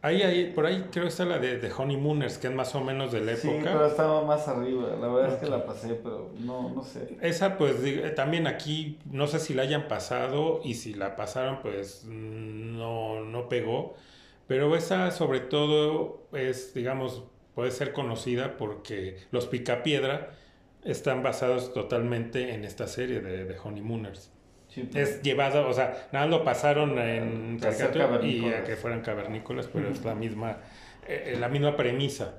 Ahí, 0.06 0.22
ahí, 0.22 0.52
por 0.54 0.66
ahí 0.66 0.86
creo 0.92 1.02
que 1.02 1.08
está 1.08 1.24
la 1.24 1.40
de, 1.40 1.58
de 1.58 1.72
Honeymooners, 1.76 2.38
que 2.38 2.46
es 2.46 2.54
más 2.54 2.76
o 2.76 2.80
menos 2.80 3.10
de 3.10 3.22
la 3.22 3.32
época. 3.32 3.50
Sí, 3.50 3.60
pero 3.64 3.86
estaba 3.86 4.24
más 4.24 4.46
arriba. 4.46 4.96
La 5.00 5.08
verdad 5.08 5.34
es 5.34 5.40
que 5.40 5.48
la 5.48 5.66
pasé, 5.66 5.94
pero 5.94 6.30
no, 6.38 6.70
no 6.70 6.84
sé. 6.84 7.16
Esa, 7.22 7.58
pues, 7.58 7.74
también 8.14 8.46
aquí, 8.46 9.00
no 9.10 9.26
sé 9.26 9.40
si 9.40 9.52
la 9.52 9.62
hayan 9.62 9.88
pasado 9.88 10.60
y 10.62 10.74
si 10.74 10.94
la 10.94 11.16
pasaron, 11.16 11.60
pues, 11.60 12.04
no, 12.04 13.24
no 13.24 13.48
pegó. 13.48 13.96
Pero 14.46 14.76
esa, 14.76 15.10
sobre 15.10 15.40
todo, 15.40 16.28
es, 16.32 16.72
digamos, 16.72 17.24
puede 17.56 17.72
ser 17.72 17.92
conocida 17.92 18.56
porque 18.58 19.16
los 19.32 19.48
Picapiedra 19.48 20.30
están 20.84 21.24
basados 21.24 21.74
totalmente 21.74 22.54
en 22.54 22.64
esta 22.64 22.86
serie 22.86 23.18
de, 23.18 23.44
de 23.44 23.58
Honeymooners. 23.58 24.30
Sí, 24.76 24.82
pues. 24.92 25.08
Es 25.08 25.22
llevado, 25.22 25.66
o 25.66 25.72
sea, 25.72 26.06
nada 26.12 26.26
lo 26.26 26.44
pasaron 26.44 26.98
en 26.98 27.58
caricatura 27.58 28.20
y 28.22 28.44
a 28.44 28.62
que 28.62 28.76
fueran 28.76 29.00
cavernícolas, 29.00 29.68
pero 29.72 29.88
es 29.88 30.04
la 30.04 30.14
misma, 30.14 30.58
eh, 31.08 31.34
la 31.40 31.48
misma 31.48 31.74
premisa. 31.74 32.34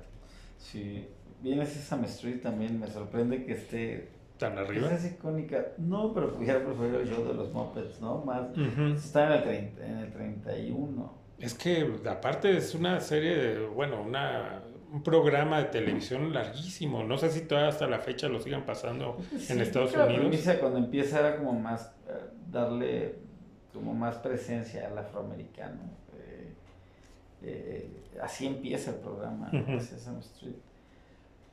Sí, 0.56 1.04
viene 1.42 1.66
Sesame 1.66 2.06
Street 2.06 2.40
también, 2.40 2.78
me 2.78 2.86
sorprende 2.86 3.44
que 3.44 3.54
esté 3.54 4.10
tan 4.38 4.56
arriba. 4.56 4.86
Esa 4.86 5.04
es 5.04 5.14
icónica. 5.14 5.66
No, 5.78 6.14
pero 6.14 6.36
hubiera 6.38 6.64
preferido 6.64 7.00
el 7.00 7.08
show 7.08 7.26
de 7.26 7.34
los 7.34 7.52
Muppets, 7.52 8.00
¿no? 8.00 8.24
Más, 8.24 8.56
uh 8.56 8.60
-huh. 8.60 8.94
está 8.94 9.26
en 9.26 9.32
el, 9.32 9.42
30, 9.42 9.86
en 9.86 9.98
el 9.98 10.12
31. 10.12 11.12
Es 11.40 11.54
que 11.54 11.92
aparte 12.08 12.56
es 12.56 12.72
una 12.72 13.00
serie, 13.00 13.34
de, 13.34 13.66
bueno, 13.66 14.00
una, 14.00 14.62
un 14.92 15.02
programa 15.02 15.58
de 15.58 15.64
televisión 15.66 16.32
larguísimo. 16.32 17.04
No 17.04 17.18
sé 17.18 17.30
si 17.30 17.42
todavía 17.42 17.70
hasta 17.70 17.86
la 17.86 17.98
fecha 17.98 18.28
lo 18.28 18.40
sigan 18.40 18.64
pasando 18.64 19.18
sí, 19.38 19.52
en 19.52 19.60
Estados 19.60 19.94
Unidos. 19.94 20.56
Cuando 20.60 20.78
empieza 20.78 21.20
era 21.20 21.36
como 21.36 21.52
más 21.52 21.92
uh, 22.06 22.50
darle 22.50 23.16
como 23.72 23.94
más 23.94 24.16
presencia 24.16 24.88
al 24.88 24.98
afroamericano. 24.98 25.80
Eh, 26.18 26.52
eh, 27.42 27.90
así 28.22 28.46
empieza 28.46 28.90
el 28.90 28.96
programa, 28.96 29.50
uh 29.52 29.56
-huh. 29.56 29.80
Sesame 29.80 30.20
Street. 30.20 30.56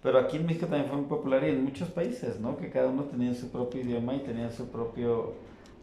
Pero 0.02 0.20
aquí 0.20 0.38
en 0.38 0.46
México 0.46 0.68
también 0.68 0.88
fue 0.88 0.98
muy 0.98 1.08
popular 1.08 1.44
y 1.44 1.50
en 1.50 1.64
muchos 1.64 1.90
países, 1.90 2.40
¿no? 2.40 2.58
Que 2.58 2.70
cada 2.70 2.88
uno 2.88 3.04
tenía 3.04 3.34
su 3.34 3.50
propio 3.50 3.82
idioma 3.82 4.16
y 4.16 4.20
tenía 4.20 4.52
su 4.52 4.68
propio 4.70 5.34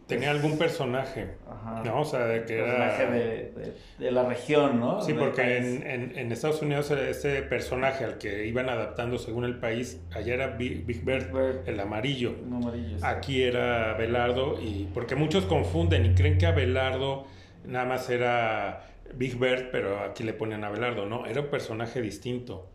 tenía 0.07 0.31
algún 0.31 0.57
personaje, 0.57 1.35
Ajá. 1.49 1.81
¿no? 1.83 2.01
O 2.01 2.05
sea, 2.05 2.25
de 2.25 2.45
que 2.45 2.57
personaje 2.57 3.03
era... 3.03 3.11
De, 3.11 3.19
de, 3.19 3.73
de, 3.99 4.11
la 4.11 4.25
región, 4.27 4.79
¿no? 4.79 5.01
Sí, 5.01 5.13
porque 5.13 5.57
en, 5.57 5.87
en, 5.87 6.17
en, 6.17 6.31
Estados 6.31 6.61
Unidos 6.61 6.91
ese 6.91 7.41
personaje 7.43 8.03
al 8.03 8.17
que 8.17 8.45
iban 8.45 8.69
adaptando 8.69 9.17
según 9.17 9.45
el 9.45 9.59
país, 9.59 10.01
allá 10.11 10.33
era 10.33 10.47
Big, 10.47 10.85
Big 10.85 11.03
Bird, 11.03 11.25
Big 11.25 11.33
Bird, 11.33 11.69
el 11.69 11.79
amarillo. 11.79 12.35
Un 12.45 12.53
amarillo 12.55 12.97
sí. 12.97 13.03
Aquí 13.05 13.43
era 13.43 13.93
Belardo, 13.93 14.59
y 14.61 14.89
porque 14.93 15.15
muchos 15.15 15.45
confunden 15.45 16.05
y 16.05 16.15
creen 16.15 16.37
que 16.37 16.47
Abelardo 16.47 17.25
nada 17.65 17.85
más 17.85 18.09
era 18.09 18.87
Big 19.15 19.37
Bird, 19.37 19.69
pero 19.71 19.99
aquí 19.99 20.23
le 20.23 20.33
ponen 20.33 20.63
a 20.63 20.69
Belardo, 20.69 21.05
no, 21.05 21.25
era 21.25 21.41
un 21.41 21.47
personaje 21.47 22.01
distinto. 22.01 22.69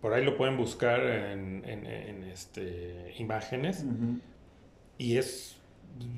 Por 0.00 0.14
ahí 0.14 0.24
lo 0.24 0.36
pueden 0.36 0.56
buscar 0.56 1.00
en, 1.00 1.62
en 1.66 2.24
este, 2.24 3.14
imágenes. 3.18 3.84
Uh 3.84 3.90
-huh. 3.90 4.20
Y 4.96 5.18
es 5.18 5.59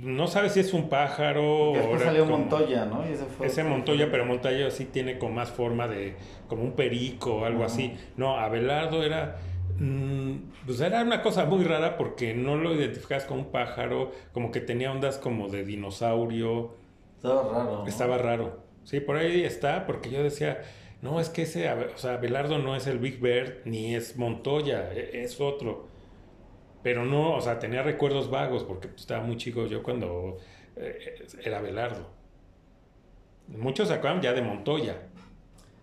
no 0.03 0.27
sabes 0.27 0.53
si 0.53 0.61
es 0.61 0.75
un 0.75 0.89
pájaro. 0.89 1.73
Después 1.75 2.03
salió 2.03 2.25
como, 2.25 2.39
Montoya, 2.39 2.85
¿no? 2.87 3.05
Ese, 3.05 3.25
fue 3.25 3.47
ese 3.47 3.65
Montoya, 3.65 4.11
pero 4.11 4.25
Montoya 4.25 4.71
sí 4.71 4.87
tiene 4.87 5.19
con 5.19 5.35
más 5.35 5.51
forma 5.51 5.87
de, 5.87 6.17
como 6.49 6.63
un 6.63 6.73
perico 6.73 7.37
o 7.37 7.45
algo 7.45 7.61
uh 7.61 7.63
-huh. 7.63 7.67
así. 7.67 7.95
No, 8.17 8.37
Abelardo 8.37 9.05
era, 9.05 9.37
mmm, 9.79 10.33
pues 10.67 10.81
era 10.81 11.03
una 11.03 11.23
cosa 11.23 11.45
muy 11.45 11.65
rara 11.65 11.97
porque 11.97 12.35
no 12.35 12.57
lo 12.57 12.75
identificabas 12.75 13.25
con 13.25 13.39
un 13.39 13.47
pájaro, 13.47 14.11
como 14.33 14.51
que 14.51 14.61
tenía 14.61 14.91
ondas 14.91 15.19
como 15.19 15.49
de 15.49 15.65
dinosaurio. 15.65 16.75
Estaba 17.17 17.43
raro. 17.43 17.79
¿no? 17.79 17.87
Estaba 17.87 18.19
raro. 18.19 18.63
Sí, 18.85 18.99
por 18.99 19.17
ahí 19.17 19.45
está, 19.45 19.87
porque 19.87 20.11
yo 20.11 20.25
decía, 20.25 20.63
no, 21.01 21.21
es 21.21 21.29
que 21.29 21.43
ese, 21.43 21.71
o 21.71 21.97
sea, 21.97 22.15
Abelardo 22.15 22.59
no 22.59 22.75
es 22.75 22.89
el 22.89 22.99
Big 22.99 23.21
Bird, 23.21 23.65
ni 23.65 23.95
es 23.95 24.17
Montoya, 24.17 24.93
e, 24.93 25.23
es 25.23 25.41
otro 25.41 25.92
pero 26.83 27.05
no, 27.05 27.37
o 27.37 27.41
sea, 27.41 27.59
tenía 27.59 27.83
recuerdos 27.83 28.31
vagos 28.31 28.65
porque 28.65 28.89
pues, 28.89 29.03
estaba 29.03 29.23
muy 29.25 29.37
chico 29.37 29.67
yo 29.67 29.83
cuando 29.83 30.39
eh, 30.77 31.27
era 31.45 31.61
Belardo. 31.61 32.07
Muchos 33.49 33.89
se 33.89 33.95
acuerdan 33.95 34.23
ya 34.23 34.33
de 34.33 34.43
Montoya. 34.43 34.97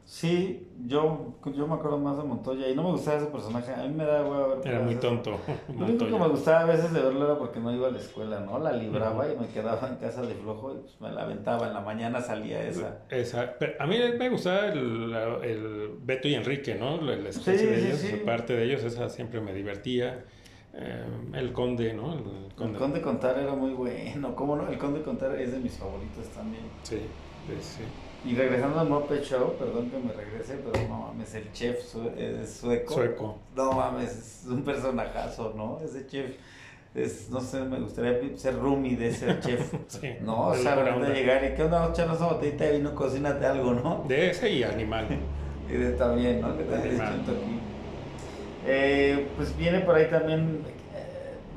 Sí, 0.10 0.68
yo, 0.88 1.36
yo 1.56 1.68
me 1.68 1.76
acuerdo 1.76 2.00
más 2.00 2.18
de 2.18 2.24
Montoya 2.24 2.68
y 2.68 2.76
no 2.76 2.82
me 2.82 2.89
gustaba 2.89 3.18
ese 3.18 3.28
personaje. 3.28 3.72
A 3.72 3.84
mí 3.84 3.93
me 3.93 4.06
da 4.06 4.24
hueva 4.24 4.56
ver. 4.56 4.68
Era 4.68 4.80
muy 4.80 4.95
tonto. 4.95 5.39
Lo 5.78 5.86
único 5.86 6.06
que 6.08 6.12
me 6.18 6.28
gustaba 6.28 6.62
a 6.62 6.66
veces 6.66 6.91
de 6.91 7.00
verlo 7.00 7.26
era 7.26 7.38
porque 7.38 7.60
no 7.60 7.72
iba 7.72 7.89
a 7.89 7.91
la 7.91 8.00
escuela, 8.00 8.39
¿no? 8.39 8.58
La 8.58 8.72
libraba 8.72 9.32
y 9.32 9.38
me 9.38 9.47
quedaba 9.50 9.88
en 9.88 9.97
casa 9.97 10.24
de 10.24 10.34
flojo 10.34 10.74
y 10.74 10.78
pues 10.80 11.00
me 11.00 11.12
la 11.12 11.22
aventaba. 11.22 11.68
En 11.68 11.76
la 11.76 11.82
mañana 11.82 12.22
salía 12.22 12.60
esa. 12.64 13.04
Esa. 13.12 13.56
a 13.78 13.86
mí 13.86 14.00
me 14.18 14.30
gustaba 14.30 14.70
el, 14.70 15.14
el 15.43 15.89
Beto 16.02 16.28
y 16.28 16.34
Enrique, 16.34 16.74
¿no? 16.74 17.00
La, 17.00 17.30
especie 17.30 17.68
de 17.68 17.78
ellos, 17.78 18.04
parte 18.26 18.54
de 18.54 18.64
ellos, 18.64 18.84
esa 18.84 19.10
siempre 19.10 19.41
me 19.41 19.54
divertía. 19.54 20.26
Eh, 20.74 21.06
el 21.34 21.52
Conde, 21.52 21.94
¿no? 21.94 22.14
El 22.14 22.54
Conde. 22.56 22.74
el 22.74 22.80
Conde 22.80 23.02
Contar 23.02 23.40
era 23.40 23.54
muy 23.54 23.72
bueno. 23.72 24.36
¿Cómo 24.36 24.56
no? 24.56 24.68
El 24.68 24.78
Conde 24.78 25.02
Contar 25.02 25.36
es 25.40 25.52
de 25.52 25.60
mis 25.60 25.78
favoritos 25.78 26.28
también. 26.30 26.64
Sí, 26.84 27.02
sí. 27.62 27.84
Y 28.26 28.36
regresando 28.36 28.80
al 28.80 28.90
Muppet 28.90 29.24
Show, 29.24 29.56
perdón 29.58 29.90
que 29.90 29.98
me 29.98 30.12
regrese, 30.12 30.56
pero 30.56 30.88
no 30.88 31.08
mames, 31.08 31.34
el 31.36 31.52
chef 31.54 31.80
es 32.18 32.54
sueco. 32.54 32.94
Sueco. 32.94 33.38
No 33.56 33.72
mames, 33.72 34.44
es 34.44 34.46
un 34.48 34.62
personajazo, 34.64 35.54
¿no? 35.56 35.80
Ese 35.80 36.06
chef, 36.06 36.36
es, 36.94 37.30
no 37.30 37.40
sé, 37.40 37.62
me 37.62 37.80
gustaría 37.80 38.38
ser 38.38 38.60
roomie 38.60 38.98
de 38.98 39.08
ese 39.08 39.40
chef. 39.42 39.74
sí, 39.88 40.10
no, 40.22 40.48
o 40.48 40.56
sea, 40.56 40.76
de 40.76 41.14
llegar 41.14 41.46
y, 41.46 41.56
¿qué 41.56 41.64
onda? 41.64 41.90
Echarnos 41.90 42.20
una 42.20 42.28
botellita 42.34 42.66
de 42.66 42.78
vino, 42.78 42.94
cocínate 42.94 43.46
algo, 43.46 43.74
¿no? 43.74 44.04
De 44.06 44.32
ese 44.32 44.50
y 44.52 44.64
animal. 44.64 45.08
y 45.70 45.74
de 45.74 45.92
también, 45.94 46.42
¿no? 46.42 46.58
Que 46.58 46.64
también 46.66 47.00
aquí. 47.00 47.60
Eh, 48.72 49.28
pues 49.36 49.58
viene 49.58 49.80
por 49.80 49.96
ahí 49.96 50.08
también 50.10 50.62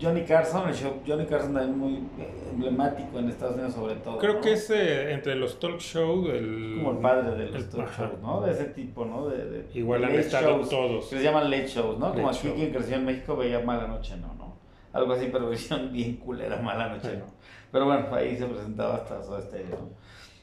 Johnny 0.00 0.22
Carson, 0.22 0.68
el 0.68 0.74
show 0.74 1.00
Johnny 1.06 1.26
Carson 1.26 1.58
es 1.58 1.68
muy 1.68 2.08
emblemático 2.50 3.18
en 3.18 3.28
Estados 3.28 3.54
Unidos 3.54 3.74
sobre 3.74 3.96
todo. 3.96 4.18
Creo 4.18 4.40
que 4.40 4.54
es 4.54 4.70
eh, 4.70 5.12
entre 5.12 5.36
los 5.36 5.60
talk 5.60 5.78
shows 5.78 6.30
el... 6.30 6.76
Como 6.78 6.92
el 6.92 6.98
padre 6.98 7.36
de 7.36 7.50
los 7.50 7.68
talk 7.68 7.88
shows, 7.96 8.20
¿no? 8.22 8.40
De 8.40 8.52
ese 8.52 8.64
tipo, 8.64 9.04
¿no? 9.04 9.28
De, 9.28 9.66
Igual 9.74 10.04
han 10.04 10.14
estado 10.14 10.66
todos. 10.66 11.06
Que 11.06 11.18
se 11.18 11.22
llaman 11.22 11.50
late 11.50 11.68
shows, 11.68 11.98
¿no? 11.98 12.12
Como 12.14 12.30
aquí 12.30 12.48
quien 12.48 12.72
creció 12.72 12.96
en 12.96 13.04
México 13.04 13.36
veía 13.36 13.60
Mala 13.60 13.86
Noche, 13.86 14.16
¿no? 14.16 14.34
¿no? 14.34 14.56
Algo 14.92 15.12
así, 15.12 15.28
pero 15.30 15.48
versión 15.50 15.92
bien 15.92 16.16
culera, 16.16 16.56
Mala 16.56 16.88
Noche, 16.88 17.18
¿no? 17.18 17.26
Pero 17.70 17.84
bueno, 17.84 18.06
ahí 18.12 18.36
se 18.36 18.46
presentaba 18.46 18.96
hasta 18.96 19.22
Soda 19.22 19.40
Stereo, 19.42 19.78
¿no? 19.78 19.90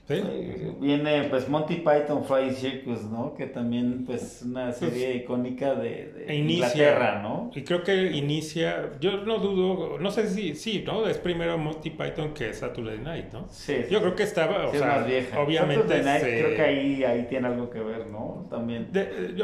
Eh, 0.10 0.74
viene 0.80 1.24
pues 1.30 1.47
Monty 1.47 1.76
Python 1.76 2.24
Flying 2.26 2.53
Circus, 2.53 3.03
¿no? 3.03 3.36
Que 3.36 3.45
también 3.45 4.05
pues 4.05 4.41
una 4.43 4.72
serie 4.72 5.07
pues, 5.07 5.24
icónica 5.24 5.76
de, 5.76 6.12
de 6.14 6.36
Inglaterra, 6.36 7.22
¿no? 7.22 7.51
Y 7.53 7.64
creo 7.64 7.84
que 7.84 8.12
inicia, 8.12 8.91
yo 8.99 9.24
no 9.24 9.38
dudo, 9.38 9.99
no 9.99 10.12
sé 10.12 10.28
si, 10.30 10.55
sí, 10.55 10.84
¿no? 10.86 11.07
Es 11.07 11.18
primero 11.18 11.57
Monty 11.57 11.91
Python 11.91 12.34
que 12.34 12.53
Saturday 12.53 12.97
Night, 12.99 13.32
¿no? 13.32 13.47
Sí. 13.49 13.76
Yo 13.89 13.99
creo 14.01 14.16
que 14.16 14.24
estaba, 14.24 14.68
o 14.68 14.74
sea, 14.74 15.05
obviamente... 15.38 16.01
Night, 16.01 16.22
creo 16.22 16.55
que 16.55 16.62
ahí, 16.62 17.03
ahí 17.03 17.28
tiene 17.30 17.47
algo 17.47 17.70
que 17.70 17.80
ver, 17.80 18.07
¿no? 18.07 18.47
También. 18.49 18.89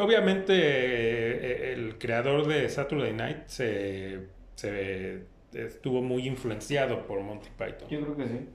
obviamente 0.02 0.54
eh, 0.56 1.74
el 1.74 1.98
creador 1.98 2.48
de 2.48 2.70
Saturday 2.70 3.14
Night 3.14 3.48
se, 3.48 4.28
se 4.56 5.26
estuvo 5.54 6.02
muy 6.02 6.28
influenciado 6.28 7.06
por 7.06 7.22
Monty 7.22 7.50
Python. 7.58 7.88
Yo 7.90 8.02
creo 8.02 8.18
que 8.18 8.26
sí. 8.26 8.50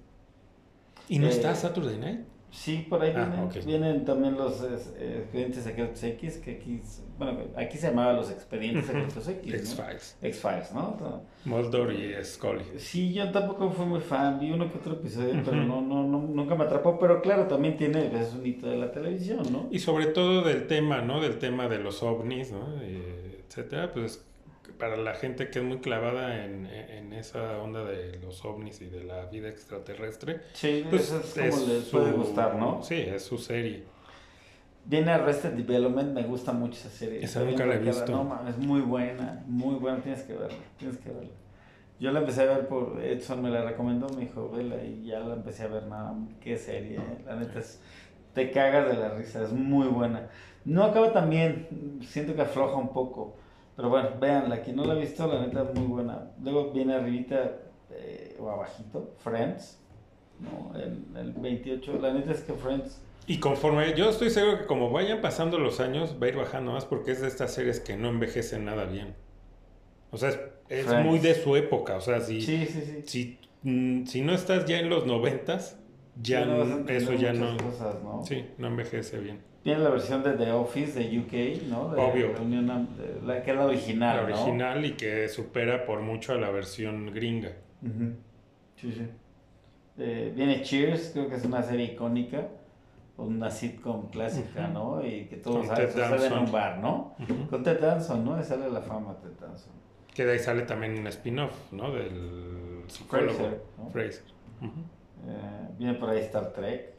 ¿Y 1.10 1.18
no 1.18 1.26
está 1.26 1.50
eh, 1.50 1.56
Saturday 1.56 1.98
Night? 1.98 2.20
Sí, 2.52 2.86
por 2.88 3.02
ahí 3.02 3.12
ah, 3.16 3.48
vienen, 3.64 4.04
también 4.04 4.36
los 4.36 4.62
expedientes 4.62 5.62
secretos 5.62 6.02
X, 6.02 6.38
que 6.38 6.52
aquí, 6.52 6.80
bueno, 7.16 7.38
aquí 7.56 7.78
se 7.78 7.88
llamaban 7.88 8.16
los 8.16 8.30
expedientes 8.30 8.86
secretos 8.86 9.28
X. 9.28 9.54
X-Files. 9.54 10.18
X-Files, 10.20 10.72
¿no? 10.72 11.22
Mulder 11.44 11.92
y 11.92 12.24
Scully. 12.24 12.64
Sí, 12.78 13.12
yo 13.12 13.30
tampoco 13.30 13.70
fui 13.70 13.86
muy 13.86 14.00
fan, 14.00 14.40
vi 14.40 14.50
uno 14.50 14.70
que 14.70 14.78
otro 14.78 14.94
episodio, 14.94 15.40
pero 15.44 15.58
no, 15.58 15.80
no, 15.80 16.02
no, 16.04 16.22
nunca 16.22 16.54
me 16.56 16.64
atrapó. 16.64 16.98
Pero 16.98 17.22
claro, 17.22 17.46
también 17.46 17.76
tiene, 17.76 18.10
es 18.20 18.34
un 18.34 18.44
hito 18.44 18.68
de 18.68 18.76
la 18.78 18.90
televisión, 18.90 19.42
¿no? 19.52 19.68
Y 19.70 19.78
sobre 19.78 20.06
todo 20.06 20.42
del 20.42 20.66
tema, 20.66 21.02
¿no? 21.02 21.20
Del 21.20 21.38
tema 21.38 21.68
de 21.68 21.78
los 21.78 22.02
ovnis, 22.02 22.50
¿no? 22.50 22.80
etcétera, 23.48 23.92
pues 23.92 24.24
para 24.80 24.96
la 24.96 25.14
gente 25.14 25.50
que 25.50 25.60
es 25.60 25.64
muy 25.64 25.78
clavada 25.78 26.44
en, 26.44 26.66
en, 26.66 27.12
esa 27.12 27.58
onda 27.58 27.84
de 27.84 28.18
los 28.18 28.44
ovnis 28.44 28.80
y 28.80 28.86
de 28.86 29.04
la 29.04 29.26
vida 29.26 29.48
extraterrestre. 29.48 30.40
Sí, 30.54 30.84
pues 30.88 31.12
es 31.12 31.34
como 31.34 31.66
les 31.66 31.84
puede 31.84 32.12
gustar, 32.12 32.56
¿no? 32.56 32.82
Sí, 32.82 32.96
es 32.96 33.22
su 33.22 33.38
serie. 33.38 33.84
Viene 34.86 35.12
Arrested 35.12 35.52
Development, 35.52 36.12
me 36.12 36.22
gusta 36.22 36.52
mucho 36.52 36.74
esa 36.74 36.88
serie. 36.88 37.22
Esa 37.22 37.44
nunca 37.44 37.66
la 37.66 37.74
he 37.74 37.78
visto. 37.78 38.10
No, 38.10 38.48
es 38.48 38.56
muy 38.56 38.80
buena, 38.80 39.44
muy 39.46 39.74
buena, 39.74 40.00
tienes 40.00 40.22
que 40.22 40.32
verla, 40.32 40.58
tienes 40.78 40.96
que 40.96 41.10
verla. 41.10 41.30
Yo 42.00 42.10
la 42.12 42.20
empecé 42.20 42.42
a 42.42 42.46
ver 42.46 42.66
por 42.66 42.98
Edson, 43.02 43.42
me 43.42 43.50
la 43.50 43.62
recomendó, 43.62 44.08
me 44.08 44.22
dijo, 44.22 44.48
vela, 44.48 44.82
y 44.82 45.04
ya 45.04 45.20
la 45.20 45.34
empecé 45.34 45.64
a 45.64 45.68
ver, 45.68 45.86
nada, 45.86 46.14
qué 46.40 46.56
serie, 46.56 46.96
eh. 46.96 47.22
la 47.26 47.36
neta 47.36 47.58
es, 47.58 47.82
te 48.32 48.50
cagas 48.50 48.88
de 48.88 48.96
la 48.96 49.10
risa, 49.10 49.44
es 49.44 49.52
muy 49.52 49.86
buena. 49.86 50.30
No 50.64 50.84
acaba 50.84 51.12
tan 51.12 51.28
bien, 51.28 52.00
siento 52.00 52.34
que 52.34 52.40
afloja 52.40 52.76
un 52.76 52.94
poco, 52.94 53.36
pero 53.80 53.88
bueno, 53.88 54.10
véanla, 54.20 54.60
quien 54.60 54.76
no 54.76 54.84
la 54.84 54.92
ha 54.92 54.96
visto, 54.96 55.26
la 55.26 55.40
neta 55.40 55.62
es 55.62 55.74
muy 55.74 55.86
buena. 55.86 56.30
Luego 56.42 56.70
viene 56.70 56.96
arribita 56.96 57.52
eh, 57.90 58.36
o 58.38 58.50
abajito, 58.50 59.14
Friends, 59.24 59.80
¿no? 60.38 60.78
El, 60.78 61.06
el 61.16 61.32
28, 61.32 61.98
la 61.98 62.12
neta 62.12 62.32
es 62.32 62.42
que 62.42 62.52
Friends... 62.52 63.00
Y 63.26 63.38
conforme, 63.40 63.94
yo 63.94 64.10
estoy 64.10 64.28
seguro 64.28 64.58
que 64.58 64.66
como 64.66 64.90
vayan 64.90 65.22
pasando 65.22 65.58
los 65.58 65.80
años, 65.80 66.18
va 66.22 66.26
a 66.26 66.28
ir 66.28 66.36
bajando 66.36 66.72
más 66.72 66.84
porque 66.84 67.12
es 67.12 67.22
de 67.22 67.28
estas 67.28 67.54
series 67.54 67.80
que 67.80 67.96
no 67.96 68.08
envejecen 68.08 68.66
nada 68.66 68.84
bien. 68.84 69.14
O 70.10 70.18
sea, 70.18 70.38
es, 70.68 70.86
muy 71.02 71.18
de 71.18 71.34
su 71.34 71.56
época. 71.56 71.96
O 71.96 72.02
sea, 72.02 72.20
si, 72.20 72.42
sí, 72.42 72.66
sí, 72.66 72.82
sí. 72.82 73.02
si, 73.06 73.38
mm, 73.62 74.04
si 74.04 74.20
no 74.20 74.34
estás 74.34 74.66
ya 74.66 74.78
en 74.78 74.90
los 74.90 75.06
noventas, 75.06 75.78
ya 76.20 76.44
no, 76.44 76.86
eso 76.86 77.14
ya 77.14 77.32
no, 77.32 77.54
¿no? 77.54 78.26
Sí, 78.26 78.44
no 78.58 78.66
envejece 78.66 79.18
bien. 79.20 79.40
Tiene 79.62 79.80
la 79.80 79.90
versión 79.90 80.22
de 80.22 80.32
The 80.32 80.52
Office 80.52 80.98
de 80.98 81.18
UK, 81.18 81.68
¿no? 81.68 81.90
De 81.90 82.00
Obvio. 82.00 82.32
la, 83.24 83.42
que 83.42 83.50
es 83.50 83.56
la 83.56 83.66
original. 83.66 84.16
La 84.16 84.22
original 84.22 84.84
y 84.86 84.92
que 84.92 85.28
supera 85.28 85.84
por 85.84 86.00
mucho 86.00 86.32
a 86.32 86.36
la 86.36 86.50
versión 86.50 87.12
gringa. 87.12 87.52
Sí, 88.76 88.90
sí. 88.92 89.06
Eh, 89.98 90.32
viene 90.34 90.62
Cheers, 90.62 91.10
creo 91.12 91.28
que 91.28 91.34
es 91.34 91.44
una 91.44 91.62
serie 91.62 91.92
icónica, 91.92 92.48
una 93.18 93.50
sitcom 93.50 94.08
clásica, 94.08 94.66
¿no? 94.68 95.04
Y 95.04 95.26
que 95.26 95.36
todos 95.36 95.66
saben, 95.66 95.90
sucede 95.92 96.26
en 96.26 96.32
un 96.32 96.50
bar, 96.50 96.78
¿no? 96.78 97.14
Con 97.50 97.62
Ted 97.62 97.80
Danson, 97.80 98.24
¿no? 98.24 98.40
Y 98.40 98.42
sale 98.42 98.70
la 98.70 98.80
fama 98.80 99.14
Ted 99.20 99.32
Danson. 99.38 99.72
Que 100.14 100.24
de 100.24 100.32
ahí 100.32 100.38
sale 100.38 100.62
también 100.62 100.98
un 100.98 101.06
spin-off, 101.08 101.72
¿no? 101.72 101.92
Del 101.92 102.84
psicólogo 102.88 103.34
Fraser. 103.34 103.62
Fraser. 103.92 104.24
Eh, 104.62 105.68
viene 105.78 105.94
por 105.94 106.08
ahí 106.08 106.20
Star 106.20 106.50
Trek. 106.54 106.94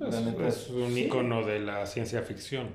Es, 0.00 0.70
un 0.70 0.96
icono 0.96 1.44
de 1.44 1.60
la 1.60 1.86
ciencia 1.86 2.22
ficción. 2.22 2.68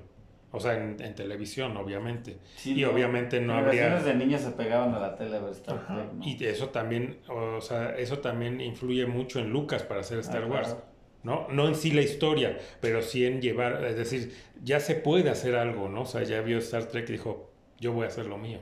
O 0.52 0.60
sea, 0.60 0.78
en, 0.78 1.16
televisión, 1.16 1.76
obviamente. 1.76 2.38
y 2.64 2.84
obviamente 2.86 3.42
no 3.42 3.56
habría... 3.56 4.00
de 4.00 4.16
niños 4.16 4.42
se 4.42 4.52
pegaban 4.52 4.94
a 4.96 5.00
la 5.00 5.16
tele 5.16 5.36
a 5.36 5.42
ver 5.42 5.52
Star 5.52 5.86
Trek, 5.86 6.08
Y 6.22 6.46
eso 6.46 6.70
también, 6.70 7.20
o 7.28 7.60
sea, 7.60 7.90
eso 7.98 8.20
también 8.20 8.62
influye 8.62 9.06
mucho 9.06 9.40
en 9.40 9.50
Lucas 9.50 9.84
para 9.84 10.00
hacer 10.00 10.20
Star 10.20 10.44
ah, 10.44 10.48
Wars. 10.48 10.78
¿no? 11.24 11.48
No 11.50 11.68
en 11.68 11.76
sí 11.76 11.92
la 11.92 12.02
historia, 12.02 12.58
pero 12.80 13.02
sí 13.02 13.26
en 13.26 13.42
llevar, 13.42 13.84
es 13.84 13.98
decir, 13.98 14.34
ya 14.64 14.80
se 14.80 14.96
puede 14.96 15.30
hacer 15.30 15.56
algo, 15.56 15.90
¿no? 15.90 16.04
O 16.04 16.06
sea, 16.06 16.24
ya 16.24 16.40
vio 16.42 16.60
Star 16.60 16.86
Trek 16.86 17.10
y 17.10 17.14
dijo, 17.14 17.52
yo 17.80 17.92
voy 17.92 18.06
a 18.06 18.08
hacer 18.08 18.28
lo 18.28 18.38
mío. 18.38 18.60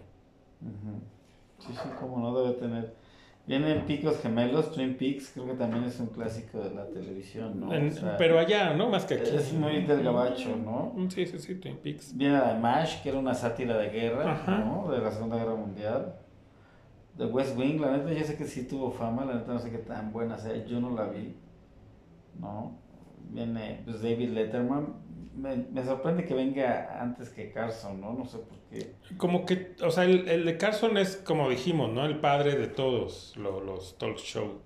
Sí, 1.59 1.73
sí, 1.73 1.89
como 1.99 2.19
no 2.19 2.41
debe 2.41 2.55
tener 2.55 2.93
Vienen 3.45 3.85
Picos 3.85 4.21
Gemelos, 4.21 4.71
Twin 4.71 4.95
Peaks, 4.95 5.31
creo 5.33 5.45
que 5.45 5.53
también 5.55 5.83
es 5.83 5.99
un 5.99 6.07
clásico 6.07 6.59
de 6.59 6.73
la 6.73 6.85
televisión, 6.87 7.59
¿no? 7.59 7.69
pero 8.17 8.39
allá, 8.39 8.73
¿no? 8.73 8.87
Más 8.89 9.05
que 9.05 9.15
aquí. 9.15 9.35
Es 9.35 9.51
muy 9.51 9.81
del 9.81 10.01
gabacho, 10.01 10.55
¿no? 10.55 10.93
Mm, 10.95 11.09
sí, 11.09 11.25
sí, 11.25 11.39
sí, 11.39 11.55
Twin 11.55 11.75
Peaks. 11.75 12.15
Viene 12.15 12.37
la 12.37 12.53
de 12.53 12.59
MASH, 12.59 13.03
que 13.03 13.09
era 13.09 13.19
una 13.19 13.33
sátira 13.33 13.77
de 13.77 13.89
guerra, 13.89 14.43
¿no? 14.47 14.89
De 14.89 14.99
la 14.99 15.11
Segunda 15.11 15.35
Guerra 15.35 15.55
Mundial. 15.55 16.15
The 17.17 17.25
West 17.25 17.57
Wing, 17.57 17.79
la 17.79 17.97
neta, 17.97 18.13
yo 18.13 18.23
sé 18.23 18.37
que 18.37 18.45
sí 18.45 18.63
tuvo 18.67 18.91
fama, 18.91 19.25
la 19.25 19.35
neta 19.35 19.53
no 19.53 19.59
sé 19.59 19.69
qué 19.69 19.77
tan 19.77 20.11
buena 20.11 20.37
sea, 20.37 20.65
yo 20.65 20.79
no 20.79 20.95
la 20.95 21.07
vi, 21.07 21.35
¿no? 22.39 22.79
Viene 23.29 23.81
pues, 23.85 24.01
David 24.01 24.29
Letterman, 24.29 24.93
me, 25.35 25.83
sorprende 25.83 26.25
que 26.25 26.33
venga 26.33 27.01
antes 27.01 27.29
que 27.29 27.51
Carson, 27.51 27.99
¿no? 28.01 28.13
No 28.13 28.25
sé 28.25 28.39
por 28.39 28.57
qué. 28.69 28.93
Como 29.17 29.45
que, 29.45 29.75
o 29.81 29.91
sea, 29.91 30.05
el, 30.05 30.27
el 30.27 30.45
de 30.45 30.57
Carson 30.57 30.97
es, 30.97 31.17
como 31.17 31.49
dijimos, 31.49 31.91
¿no? 31.91 32.05
El 32.05 32.19
padre 32.19 32.55
de 32.55 32.67
todos 32.67 33.35
los, 33.37 33.63
los 33.63 33.97
talk 33.97 34.17
show. 34.17 34.61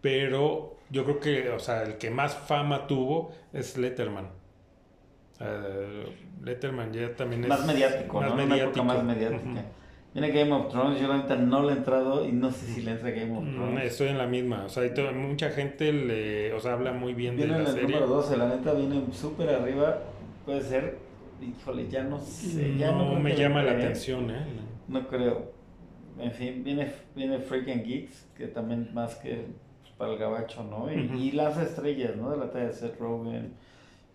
Pero 0.00 0.76
yo 0.90 1.04
creo 1.04 1.20
que, 1.20 1.50
o 1.50 1.58
sea, 1.58 1.82
el 1.82 1.98
que 1.98 2.10
más 2.10 2.34
fama 2.34 2.86
tuvo 2.86 3.32
es 3.52 3.76
Letterman. 3.76 4.28
Letterman 6.42 6.92
ya 6.92 7.14
también 7.14 7.44
es... 7.44 7.48
Más 7.48 7.66
mediático, 7.66 8.20
más 8.20 8.30
¿no? 8.30 8.36
Mediático. 8.36 8.82
Una 8.82 8.94
más 8.94 9.04
mediática. 9.04 9.64
Viene 10.16 10.30
Game 10.30 10.50
of 10.50 10.70
Thrones, 10.70 10.98
yo 10.98 11.12
ahorita 11.12 11.36
no 11.36 11.62
le 11.62 11.74
he 11.74 11.76
entrado 11.76 12.26
y 12.26 12.32
no 12.32 12.50
sé 12.50 12.64
si 12.64 12.80
le 12.80 12.92
entra 12.92 13.10
Game 13.10 13.36
of 13.36 13.44
Thrones. 13.44 13.84
estoy 13.84 14.08
en 14.08 14.16
la 14.16 14.26
misma, 14.26 14.64
o 14.64 14.68
sea, 14.70 14.90
mucha 15.12 15.50
gente 15.50 15.92
le, 15.92 16.54
o 16.54 16.60
sea, 16.60 16.72
habla 16.72 16.94
muy 16.94 17.12
bien 17.12 17.36
de 17.36 17.46
la 17.46 17.58
el 17.58 17.66
serie. 17.66 17.82
número 17.82 18.06
12, 18.06 18.36
la 18.38 18.48
neta 18.48 18.72
viene 18.72 19.02
súper 19.12 19.50
arriba, 19.50 19.98
puede 20.46 20.62
ser, 20.62 20.96
híjole, 21.42 21.90
ya 21.90 22.02
no 22.02 22.18
sé, 22.18 22.78
ya 22.78 22.92
no, 22.92 23.20
me 23.20 23.36
llama 23.36 23.62
la 23.62 23.72
atención, 23.72 24.30
¿eh? 24.30 24.46
No 24.88 25.06
creo. 25.06 25.52
En 26.18 26.32
fin, 26.32 26.64
viene, 26.64 26.90
viene 27.14 27.38
Freaking 27.38 27.84
Geeks, 27.84 28.26
que 28.38 28.46
también 28.46 28.88
más 28.94 29.16
que 29.16 29.44
para 29.98 30.14
el 30.14 30.18
gabacho, 30.18 30.64
¿no? 30.64 30.90
Y, 30.90 31.32
lanza 31.32 31.62
estrellas, 31.62 32.16
¿no? 32.16 32.30
De 32.30 32.38
la 32.38 32.50
talla 32.50 32.68
de 32.68 32.72
Seth 32.72 32.98
Rogen, 32.98 33.52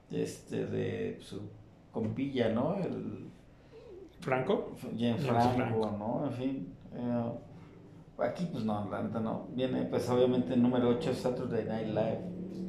este, 0.10 0.66
de 0.66 1.20
su 1.22 1.44
compilla, 1.92 2.50
¿no? 2.50 2.78
El, 2.84 3.31
¿Franco? 4.22 4.76
James 4.98 5.26
Franco, 5.26 5.96
¿no? 5.98 6.26
En 6.28 6.34
fin. 6.34 6.74
Eh, 6.94 7.32
aquí 8.24 8.48
pues 8.52 8.64
no, 8.64 8.88
la 8.90 9.02
neta 9.02 9.20
no. 9.20 9.48
Viene 9.54 9.84
pues 9.84 10.08
obviamente 10.10 10.54
el 10.54 10.62
número 10.62 10.90
8 10.90 11.14
Saturday 11.14 11.66
Night 11.66 11.88
Live. 11.88 12.20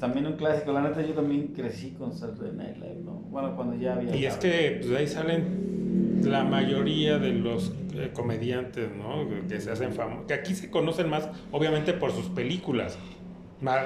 También 0.01 0.27
un 0.27 0.33
clásico, 0.33 0.73
la 0.73 0.83
neta 0.83 1.03
yo 1.03 1.15
también 1.15 1.49
crecí 1.49 1.93
con 1.93 2.13
Saturday 2.13 2.53
Night 2.53 2.77
Live, 2.77 3.03
¿no? 3.05 3.13
Bueno, 3.13 3.55
cuando 3.55 3.77
ya 3.77 3.95
había... 3.95 4.17
Y 4.17 4.27
es 4.27 4.37
que 4.37 4.81
pues 4.81 4.99
ahí 4.99 5.07
salen 5.07 6.23
la 6.25 6.43
mayoría 6.43 7.19
de 7.19 7.33
los 7.33 7.73
eh, 7.95 8.11
comediantes, 8.13 8.91
¿no? 8.97 9.29
Que 9.49 9.61
se 9.61 9.71
hacen 9.71 9.93
famosos, 9.93 10.27
que 10.27 10.35
aquí 10.35 10.55
se 10.55 10.71
conocen 10.71 11.09
más, 11.09 11.29
obviamente 11.53 11.93
por 11.93 12.13
sus 12.13 12.29
películas, 12.31 12.99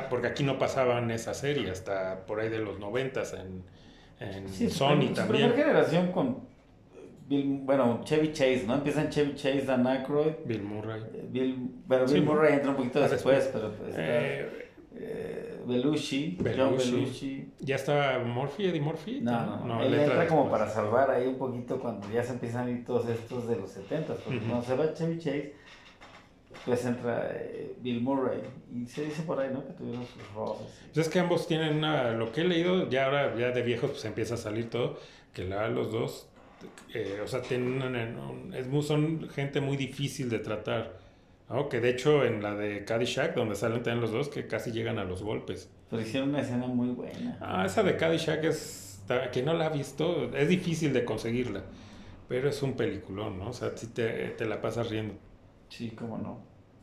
porque 0.08 0.28
aquí 0.28 0.42
no 0.42 0.58
pasaban 0.58 1.10
esa 1.10 1.34
serie 1.34 1.70
hasta 1.70 2.24
por 2.26 2.40
ahí 2.40 2.48
de 2.48 2.60
los 2.60 2.78
noventas 2.78 3.34
en, 3.34 3.62
en 4.26 4.48
Sony 4.70 5.12
también. 5.14 5.50
Su 5.50 5.56
generación 5.56 6.12
con 6.12 6.38
Bill, 7.28 7.60
bueno, 7.64 8.02
Chevy 8.04 8.32
Chase, 8.32 8.64
¿no? 8.66 8.74
Empiezan 8.74 9.10
Chevy 9.10 9.34
Chase, 9.34 9.62
Dan 9.62 9.86
Aykroyd. 9.86 10.32
Bill 10.44 10.62
Murray. 10.62 11.02
Eh, 11.12 11.26
Bill, 11.28 11.82
pero 11.88 12.06
Bill 12.06 12.22
Murray 12.22 12.54
entra 12.54 12.70
un 12.70 12.76
poquito 12.76 13.00
después, 13.00 13.50
pero 13.52 13.72
pues, 13.72 13.94
eh, 13.98 14.70
eh, 14.94 15.60
Belushi, 15.66 16.38
John 16.56 16.76
Belushi. 16.76 17.52
¿Ya 17.58 17.74
está 17.76 18.20
Murphy, 18.20 18.66
Eddie 18.66 18.80
Murphy? 18.80 19.20
No, 19.20 19.44
no, 19.44 19.66
no. 19.66 19.82
él 19.82 19.94
entra 19.94 20.28
como 20.28 20.48
para 20.48 20.68
salvar 20.68 21.10
ahí 21.10 21.26
un 21.26 21.36
poquito 21.36 21.80
cuando 21.80 22.08
ya 22.12 22.22
se 22.22 22.34
empiezan 22.34 22.68
a 22.68 22.70
ir 22.70 22.84
todos 22.84 23.08
estos 23.08 23.48
de 23.48 23.56
los 23.56 23.70
70, 23.70 24.14
porque 24.14 24.38
cuando 24.38 24.62
se 24.62 24.76
va 24.76 24.94
Chevy 24.94 25.18
Chase, 25.18 25.54
pues 26.64 26.86
entra 26.86 27.28
eh, 27.32 27.74
Bill 27.80 28.02
Murray. 28.02 28.40
Y 28.72 28.86
se 28.86 29.04
dice 29.04 29.22
por 29.22 29.40
ahí, 29.40 29.50
¿no? 29.52 29.66
Que 29.66 29.72
tuvieron 29.72 30.06
sus 30.06 30.22
roces. 30.32 30.66
Pues 30.94 31.06
es 31.06 31.12
que 31.12 31.18
ambos 31.18 31.48
tienen 31.48 31.78
una, 31.78 32.12
lo 32.12 32.30
que 32.30 32.42
he 32.42 32.44
leído, 32.44 32.88
ya 32.88 33.06
ahora, 33.06 33.36
ya 33.36 33.50
de 33.50 33.62
viejos, 33.62 33.90
pues 33.90 34.04
empieza 34.04 34.34
a 34.34 34.38
salir 34.38 34.70
todo, 34.70 34.96
que 35.32 35.42
la, 35.44 35.68
los 35.68 35.90
dos 35.90 36.28
eh, 36.94 37.20
o 37.22 37.26
sea, 37.26 37.42
tienen 37.42 37.82
es 38.54 38.86
son 38.86 39.28
gente 39.28 39.60
muy 39.60 39.76
difícil 39.76 40.30
de 40.30 40.38
tratar. 40.38 40.98
¿no? 41.48 41.68
Que 41.68 41.80
de 41.80 41.90
hecho 41.90 42.24
en 42.24 42.42
la 42.42 42.54
de 42.54 42.84
Caddyshack, 42.84 43.34
donde 43.34 43.54
salen 43.54 43.82
también 43.82 44.00
los 44.00 44.12
dos, 44.12 44.28
que 44.28 44.46
casi 44.46 44.72
llegan 44.72 44.98
a 44.98 45.04
los 45.04 45.22
golpes. 45.22 45.70
Pero 45.90 46.02
hicieron 46.02 46.30
una 46.30 46.40
escena 46.40 46.66
muy 46.66 46.88
buena. 46.88 47.38
Ah, 47.40 47.64
esa 47.66 47.82
de 47.82 47.96
Caddyshack 47.96 48.44
es, 48.44 49.02
que 49.32 49.42
no 49.42 49.54
la 49.54 49.66
ha 49.66 49.70
visto, 49.70 50.34
es 50.34 50.48
difícil 50.48 50.92
de 50.92 51.04
conseguirla. 51.04 51.62
Pero 52.28 52.48
es 52.48 52.60
un 52.62 52.74
peliculón, 52.74 53.38
¿no? 53.38 53.50
O 53.50 53.52
sea, 53.52 53.76
si 53.76 53.86
te, 53.88 54.30
te 54.30 54.46
la 54.46 54.60
pasas 54.60 54.90
riendo. 54.90 55.14
Sí, 55.68 55.90
cómo 55.90 56.18
no. 56.18 56.40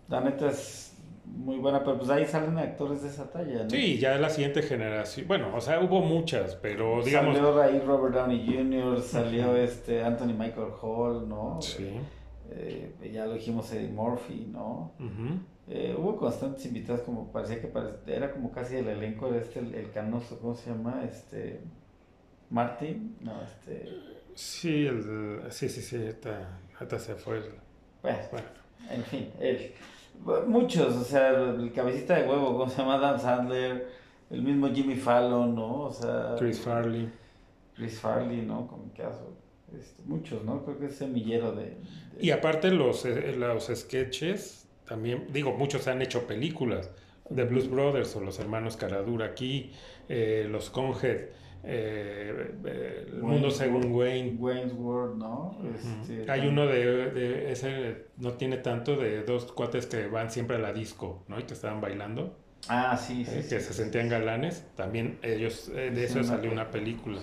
La 0.07 0.21
neta 0.21 0.49
es 0.49 0.93
muy 1.26 1.57
buena, 1.57 1.84
pero 1.84 1.97
pues 1.97 2.09
ahí 2.09 2.26
salen 2.26 2.57
actores 2.57 3.01
de 3.01 3.09
esa 3.09 3.32
talla, 3.32 3.63
¿no? 3.63 3.69
Sí, 3.69 3.97
ya 3.97 4.13
de 4.13 4.19
la 4.19 4.30
siguiente 4.30 4.61
generación. 4.61 5.28
Bueno, 5.28 5.55
o 5.55 5.61
sea, 5.61 5.80
hubo 5.80 6.01
muchas, 6.01 6.55
pero 6.55 7.03
digamos. 7.03 7.36
Salió 7.36 7.61
ahí 7.61 7.80
Robert 7.80 8.15
Downey 8.15 8.45
Jr., 8.45 9.01
salió 9.01 9.55
este 9.55 10.03
Anthony 10.03 10.34
Michael 10.38 10.71
Hall, 10.82 11.28
¿no? 11.28 11.61
Sí. 11.61 11.91
Eh, 12.51 13.11
ya 13.11 13.26
lo 13.26 13.34
dijimos 13.34 13.71
Eddie 13.71 13.89
Murphy, 13.89 14.47
¿no? 14.51 14.91
eh, 15.69 15.95
hubo 15.97 16.17
constantes 16.17 16.65
invitados, 16.65 17.01
como 17.01 17.32
parecía 17.32 17.61
que 17.61 17.71
era 18.07 18.32
como 18.32 18.51
casi 18.51 18.76
el 18.76 18.88
elenco 18.88 19.32
de 19.32 19.39
este, 19.39 19.59
el, 19.59 19.91
canoso, 19.91 20.39
¿cómo 20.39 20.55
se 20.55 20.69
llama? 20.69 21.03
Este. 21.05 21.61
Martin, 22.49 23.17
no, 23.21 23.41
este. 23.41 23.89
Sí, 24.36 24.86
el, 24.86 25.41
sí, 25.49 25.69
sí, 25.69 25.82
sí, 25.82 25.97
hasta, 26.80 26.99
se 26.99 27.15
fue. 27.15 27.38
El, 27.38 27.43
bueno, 28.01 28.47
en 28.91 29.03
fin, 29.05 29.32
él. 29.39 29.71
Muchos, 30.47 30.95
o 30.95 31.03
sea, 31.03 31.32
el 31.32 31.72
cabecita 31.74 32.16
de 32.16 32.28
huevo, 32.30 32.57
¿cómo 32.57 32.70
se 32.70 32.78
llama? 32.78 32.97
Dan 32.97 33.20
Sandler, 33.20 33.89
el 34.30 34.41
mismo 34.41 34.70
Jimmy 34.74 34.95
Fallon, 34.95 35.53
¿no? 35.53 35.82
O 35.82 35.91
sea... 35.91 36.36
Chris 36.38 36.61
Farley. 36.61 37.09
Chris 37.76 37.99
Farley, 37.99 38.41
¿no? 38.41 38.68
Con 38.68 38.89
caso. 38.89 39.36
Este, 39.78 40.01
muchos, 40.03 40.43
¿no? 40.45 40.64
Creo 40.64 40.80
que 40.80 40.86
es 40.86 40.95
semillero 40.95 41.51
de... 41.53 41.78
Y 42.20 42.32
aparte 42.32 42.72
los, 42.72 43.05
eh, 43.05 43.36
los 43.36 43.66
sketches, 43.74 44.68
también, 44.86 45.26
digo, 45.32 45.51
muchos 45.53 45.88
han 45.88 46.01
hecho 46.01 46.26
películas. 46.28 46.89
The 47.34 47.43
Blues 47.45 47.70
Brothers 47.70 48.16
o 48.16 48.22
los 48.22 48.39
hermanos 48.39 48.78
Caradura 48.78 49.26
aquí, 49.26 49.72
eh, 50.07 50.47
los 50.49 50.70
Conhead 50.70 51.30
eh, 51.64 52.51
eh, 52.66 53.05
El 53.07 53.22
Mundo 53.22 53.49
Según 53.49 53.93
Wayne. 53.93 54.36
Wayne's 54.38 54.74
World, 54.74 55.18
¿no? 55.18 55.57
Este, 55.74 56.30
Hay 56.30 56.47
uno 56.47 56.68
de, 56.68 57.51
ese, 57.51 58.07
no 58.18 58.34
tiene 58.34 58.57
tanto, 58.57 58.97
de 58.97 59.24
dos 59.24 59.51
cuates 59.51 59.86
que 59.86 60.07
van 60.07 60.30
siempre 60.30 60.57
a 60.57 60.59
la 60.59 60.74
disco, 60.74 61.24
¿no? 61.28 61.39
Y 61.39 61.43
que 61.43 61.53
estaban 61.53 61.80
bailando. 61.80 62.38
Ah, 62.68 62.97
sí, 62.97 63.26
sí. 63.26 63.47
que 63.49 63.59
se 63.59 63.74
sentían 63.74 64.09
galanes. 64.09 64.66
También 64.76 65.20
ellos, 65.22 65.70
eh, 65.74 65.91
de 65.91 66.03
eso 66.03 66.24
salió 66.24 66.51
una 66.51 66.70
película. 66.70 67.20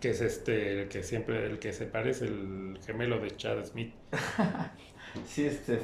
Que 0.00 0.10
es 0.10 0.20
este, 0.20 0.82
el 0.82 0.88
que 0.88 1.02
siempre, 1.02 1.46
el 1.46 1.58
que 1.58 1.72
se 1.72 1.86
parece, 1.86 2.26
el 2.26 2.78
gemelo 2.84 3.18
de 3.18 3.30
Chad 3.36 3.64
Smith. 3.64 3.92
sí, 5.26 5.46
este. 5.46 5.80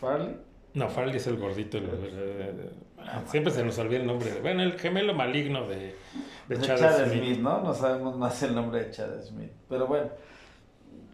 Farley. 0.00 0.36
No, 0.74 0.88
Farley 0.88 1.16
es 1.16 1.26
el 1.28 1.36
gordito. 1.36 1.78
Ah, 2.98 3.22
siempre 3.26 3.52
se 3.52 3.64
nos 3.64 3.78
olvida 3.78 4.00
el 4.00 4.06
nombre. 4.06 4.30
Bueno, 4.42 4.62
el 4.62 4.78
gemelo 4.78 5.14
maligno 5.14 5.68
de, 5.68 5.94
de, 6.48 6.60
Chad, 6.60 7.08
Smith. 7.08 7.38
¿no? 7.38 7.62
No 7.62 7.72
sabemos 7.72 8.16
más 8.16 8.42
el 8.42 8.54
nombre 8.54 8.84
de 8.84 8.90
Chad 8.90 9.20
Smith. 9.22 9.52
Pero 9.68 9.86
bueno, 9.86 10.08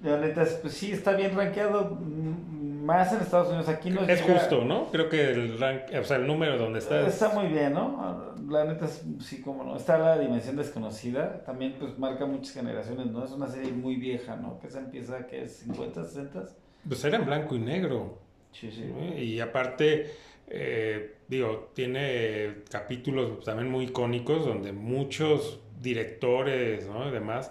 la 0.02 0.18
neta, 0.18 0.46
pues 0.62 0.74
sí, 0.74 0.92
está 0.92 1.12
bien 1.12 1.36
rankeado. 1.36 1.98
Mm, 2.00 2.84
más 2.84 3.12
en 3.12 3.20
Estados 3.20 3.48
Unidos. 3.48 3.68
Aquí 3.68 3.90
no 3.90 4.00
Es 4.02 4.22
justo, 4.22 4.64
¿no? 4.64 4.86
Creo 4.90 5.11
que 5.11 5.30
el 5.30 5.58
rank, 5.58 5.82
o 6.00 6.04
sea, 6.04 6.16
el 6.16 6.26
número 6.26 6.56
donde 6.56 6.78
está. 6.78 7.06
Está 7.06 7.28
muy 7.28 7.48
bien, 7.48 7.74
¿no? 7.74 8.34
La 8.48 8.64
neta, 8.64 8.86
sí, 8.88 9.42
como 9.42 9.62
no. 9.62 9.76
Está 9.76 9.98
la 9.98 10.18
dimensión 10.18 10.56
desconocida. 10.56 11.44
También, 11.44 11.76
pues 11.78 11.98
marca 11.98 12.24
muchas 12.24 12.54
generaciones, 12.54 13.06
¿no? 13.08 13.24
Es 13.24 13.32
una 13.32 13.48
serie 13.48 13.72
muy 13.72 13.96
vieja, 13.96 14.36
¿no? 14.36 14.58
Que 14.58 14.70
se 14.70 14.78
empieza, 14.78 15.26
que 15.26 15.42
es 15.42 15.58
50, 15.58 16.04
60. 16.04 16.44
Pues 16.88 17.04
era 17.04 17.18
en 17.18 17.26
blanco 17.26 17.54
y 17.56 17.58
negro. 17.58 18.30
Sí, 18.53 18.70
sí. 18.70 18.84
Y 19.18 19.40
aparte, 19.40 20.11
eh, 20.48 21.16
digo, 21.28 21.70
tiene 21.74 22.62
capítulos 22.70 23.44
también 23.44 23.70
muy 23.70 23.86
icónicos 23.86 24.44
donde 24.44 24.72
muchos 24.72 25.61
directores, 25.80 26.86
¿no? 26.86 27.09
Y 27.09 27.12
demás, 27.12 27.51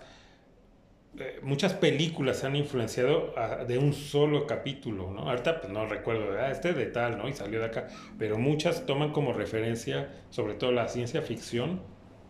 eh, 1.17 1.39
muchas 1.41 1.73
películas 1.73 2.37
se 2.39 2.47
han 2.47 2.55
influenciado 2.55 3.33
de 3.67 3.77
un 3.77 3.93
solo 3.93 4.45
capítulo, 4.45 5.11
¿no? 5.11 5.29
Ahorita 5.29 5.61
pues, 5.61 5.73
no 5.73 5.85
recuerdo, 5.87 6.37
ah, 6.39 6.51
este 6.51 6.73
de 6.73 6.85
tal, 6.85 7.17
¿no? 7.17 7.27
Y 7.27 7.33
salió 7.33 7.59
de 7.59 7.65
acá, 7.65 7.87
pero 8.17 8.37
muchas 8.37 8.85
toman 8.85 9.11
como 9.11 9.33
referencia, 9.33 10.09
sobre 10.29 10.53
todo 10.53 10.71
la 10.71 10.87
ciencia 10.87 11.21
ficción 11.21 11.81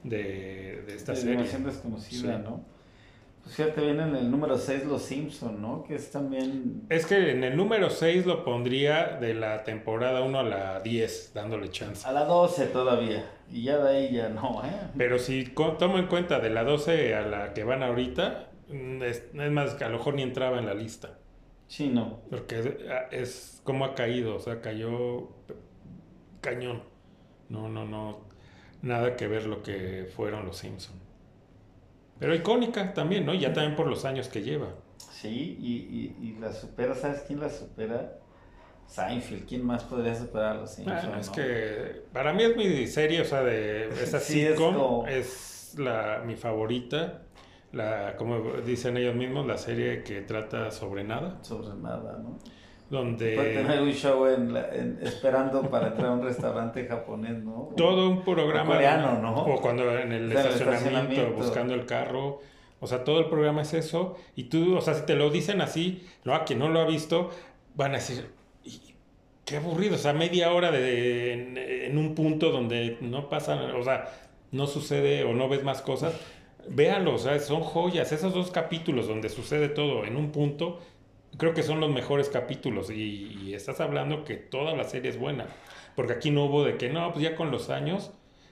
de, 0.04 0.84
de 0.88 0.96
esta 0.96 1.16
serie. 1.16 1.44
desconocida, 1.44 2.38
¿no? 2.40 2.64
Pues 3.50 3.58
fíjate 3.58 3.82
bien 3.82 4.00
en 4.00 4.16
el 4.16 4.30
número 4.30 4.60
6 4.60 4.86
Los 4.86 5.02
Simpson, 5.02 5.60
¿no? 5.60 5.84
Que 5.84 5.96
es 5.96 6.12
también... 6.12 6.84
Es 6.90 7.08
que 7.08 7.32
en 7.32 7.44
el 7.44 7.58
número 7.58 7.90
6 7.90 8.28
lo 8.28 8.44
pondría 8.46 9.18
de 9.20 9.34
la 9.34 9.64
temporada 9.64 10.22
1 10.22 10.40
a 10.40 10.44
la 10.44 10.80
10, 10.82 11.32
dándole 11.34 11.72
chance. 11.72 12.08
A 12.08 12.12
la 12.12 12.26
12 12.26 12.68
todavía. 12.68 13.28
Y 13.52 13.64
ya 13.64 13.80
de 13.80 13.90
ahí 13.90 14.14
ya 14.14 14.30
no, 14.30 14.62
¿eh? 14.64 14.70
Pero 14.96 15.18
si 15.18 15.46
tomo 15.46 15.98
en 15.98 16.06
cuenta 16.06 16.40
de 16.40 16.52
la 16.52 16.64
12 16.64 17.16
a 17.16 17.22
la 17.22 17.54
que 17.56 17.64
van 17.64 17.82
ahorita, 17.82 18.52
mm, 18.68 19.02
es, 19.02 19.24
es 19.34 19.52
más, 19.52 19.74
que 19.74 19.84
a 19.84 19.90
lo 19.90 19.98
mejor 19.98 20.14
ni 20.14 20.22
entraba 20.22 20.60
en 20.60 20.68
la 20.68 20.76
lista. 20.76 21.18
Sí, 21.66 21.88
no. 21.88 22.20
Porque 22.30 22.78
es, 23.10 23.62
como 23.64 23.84
ha 23.84 23.96
caído, 23.96 24.36
o 24.36 24.40
sea, 24.40 24.62
cayó 24.62 25.30
cañón. 26.42 26.84
No, 27.50 27.68
no, 27.68 27.84
no. 27.84 28.20
Nada 28.84 29.16
que 29.16 29.28
ver 29.28 29.48
lo 29.48 29.64
que 29.64 30.08
fueron 30.16 30.46
los 30.46 30.58
Simpsons. 30.58 30.99
Pero 32.20 32.36
icónica 32.36 32.94
también, 32.94 33.26
¿no? 33.26 33.34
Ya 33.34 33.54
también 33.54 33.76
por 33.76 33.88
los 33.88 34.06
años 34.06 34.28
que 34.28 34.42
lleva. 34.42 34.68
Sí, 34.98 35.58
y, 35.60 36.16
y, 36.26 36.38
la 36.40 36.52
supera, 36.54 36.96
¿sabes 36.96 37.24
quién 37.28 37.40
la 37.40 37.50
supera? 37.50 38.20
Seinfeld, 38.88 39.48
¿quién 39.48 39.66
más 39.66 39.84
podría 39.84 40.16
superar 40.16 40.58
a 40.58 40.62
los 40.62 40.72
Simpsons? 40.72 41.28
es 41.28 41.30
que 41.30 42.02
para 42.12 42.34
mí 42.34 42.44
es 42.44 42.58
mi 42.58 42.88
serie, 42.88 43.22
o 43.22 43.26
sea, 43.26 43.44
de 43.44 43.88
esa 44.04 44.20
sitcom, 44.20 45.06
es, 45.08 45.76
la, 45.78 46.24
mi 46.26 46.36
favorita. 46.36 47.24
La, 47.72 48.16
como 48.18 48.40
dicen 48.66 48.98
ellos 48.98 49.14
mismos, 49.16 49.46
la 49.46 49.58
serie 49.58 50.04
que 50.04 50.22
trata 50.22 50.72
sobre 50.72 51.04
nada. 51.04 51.38
Sobre 51.44 51.76
nada, 51.76 52.18
¿no? 52.18 52.40
Donde... 52.90 53.36
Puede 53.36 53.54
tener 53.54 53.82
un 53.82 53.92
show 53.92 54.26
en, 54.28 55.00
esperando 55.02 55.62
para 55.70 55.88
entrar 55.88 56.08
a 56.08 56.14
un 56.14 56.24
restaurante 56.24 56.86
japonés, 56.86 57.44
¿no? 57.44 57.70
Todo 57.78 58.10
un 58.10 58.24
programa... 58.24 58.74
coreano, 58.74 59.22
¿no? 59.22 59.36
O 59.46 59.62
cuando 59.62 59.98
en 59.98 60.12
el, 60.12 60.32
estacionamiento, 60.32 61.34
buscando 61.34 61.74
el 61.76 61.86
carro. 61.86 62.42
O 62.80 62.88
sea, 62.88 63.04
todo 63.04 63.20
el 63.20 63.26
programa 63.26 63.62
es 63.62 63.74
eso. 63.74 64.18
Y 64.36 64.44
tú, 64.46 64.76
o 64.76 64.82
sea, 64.82 64.94
si 64.96 65.06
te 65.06 65.16
lo 65.16 65.30
dicen 65.30 65.62
así, 65.62 66.08
no, 66.24 66.34
a 66.34 66.46
quien 66.46 66.60
no 66.60 66.70
lo 66.70 66.80
ha 66.80 66.86
visto, 66.86 67.30
van 67.76 67.92
a 67.92 67.96
decir, 67.96 68.26
qué 69.46 69.58
aburrido. 69.58 69.96
O 69.96 70.00
sea, 70.00 70.14
media 70.14 70.52
hora 70.52 70.72
de, 70.72 71.86
en, 71.86 71.98
un 71.98 72.16
punto 72.16 72.52
donde 72.52 72.98
no 73.02 73.30
pasa, 73.30 73.56
o 73.76 73.84
sea, 73.84 74.10
no 74.52 74.68
sucede 74.68 75.24
o 75.24 75.34
no 75.34 75.50
ves 75.50 75.64
más 75.64 75.82
cosas. 75.82 76.14
Véanlo, 76.68 77.16
o 77.16 77.18
sea, 77.20 77.40
son 77.40 77.62
joyas. 77.62 78.12
Esos 78.12 78.34
dos 78.34 78.52
capítulos 78.52 79.08
donde 79.08 79.30
sucede 79.30 79.70
todo 79.70 80.06
en 80.06 80.16
un 80.16 80.32
punto 80.32 80.80
creo 81.40 81.54
que 81.54 81.64
son 81.64 81.80
los 81.80 81.90
mejores 81.90 82.30
capítulos 82.30 82.92
y, 82.92 83.54
estás 83.56 83.82
hablando 83.82 84.24
que 84.24 84.36
toda 84.36 84.76
la 84.76 84.84
serie 84.84 85.10
es 85.10 85.18
buena, 85.18 85.48
porque 85.96 86.14
aquí 86.14 86.30
no 86.30 86.46
hubo 86.46 86.64
de 86.64 86.78
que 86.78 86.90
no, 86.90 87.12
pues 87.12 87.24
ya 87.24 87.36
con 87.36 87.50
los 87.50 87.72
años 87.72 88.12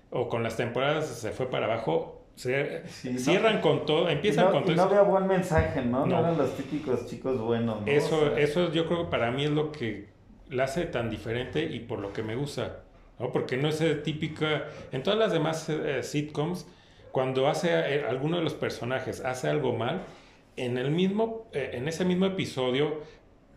o 0.09 0.27
con 0.27 0.41
las 0.41 0.57
temporadas 0.57 1.05
se 1.05 1.31
fue 1.31 1.51
para 1.51 1.65
abajo, 1.65 2.23
cierran 2.35 3.61
con 3.61 3.85
todo, 3.85 4.09
empiezan 4.09 4.51
con 4.51 4.65
todo. 4.65 4.75
no 4.75 4.83
había 4.83 5.01
buen 5.01 5.27
mensaje, 5.27 5.83
¿no? 5.83 6.05
¿no? 6.05 6.19
eran 6.19 6.37
los 6.37 6.55
típicos 6.55 7.05
chicos 7.07 7.39
buenos. 7.39 7.81
¿no? 7.81 7.87
Eso, 7.87 8.35
eso 8.35 8.71
yo 8.71 8.87
creo 8.87 9.05
que 9.05 9.11
para 9.11 9.31
mí 9.31 9.45
es 9.45 9.51
lo 9.51 9.71
que 9.71 10.09
la 10.49 10.63
hace 10.63 10.85
tan 10.85 11.09
diferente 11.09 11.63
y 11.63 11.79
por 11.79 11.99
lo 11.99 12.13
que 12.13 12.23
me 12.23 12.35
gusta, 12.35 12.83
¿no? 13.19 13.31
Porque 13.31 13.57
no 13.57 13.67
es 13.67 14.03
típica, 14.03 14.65
en 14.91 15.03
todas 15.03 15.19
las 15.19 15.31
demás 15.31 15.69
eh, 15.69 16.01
sitcoms, 16.03 16.67
cuando 17.11 17.47
hace 17.47 17.69
eh, 17.69 18.05
alguno 18.07 18.37
de 18.37 18.43
los 18.43 18.53
personajes 18.53 19.23
hace 19.23 19.49
algo 19.49 19.73
mal, 19.73 20.01
en 20.57 20.77
el 20.77 20.91
mismo, 20.91 21.47
eh, 21.53 21.71
en 21.73 21.87
ese 21.87 22.03
mismo 22.03 22.25
episodio 22.25 23.01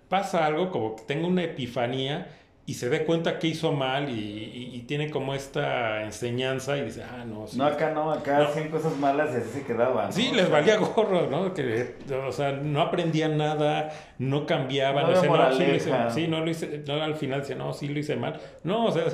pasa 0.08 0.46
algo 0.46 0.70
como 0.70 0.96
que 0.96 1.02
tenga 1.04 1.26
una 1.26 1.42
epifanía 1.42 2.28
y 2.66 2.74
se 2.74 2.88
dé 2.88 3.04
cuenta 3.04 3.38
que 3.38 3.48
hizo 3.48 3.72
mal 3.72 4.08
y, 4.10 4.84
tiene 4.86 5.10
como 5.10 5.34
esta 5.34 6.02
enseñanza 6.02 6.76
y 6.76 6.82
dice, 6.82 7.04
ah, 7.04 7.24
no. 7.24 7.46
no, 7.56 7.64
acá 7.64 7.90
no, 7.90 8.10
acá 8.12 8.46
hacían 8.46 8.68
cosas 8.70 8.96
malas 8.96 9.30
y 9.32 9.38
así 9.38 9.50
se 9.60 9.64
quedaban. 9.64 10.12
Sí, 10.12 10.30
les 10.32 10.50
valía 10.50 10.76
gorro, 10.78 11.28
¿no? 11.28 11.54
Que, 11.54 11.96
o 12.26 12.32
sea, 12.32 12.52
no 12.52 12.80
aprendían 12.80 13.36
nada, 13.36 13.90
no 14.18 14.46
cambiaban. 14.46 15.04
No, 15.04 15.12
no, 15.12 15.52
sí, 15.52 15.64
lo 15.64 15.74
hice, 15.74 15.92
sí, 16.10 16.28
no 16.28 16.40
lo 16.40 16.50
hice, 16.50 16.82
no, 16.86 17.02
al 17.02 17.14
final 17.14 17.40
decía, 17.40 17.56
no, 17.56 17.72
sí 17.72 17.88
lo 17.88 17.98
hice 17.98 18.16
mal. 18.16 18.40
No, 18.62 18.86
o 18.86 18.92
sea, 18.92 19.04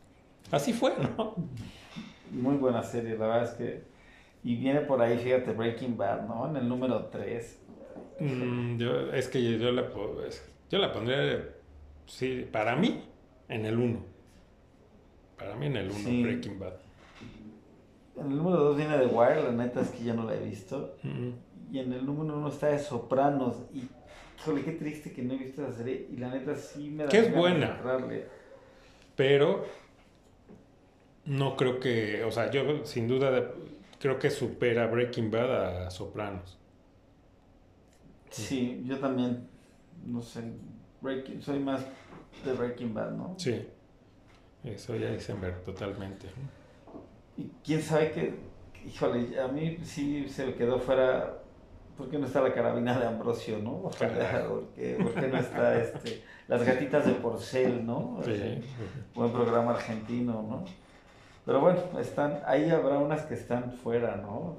así 0.50 0.72
fue, 0.72 0.92
¿no? 0.98 1.34
Muy 2.30 2.56
buena 2.56 2.82
serie, 2.82 3.16
la 3.16 3.26
verdad 3.26 3.44
es 3.44 3.50
que... 3.50 3.91
Y 4.44 4.56
viene 4.56 4.80
por 4.80 5.00
ahí, 5.00 5.18
fíjate, 5.18 5.52
Breaking 5.52 5.96
Bad, 5.96 6.26
¿no? 6.26 6.48
En 6.48 6.56
el 6.56 6.68
número 6.68 7.06
3. 7.06 7.60
Mm, 8.20 8.76
yo, 8.76 9.12
es 9.12 9.28
que 9.28 9.58
yo 9.58 9.70
la, 9.70 9.88
yo 10.70 10.78
la 10.78 10.92
pondría 10.92 11.48
Sí, 12.06 12.46
para 12.50 12.76
mí, 12.76 13.02
en 13.48 13.64
el 13.64 13.78
1. 13.78 14.04
Para 15.38 15.56
mí 15.56 15.66
en 15.66 15.76
el 15.76 15.90
1, 15.90 16.22
Breaking 16.22 16.58
Bad. 16.58 16.74
En 18.16 18.26
el 18.30 18.36
número 18.36 18.58
2 18.58 18.76
viene 18.76 18.98
de 18.98 19.06
Wire, 19.06 19.42
la 19.44 19.52
neta 19.52 19.80
es 19.80 19.90
que 19.90 20.04
ya 20.04 20.14
no 20.14 20.24
la 20.24 20.34
he 20.34 20.44
visto. 20.44 20.96
Y 21.70 21.78
en 21.78 21.92
el 21.92 22.04
número 22.04 22.36
1 22.36 22.48
está 22.48 22.68
de 22.68 22.78
Sopranos. 22.78 23.56
Y, 23.72 23.88
híjole, 24.38 24.62
qué 24.62 24.72
triste 24.72 25.12
que 25.12 25.22
no 25.22 25.34
he 25.34 25.38
visto 25.38 25.62
esa 25.62 25.72
serie. 25.72 26.08
Y 26.12 26.16
la 26.16 26.28
neta 26.28 26.54
sí 26.54 26.90
me 26.90 27.04
da 27.04 27.08
Que 27.08 27.20
es 27.20 27.34
buena. 27.34 27.80
Pero 29.16 29.64
no 31.24 31.56
creo 31.56 31.80
que, 31.80 32.24
o 32.24 32.30
sea, 32.30 32.50
yo 32.50 32.84
sin 32.84 33.08
duda 33.08 33.52
creo 34.02 34.18
que 34.18 34.30
supera 34.30 34.88
Breaking 34.88 35.30
Bad 35.30 35.86
a 35.86 35.90
Sopranos. 35.90 36.58
Sí, 38.30 38.82
yo 38.84 38.98
también, 38.98 39.46
no 40.04 40.20
sé, 40.20 40.42
Breaking, 41.00 41.40
soy 41.40 41.60
más 41.60 41.86
de 42.44 42.52
Breaking 42.52 42.92
Bad, 42.92 43.12
¿no? 43.12 43.34
Sí, 43.38 43.64
eso 44.64 44.96
ya 44.96 45.10
ver 45.40 45.62
totalmente. 45.64 46.26
Y 47.36 47.48
quién 47.64 47.80
sabe 47.80 48.10
que, 48.10 48.34
híjole, 48.84 49.40
a 49.40 49.46
mí 49.46 49.78
sí 49.84 50.28
se 50.28 50.46
me 50.46 50.54
quedó 50.54 50.80
fuera, 50.80 51.38
¿por 51.96 52.10
qué 52.10 52.18
no 52.18 52.26
está 52.26 52.40
la 52.40 52.52
carabina 52.52 52.98
de 52.98 53.06
Ambrosio, 53.06 53.58
no? 53.58 53.82
¿Por 53.82 53.96
qué, 54.74 54.98
no 55.30 55.38
está 55.38 55.80
este, 55.80 56.24
las 56.48 56.64
gatitas 56.64 57.06
de 57.06 57.12
porcel, 57.12 57.86
no? 57.86 58.18
Sí. 58.24 58.62
buen 59.14 59.30
programa 59.30 59.74
argentino, 59.74 60.42
¿no? 60.42 60.81
Pero 61.44 61.60
bueno, 61.60 61.80
están, 62.00 62.40
ahí 62.46 62.70
habrá 62.70 62.98
unas 62.98 63.22
que 63.22 63.34
están 63.34 63.72
fuera, 63.72 64.16
¿no? 64.16 64.56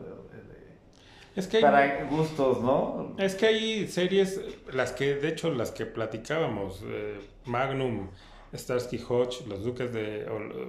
Es 1.35 1.47
que 1.47 1.61
para 1.61 2.05
gustos, 2.05 2.61
¿no? 2.61 3.15
Es 3.17 3.35
que 3.35 3.47
hay 3.47 3.87
series, 3.87 4.39
las 4.71 4.91
que, 4.91 5.15
de 5.15 5.29
hecho, 5.29 5.51
las 5.51 5.71
que 5.71 5.85
platicábamos, 5.85 6.83
eh, 6.85 7.19
Magnum, 7.45 8.09
Starsky 8.53 8.99
Hodge, 9.07 9.47
los 9.47 9.63
duques 9.63 9.91
de, 9.91 10.27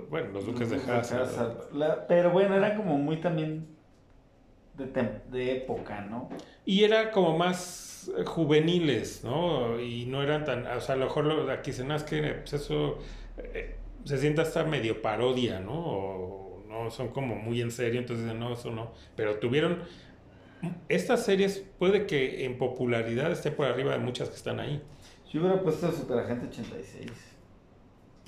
bueno, 0.08 0.30
los 0.30 0.46
duques 0.46 0.70
de 0.70 0.76
Hazard. 0.76 2.06
pero 2.08 2.30
bueno, 2.30 2.56
era 2.56 2.76
como 2.76 2.96
muy 2.96 3.18
también 3.18 3.66
de, 4.74 5.20
de, 5.30 5.56
época, 5.56 6.00
¿no? 6.00 6.30
Y 6.64 6.84
era 6.84 7.10
como 7.10 7.36
más 7.36 8.10
eh, 8.16 8.24
juveniles, 8.24 9.22
¿no? 9.22 9.78
Y 9.78 10.06
no 10.06 10.22
eran 10.22 10.46
tan, 10.46 10.66
o 10.66 10.80
sea, 10.80 10.94
a 10.94 10.98
lo 10.98 11.06
mejor 11.06 11.24
lo, 11.26 11.52
aquí 11.52 11.72
se 11.72 11.86
que 12.06 12.22
pues 12.40 12.54
eso 12.54 12.98
eh, 13.36 13.76
se 14.04 14.18
siente 14.18 14.40
hasta 14.40 14.64
medio 14.64 15.02
parodia, 15.02 15.60
¿no? 15.60 15.72
O 15.74 16.62
no 16.68 16.90
son 16.90 17.08
como 17.08 17.34
muy 17.34 17.60
en 17.60 17.70
serio, 17.70 18.00
entonces 18.00 18.34
no, 18.34 18.54
eso 18.54 18.70
no. 18.70 18.92
Pero 19.16 19.38
tuvieron 19.38 19.82
estas 20.88 21.24
series 21.24 21.64
puede 21.78 22.06
que 22.06 22.44
en 22.44 22.58
popularidad 22.58 23.30
esté 23.30 23.50
por 23.50 23.66
arriba 23.66 23.92
de 23.92 23.98
muchas 23.98 24.28
que 24.28 24.36
están 24.36 24.60
ahí. 24.60 24.82
Yo 25.32 25.40
hubiera 25.40 25.60
puesto 25.60 25.90
Superagente 25.90 26.46
86. 26.46 27.10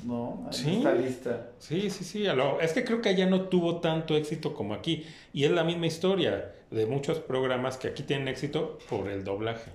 No, 0.05 0.47
¿Sí? 0.51 0.77
está 0.77 0.93
lista. 0.93 1.51
Sí, 1.59 1.89
sí, 1.91 2.05
sí. 2.05 2.27
Es 2.61 2.73
que 2.73 2.85
creo 2.85 3.01
que 3.01 3.09
allá 3.09 3.27
no 3.27 3.43
tuvo 3.49 3.81
tanto 3.81 4.17
éxito 4.17 4.55
como 4.55 4.75
aquí. 4.75 5.07
Y 5.33 5.45
es 5.45 5.51
la 5.51 5.65
misma 5.65 5.87
historia 5.87 6.53
de 6.71 6.87
muchos 6.87 7.19
programas 7.21 7.77
que 7.77 7.89
aquí 7.89 8.03
tienen 8.03 8.29
éxito 8.29 8.79
por 8.91 9.09
el 9.09 9.25
doblaje. 9.25 9.71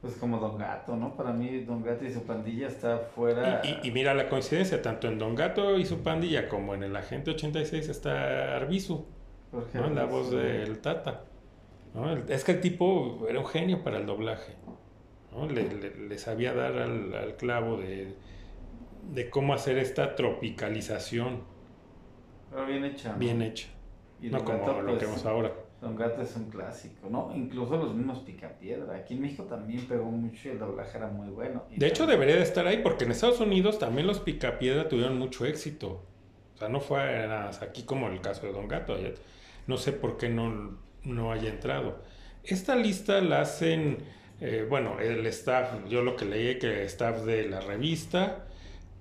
Pues 0.00 0.14
como 0.16 0.38
Don 0.38 0.58
Gato, 0.58 0.94
¿no? 0.94 1.16
Para 1.16 1.32
mí 1.32 1.60
Don 1.60 1.82
Gato 1.82 2.04
y 2.04 2.12
su 2.12 2.22
pandilla 2.22 2.68
está 2.68 2.98
fuera. 2.98 3.62
Y, 3.82 3.90
mira 3.90 4.14
la 4.14 4.28
coincidencia, 4.28 4.82
tanto 4.82 5.08
en 5.08 5.18
Don 5.18 5.34
Gato 5.34 5.78
y 5.78 5.86
su 5.86 6.02
pandilla 6.02 6.48
como 6.48 6.74
en 6.74 6.82
el 6.82 6.94
Agente 6.94 7.30
86 7.30 7.88
está 7.88 8.56
Arbizu, 8.56 9.06
¿no? 9.74 9.90
la 9.90 10.04
voz 10.04 10.30
del 10.30 10.78
Tata. 10.80 11.24
Es 12.28 12.44
que 12.44 12.52
el 12.52 12.60
tipo 12.60 13.26
era 13.28 13.40
un 13.40 13.46
genio 13.46 13.82
para 13.82 13.98
el 13.98 14.06
doblaje. 14.06 14.54
¿no? 15.32 15.46
Le, 15.48 16.18
sabía 16.18 16.52
dar 16.52 16.76
al, 16.78 17.36
clavo 17.36 17.78
de, 17.78 19.30
cómo 19.30 19.54
hacer 19.54 19.78
esta 19.78 20.14
tropicalización. 20.14 21.42
Pero 22.50 22.66
bien 22.66 22.84
hecha. 22.84 23.14
Bien 23.14 23.42
hecha. 23.42 23.68
no 24.20 24.44
como 24.44 24.82
lo 24.82 24.92
que 24.92 24.98
pues, 24.98 25.00
vemos 25.00 25.26
ahora. 25.26 25.52
Don 25.80 25.94
Gato 25.94 26.22
es 26.22 26.34
un 26.36 26.50
clásico, 26.50 27.08
¿no? 27.10 27.32
Incluso 27.34 27.76
los 27.76 27.94
mismos 27.94 28.20
Picapiedra. 28.20 28.96
Aquí 28.96 29.14
en 29.14 29.22
México 29.22 29.44
también 29.44 29.86
pegó 29.86 30.04
mucho 30.04 30.48
y 30.48 30.52
el 30.52 30.58
doblaje 30.58 30.96
era 30.96 31.08
muy 31.08 31.28
bueno. 31.28 31.64
de 31.74 31.86
hecho, 31.86 32.06
debería 32.06 32.36
de 32.36 32.42
estar 32.42 32.66
ahí 32.66 32.78
porque 32.82 33.04
en 33.04 33.10
Estados 33.10 33.40
Unidos 33.40 33.78
también 33.78 34.06
los 34.06 34.20
Picapiedra 34.20 34.88
tuvieron 34.88 35.18
mucho 35.18 35.44
éxito. 35.44 36.02
O 36.54 36.58
sea, 36.58 36.68
no 36.68 36.80
fue 36.80 37.28
aquí 37.60 37.82
como 37.82 38.08
el 38.08 38.20
caso 38.22 38.46
de 38.46 38.52
Don 38.52 38.68
Gato. 38.68 38.96
No 39.66 39.76
sé 39.76 39.92
por 39.92 40.16
qué 40.16 40.28
no 40.30 40.78
no 41.06 41.32
haya 41.32 41.48
entrado. 41.48 41.98
Esta 42.44 42.76
lista 42.76 43.20
la 43.20 43.40
hacen, 43.40 43.98
eh, 44.40 44.66
bueno, 44.68 45.00
el 45.00 45.24
staff, 45.26 45.88
yo 45.88 46.02
lo 46.02 46.16
que 46.16 46.24
leí 46.24 46.58
que 46.58 46.82
el 46.82 46.86
staff 46.86 47.22
de 47.22 47.48
la 47.48 47.60
revista, 47.60 48.46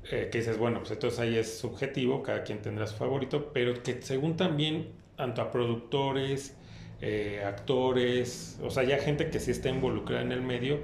eh, 0.09 0.29
que 0.31 0.39
dices, 0.39 0.57
bueno, 0.57 0.79
pues 0.79 0.91
entonces 0.91 1.19
ahí 1.19 1.35
es 1.37 1.57
subjetivo, 1.57 2.23
cada 2.23 2.43
quien 2.43 2.61
tendrá 2.61 2.87
su 2.87 2.95
favorito, 2.95 3.51
pero 3.53 3.81
que 3.83 4.01
según 4.01 4.37
también, 4.37 4.89
tanto 5.15 5.41
a 5.41 5.51
productores, 5.51 6.55
eh, 7.01 7.43
actores, 7.45 8.59
o 8.63 8.69
sea, 8.69 8.83
ya 8.83 8.97
gente 8.97 9.29
que 9.29 9.39
sí 9.39 9.51
está 9.51 9.69
involucrada 9.69 10.21
en 10.21 10.31
el 10.31 10.41
medio, 10.41 10.79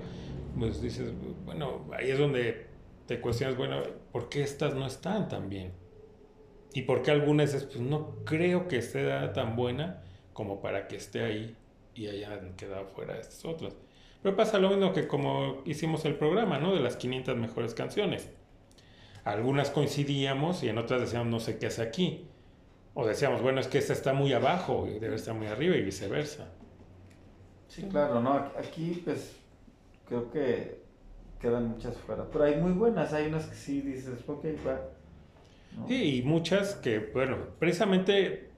pues 0.57 0.81
dices, 0.81 1.13
bueno, 1.45 1.87
ahí 1.97 2.11
es 2.11 2.17
donde 2.19 2.67
te 3.07 3.19
cuestionas, 3.19 3.57
bueno, 3.57 3.81
¿por 4.11 4.29
qué 4.29 4.43
estas 4.43 4.75
no 4.75 4.85
están 4.85 5.27
tan 5.29 5.49
bien? 5.49 5.73
¿Y 6.73 6.83
por 6.83 7.01
qué 7.03 7.11
algunas 7.11 7.51
pues 7.51 7.79
no 7.79 8.15
creo 8.25 8.67
que 8.67 8.77
esté 8.77 9.09
tan 9.33 9.55
buena? 9.55 10.03
como 10.33 10.61
para 10.61 10.87
que 10.87 10.95
esté 10.95 11.23
ahí 11.23 11.55
y 11.93 12.07
hayan 12.07 12.55
quedado 12.55 12.87
fuera 12.87 13.19
estas 13.19 13.45
otras. 13.45 13.75
Pero 14.21 14.35
pasa 14.35 14.59
lo 14.59 14.69
mismo 14.69 14.93
que 14.93 15.07
como 15.07 15.61
hicimos 15.65 16.05
el 16.05 16.15
programa, 16.15 16.59
¿no? 16.59 16.73
De 16.73 16.79
las 16.79 16.95
500 16.95 17.37
mejores 17.37 17.73
canciones. 17.73 18.29
Algunas 19.23 19.69
coincidíamos 19.69 20.63
y 20.63 20.69
en 20.69 20.77
otras 20.77 21.01
decíamos, 21.01 21.27
no 21.27 21.39
sé 21.39 21.57
qué 21.57 21.67
hace 21.67 21.81
aquí. 21.81 22.27
O 22.93 23.05
decíamos, 23.05 23.41
bueno, 23.41 23.61
es 23.61 23.67
que 23.67 23.77
esta 23.77 23.93
está 23.93 24.13
muy 24.13 24.33
abajo 24.33 24.87
y 24.87 24.99
debe 24.99 25.15
estar 25.15 25.33
muy 25.33 25.47
arriba 25.47 25.75
y 25.75 25.81
viceversa. 25.81 26.49
Sí, 27.67 27.83
claro, 27.83 28.21
¿no? 28.21 28.33
Aquí, 28.57 29.01
pues, 29.05 29.37
creo 30.07 30.29
que 30.29 30.81
quedan 31.39 31.69
muchas 31.69 31.95
fuera. 31.97 32.25
Pero 32.29 32.43
hay 32.43 32.55
muy 32.55 32.73
buenas, 32.73 33.13
hay 33.13 33.27
unas 33.27 33.45
que 33.45 33.55
sí 33.55 33.81
dices, 33.81 34.19
ok, 34.27 34.45
va. 34.67 34.81
Sí, 35.87 36.17
y 36.17 36.21
muchas 36.23 36.75
que, 36.75 36.99
bueno, 36.99 37.37
precisamente 37.57 38.51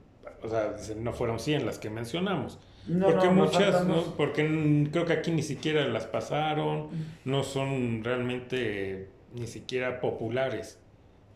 o 0.43 0.49
sea, 0.49 0.75
no 0.97 1.13
fueron 1.13 1.39
100 1.39 1.65
las 1.65 1.79
que 1.79 1.89
mencionamos. 1.89 2.59
porque 3.01 3.29
muchas, 3.29 3.88
no, 3.88 4.03
porque 4.17 4.89
creo 4.91 5.05
que 5.05 5.13
aquí 5.13 5.31
ni 5.31 5.41
siquiera 5.41 5.88
las 5.88 6.05
pasaron, 6.05 6.89
no 7.23 7.43
son 7.43 8.03
realmente 8.03 9.09
ni 9.34 9.47
siquiera 9.47 10.01
populares, 10.01 10.79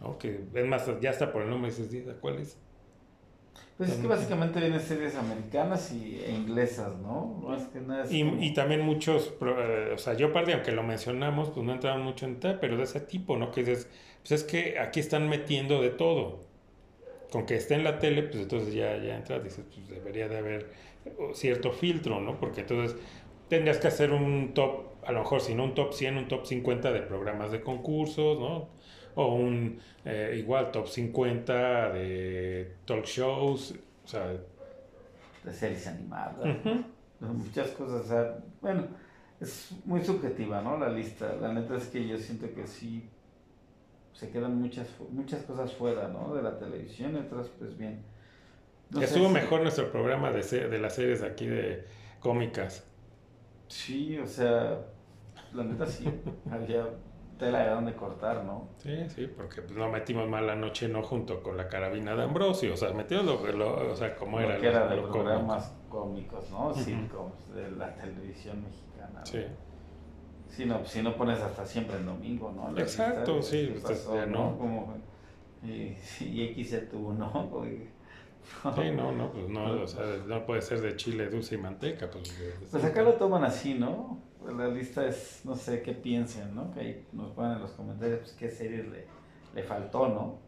¿no? 0.01 0.17
Que 0.17 0.41
es 0.53 0.65
más, 0.65 0.89
ya 0.99 1.11
está 1.11 1.31
por 1.31 1.43
el 1.43 1.49
nombre 1.49 1.71
dices, 1.71 2.15
¿cuál 2.19 2.39
es? 2.39 2.57
Pues 3.77 3.91
es 3.91 3.97
que 3.97 4.07
básicamente 4.07 4.59
vienen 4.59 4.81
series 4.81 5.15
americanas 5.15 5.91
y, 5.91 6.19
e 6.25 6.31
inglesas, 6.31 6.97
¿no? 6.97 7.47
y, 8.09 8.53
también 8.55 8.81
muchos, 8.81 9.33
eh, 9.39 9.91
o 9.93 9.97
sea, 9.99 10.15
yo 10.15 10.33
perdí, 10.33 10.53
aunque 10.53 10.71
lo 10.71 10.81
mencionamos, 10.81 11.51
pues 11.51 11.63
no 11.63 11.73
entraban 11.73 12.01
mucho 12.01 12.25
en 12.25 12.39
tal, 12.39 12.59
pero 12.59 12.75
de 12.75 12.83
ese 12.83 13.01
tipo, 13.01 13.37
¿no? 13.37 13.51
Que 13.51 13.63
dices, 13.63 13.87
pues 14.21 14.31
es 14.31 14.43
que 14.43 14.79
aquí 14.79 14.99
están 14.99 15.29
metiendo 15.29 15.79
de 15.79 15.91
todo 15.91 16.39
con 17.31 17.45
que 17.45 17.55
esté 17.55 17.75
en 17.75 17.83
la 17.83 17.99
tele, 17.99 18.23
pues 18.23 18.37
entonces 18.37 18.73
ya, 18.73 18.97
ya 18.97 19.15
entras, 19.15 19.43
dices, 19.43 19.63
pues 19.71 19.87
debería 19.89 20.27
de 20.27 20.37
haber 20.37 20.71
cierto 21.33 21.71
filtro, 21.71 22.19
¿no? 22.19 22.39
Porque 22.39 22.61
entonces 22.61 22.97
tendrías 23.47 23.77
que 23.77 23.87
hacer 23.87 24.11
un 24.11 24.53
top, 24.55 24.85
a 25.05 25.11
lo 25.11 25.19
mejor 25.19 25.41
si 25.41 25.53
no 25.53 25.63
un 25.63 25.75
top 25.75 25.93
100, 25.93 26.17
un 26.17 26.27
top 26.27 26.45
50 26.45 26.91
de 26.91 27.01
programas 27.01 27.51
de 27.51 27.61
concursos, 27.61 28.39
¿no? 28.39 28.69
O 29.19 29.33
un 29.33 29.79
eh, 30.05 30.35
igual 30.37 30.69
top 30.71 30.87
50 30.87 31.93
de 31.93 32.75
talk 32.85 33.03
shows, 33.03 33.73
o 34.05 34.07
sea... 34.07 34.31
de 35.43 35.53
series 35.53 35.87
animadas, 35.87 36.35
muchas 37.19 37.69
cosas, 37.71 38.05
o 38.05 38.07
sea, 38.07 38.37
bueno, 38.61 38.85
es 39.39 39.71
muy 39.85 40.03
subjetiva, 40.03 40.61
¿no? 40.61 40.77
La 40.77 40.89
lista, 40.89 41.35
la 41.41 41.51
neta 41.51 41.77
es 41.77 41.87
que 41.87 42.07
yo 42.07 42.15
siento 42.17 42.53
que 42.53 42.67
sí 42.67 43.09
se 44.13 44.29
quedan 44.29 44.59
muchas 44.61 44.87
muchas 45.11 45.43
cosas 45.43 45.73
fuera, 45.73 46.07
¿no? 46.09 46.35
De 46.35 46.43
la 46.43 46.57
televisión 46.59 47.15
otras, 47.15 47.47
pues 47.57 47.75
bien. 47.75 48.03
Estuvo 49.01 49.29
mejor 49.29 49.61
nuestro 49.61 49.91
programa 49.91 50.31
de, 50.31 50.43
de 50.43 50.79
las 50.79 50.93
series 50.93 51.23
aquí 51.23 51.47
de 51.47 51.85
cómicas. 52.19 52.83
Sí, 53.67 54.17
o 54.19 54.27
sea, 54.27 54.79
la 55.53 55.63
neta 55.63 55.85
sí, 55.87 56.05
había 56.51 56.87
tela 57.37 57.59
de 57.59 57.69
donde 57.69 57.93
cortar, 57.95 58.43
¿no? 58.43 58.69
Sí, 58.77 59.09
sí, 59.09 59.27
porque 59.27 59.61
pues, 59.61 59.77
no 59.77 59.89
metimos 59.89 60.27
mal 60.27 60.47
la 60.47 60.55
noche, 60.55 60.87
no 60.87 61.03
junto 61.03 61.41
con 61.41 61.57
la 61.57 61.67
carabina 61.67 62.15
de 62.15 62.23
Ambrosio, 62.23 62.73
o 62.73 62.77
sea, 62.77 62.91
metimos 62.93 63.25
lo, 63.25 63.91
o 63.91 63.95
sea, 63.95 64.15
como 64.15 64.39
era. 64.39 64.57
Que 64.57 64.67
era 64.67 64.87
de 64.87 64.97
los 64.97 65.09
programas 65.09 65.73
cómicos, 65.89 66.49
¿no? 66.51 66.73
Sitcoms 66.73 67.53
de 67.53 67.71
la 67.71 67.93
televisión 67.95 68.63
mexicana. 68.63 69.25
Sí. 69.25 69.43
Si 70.49 70.65
no, 70.65 70.83
si 70.85 71.01
no 71.01 71.15
pones 71.15 71.39
hasta 71.39 71.65
siempre 71.65 71.97
el 71.97 72.05
domingo, 72.05 72.51
¿no? 72.55 72.77
Exacto, 72.77 73.41
sí. 73.41 73.75
Pues, 73.81 74.07
¿no? 74.27 74.57
Como, 74.57 74.95
y, 75.63 75.97
y 76.21 76.63
XZ 76.63 76.93
¿no? 76.93 77.49
Sí, 78.75 78.91
no, 78.95 79.11
no, 79.11 79.31
pues 79.31 79.49
no, 79.49 79.83
o 79.83 79.87
sea, 79.87 80.03
no 80.25 80.45
puede 80.45 80.61
ser 80.61 80.81
de 80.81 80.95
chile 80.95 81.29
dulce 81.29 81.55
y 81.55 81.57
manteca. 81.57 82.09
Pues, 82.09 82.33
pues 82.71 82.83
acá 82.83 83.01
lo 83.01 83.13
toman 83.13 83.43
así, 83.43 83.73
¿no? 83.73 84.19
La 84.55 84.67
lista 84.67 85.05
es, 85.05 85.41
no 85.43 85.55
sé 85.55 85.81
qué 85.81 85.93
piensen, 85.93 86.55
¿no? 86.55 86.73
Que 86.73 86.79
ahí 86.79 87.05
nos 87.13 87.31
ponen 87.31 87.53
en 87.53 87.61
los 87.61 87.71
comentarios 87.71 88.19
pues, 88.19 88.33
qué 88.33 88.49
series 88.49 88.87
le, 88.87 89.05
le 89.53 89.63
faltó, 89.63 90.07
¿no? 90.07 90.39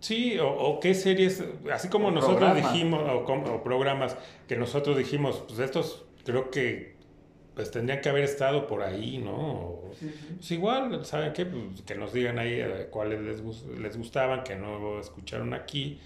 Sí, 0.00 0.38
o, 0.38 0.48
o, 0.48 0.80
qué 0.80 0.94
series, 0.94 1.44
así 1.72 1.88
como 1.88 2.10
nosotros 2.10 2.56
dijimos, 2.56 3.02
o, 3.02 3.24
o, 3.24 3.62
programas 3.62 4.16
que 4.48 4.56
nosotros 4.56 4.98
dijimos, 4.98 5.44
pues 5.46 5.60
estos 5.60 6.04
creo 6.24 6.50
que 6.50 6.96
pues 7.54 7.70
tendrían 7.70 8.00
que 8.00 8.08
haber 8.08 8.24
estado 8.24 8.66
por 8.66 8.82
ahí, 8.82 9.18
¿no? 9.18 9.80
Pues 10.36 10.50
igual, 10.50 11.04
¿saben 11.04 11.32
qué? 11.32 11.46
Pues 11.46 11.82
que 11.82 11.94
nos 11.94 12.12
digan 12.12 12.38
ahí 12.38 12.54
eh, 12.54 12.88
cuáles 12.90 13.20
les, 13.20 13.42
les 13.78 13.96
gustaban, 13.96 14.42
que 14.42 14.56
no 14.56 14.98
escucharon 14.98 15.54
aquí 15.54 16.00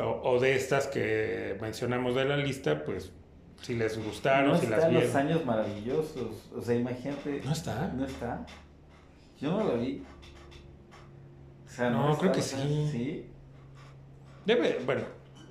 o, 0.00 0.38
de 0.38 0.54
estas 0.54 0.86
que 0.86 1.56
mencionamos 1.60 2.14
de 2.14 2.24
la 2.24 2.36
lista, 2.36 2.84
pues 2.84 3.12
si 3.62 3.74
les 3.74 4.02
gustaron, 4.02 4.52
no 4.52 4.58
si 4.58 4.66
las 4.66 4.88
vieron. 4.88 5.06
los 5.06 5.14
años 5.14 5.44
maravillosos, 5.44 6.50
o 6.54 6.60
sea, 6.60 6.74
imagínate. 6.74 7.42
¿No 7.44 7.52
está? 7.52 7.92
¿No 7.94 8.06
está? 8.06 8.46
Yo 9.40 9.50
no 9.50 9.64
la 9.64 9.74
vi. 9.74 10.02
O 11.66 11.70
sea, 11.70 11.90
no, 11.90 12.16
creo 12.18 12.32
que 12.32 12.42
sí. 12.42 12.88
Sí. 12.90 13.26
Debe, 14.46 14.80
bueno, 14.84 15.02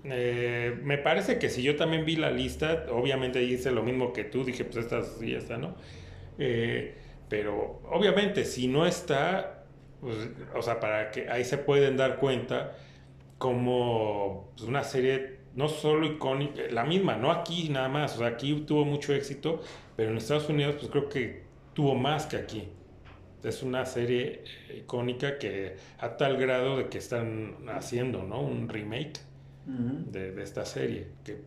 eh, 0.04 0.80
me 0.84 0.98
parece 0.98 1.38
que 1.38 1.50
si 1.50 1.62
yo 1.62 1.76
también 1.76 2.06
vi 2.06 2.16
la 2.16 2.32
lista, 2.32 2.86
obviamente 2.92 3.44
hice 3.44 3.72
lo 3.72 3.84
mismo 3.84 4.14
que 4.14 4.24
tú, 4.24 4.44
dije, 4.44 4.66
pues 4.66 4.78
esta 4.78 5.04
sí 5.04 5.34
está, 5.34 5.58
¿no? 5.58 5.76
Eh, 6.40 6.98
pero 7.30 7.82
obviamente 7.92 8.46
si 8.46 8.68
no 8.68 8.86
está, 8.86 9.66
pues, 10.02 10.18
o 10.56 10.62
sea, 10.62 10.80
para 10.80 11.12
que 11.12 11.30
ahí 11.30 11.44
se 11.44 11.58
pueden 11.58 11.98
dar 11.98 12.18
cuenta 12.18 12.76
como 13.38 14.52
pues, 14.56 14.68
una 14.68 14.84
serie 14.84 15.37
no 15.58 15.68
solo 15.68 16.06
icónica, 16.06 16.62
la 16.72 16.86
misma, 16.86 17.18
no 17.18 17.32
aquí 17.32 17.70
nada 17.70 17.90
más, 17.90 18.16
o 18.16 18.20
sea, 18.20 18.28
aquí 18.28 18.64
tuvo 18.68 18.86
mucho 18.86 19.14
éxito, 19.14 19.60
pero 19.96 20.12
en 20.12 20.18
Estados 20.18 20.48
Unidos 20.50 20.76
pues 20.80 20.92
creo 20.92 21.10
que 21.10 21.44
tuvo 21.74 21.96
más 21.96 22.28
que 22.28 22.38
aquí. 22.38 22.70
Es 23.44 23.64
una 23.64 23.86
serie 23.86 24.44
icónica 24.78 25.40
que 25.40 25.76
a 26.00 26.16
tal 26.16 26.38
grado 26.38 26.78
de 26.78 26.90
que 26.90 27.00
están 27.00 27.56
haciendo, 27.70 28.22
¿no? 28.22 28.40
Un 28.42 28.70
remake 28.70 29.20
de, 29.66 30.42
esta 30.44 30.64
serie, 30.64 31.08
que 31.24 31.42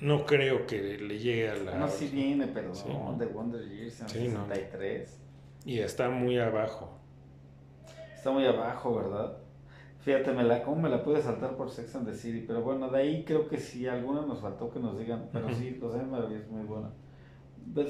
no 0.00 0.24
creo 0.24 0.66
que 0.66 0.96
le 0.98 1.18
llegue 1.18 1.50
a 1.50 1.56
la... 1.56 1.74
No, 1.78 1.88
sí 1.88 2.08
viene, 2.08 2.46
pero 2.46 2.72
no, 2.88 3.16
The 3.18 3.26
Wonder 3.26 3.68
Years 3.68 4.00
en 4.00 4.08
63. 4.08 5.18
Y 5.66 5.80
está 5.80 6.08
muy 6.08 6.38
abajo. 6.38 6.98
Está 8.14 8.30
muy 8.30 8.46
abajo, 8.46 8.94
¿verdad? 8.94 9.36
Fíjate, 10.00 10.32
me 10.32 10.44
la, 10.44 10.62
¿cómo 10.62 10.82
me 10.82 10.88
la 10.88 11.02
pude 11.02 11.20
saltar 11.20 11.56
por 11.56 11.70
Sex 11.70 11.94
and 11.96 12.06
the 12.06 12.14
City? 12.14 12.44
Pero 12.46 12.62
bueno, 12.62 12.88
de 12.88 12.98
ahí 12.98 13.24
creo 13.24 13.48
que 13.48 13.58
sí, 13.58 13.86
alguna 13.86 14.22
nos 14.22 14.40
faltó 14.40 14.70
que 14.70 14.78
nos 14.78 14.98
digan. 14.98 15.28
Pero 15.32 15.52
sí, 15.52 15.76
Los 15.80 15.94
Años 15.94 16.08
Maravillosos 16.08 16.46
es 16.46 16.52
muy 16.52 16.64
buena. 16.64 16.90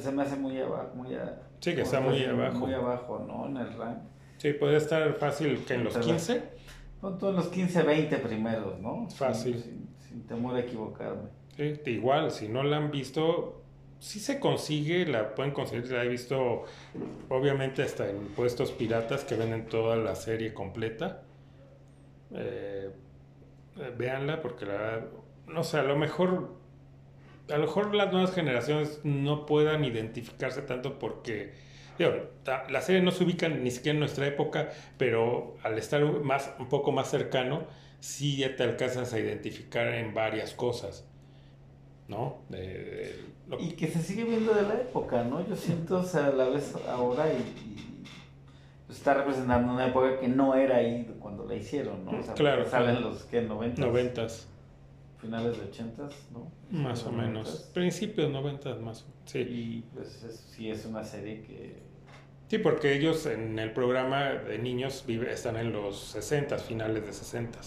Se 0.01 0.11
me 0.11 0.23
hace 0.23 0.37
muy 0.37 0.59
abajo, 0.59 0.95
muy 0.95 1.17
Sí, 1.61 1.75
que 1.75 1.83
está 1.83 2.01
muy 2.01 2.25
abajo. 2.25 2.59
Muy 2.59 2.73
abajo, 2.73 3.25
¿no? 3.27 3.47
En 3.47 3.57
el 3.59 3.77
rank. 3.77 3.99
Sí, 4.39 4.53
puede 4.55 4.77
estar 4.77 5.13
fácil 5.15 5.65
que 5.65 5.75
en 5.75 5.85
los 5.85 5.97
15. 5.97 6.43
Pronto 7.01 7.31
en 7.31 7.37
los 7.37 7.49
15, 7.49 7.83
20 7.83 8.17
primeros, 8.19 8.81
¿no? 8.81 9.09
Fácil. 9.11 9.63
Sin, 9.99 10.27
temor 10.27 10.57
a 10.57 10.61
equivocarme. 10.61 11.29
Sí, 11.57 11.79
igual, 11.87 12.31
si 12.31 12.49
no 12.49 12.63
la 12.63 12.79
han 12.79 12.91
visto, 12.91 13.63
sí 13.99 14.19
se 14.19 14.41
consigue, 14.41 15.07
la 15.07 15.35
pueden 15.35 15.53
conseguir, 15.53 15.91
la 15.93 16.05
he 16.05 16.09
visto 16.09 16.65
obviamente 17.29 17.83
hasta 17.83 18.09
en 18.09 18.29
puestos 18.29 18.73
piratas 18.73 19.25
que 19.25 19.37
venden 19.37 19.67
toda 19.67 19.97
la 19.97 20.15
serie 20.15 20.55
completa 20.55 21.28
eh, 22.35 22.91
véanla 23.97 24.41
porque 24.41 24.67
la 24.67 25.05
no 25.47 25.65
sé, 25.65 25.79
a 25.79 25.83
lo 25.83 25.97
mejor 25.97 26.57
a 27.49 27.57
lo 27.57 27.61
mejor 27.61 27.95
las 27.95 28.13
nuevas 28.13 28.35
generaciones 28.35 29.01
no 29.05 29.47
puedan 29.47 29.85
identificarse 29.85 30.63
tanto 30.63 30.99
porque 30.99 31.55
la 31.99 32.81
serie 32.81 33.01
no 33.01 33.11
se 33.11 33.25
ubica 33.25 33.49
ni 33.49 33.71
siquiera 33.71 33.95
en 33.95 34.01
nuestra 34.01 34.27
época, 34.27 34.71
pero 34.99 35.57
al 35.63 35.79
estar 35.79 36.03
más, 36.23 36.53
un 36.59 36.69
poco 36.69 36.93
más 36.93 37.11
cercano, 37.11 37.67
sí 38.01 38.37
ya 38.37 38.55
te 38.55 38.63
alcanzas 38.63 39.13
a 39.15 39.19
identificar 39.19 39.89
en 39.95 40.15
varias 40.15 40.53
cosas. 40.53 41.07
¿No? 42.07 42.43
Y 43.59 43.73
que 43.73 43.89
se 43.89 44.03
sigue 44.03 44.25
viendo 44.25 44.55
de 44.55 44.63
la 44.63 44.75
época, 44.75 45.25
¿no? 45.25 45.47
Yo 45.47 45.57
siento, 45.57 45.99
o 45.99 46.03
sea, 46.03 46.31
la 46.31 46.49
vez 46.49 46.75
ahora 46.89 47.27
y 47.33 47.88
está 48.89 49.15
representando 49.15 49.73
una 49.73 49.87
época 49.87 50.19
que 50.19 50.29
no 50.29 50.55
era 50.55 50.77
ahí 50.77 51.15
cuando 51.21 51.45
la 51.45 51.55
hicieron, 51.55 52.05
¿no? 52.05 52.19
O 52.19 52.23
sea, 52.23 52.35
claro. 52.35 52.67
Salen 52.69 53.03
los 53.03 53.25
que 53.25 53.43
90 53.43 53.81
90 53.81 54.27
Finales 55.19 55.59
de 55.59 55.65
80 55.65 56.09
¿no? 56.33 56.53
Más 56.71 57.05
o 57.05 57.11
menos. 57.11 57.71
Principios 57.75 58.31
90 58.31 58.77
más. 58.77 59.05
Sí. 59.25 59.41
Y 59.41 59.85
pues 59.93 60.25
sí 60.55 60.71
es 60.71 60.87
una 60.87 61.03
serie 61.03 61.43
que. 61.43 61.83
Sí, 62.47 62.59
porque 62.59 62.95
ellos 62.95 63.27
en 63.27 63.59
el 63.59 63.73
programa 63.73 64.31
de 64.31 64.59
niños 64.59 65.05
vive, 65.07 65.33
están 65.33 65.57
en 65.57 65.73
los 65.73 65.99
60, 65.99 66.57
finales 66.59 67.05
de 67.05 67.13
60. 67.13 67.59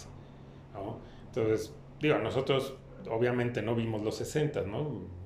¿no? 0.74 1.00
Entonces, 1.28 1.76
digo, 2.00 2.18
nosotros 2.20 2.76
obviamente 3.10 3.62
no 3.62 3.76
vimos 3.76 4.02
los 4.02 4.16
60, 4.16 4.62
¿no? 4.62 5.21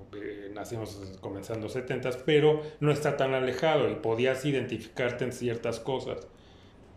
Nacimos 0.55 0.97
comenzando 1.19 1.69
70, 1.69 2.09
pero 2.25 2.61
no 2.79 2.91
está 2.91 3.17
tan 3.17 3.33
alejado 3.33 3.89
y 3.89 3.95
podías 3.95 4.45
identificarte 4.45 5.25
en 5.25 5.33
ciertas 5.33 5.79
cosas. 5.79 6.27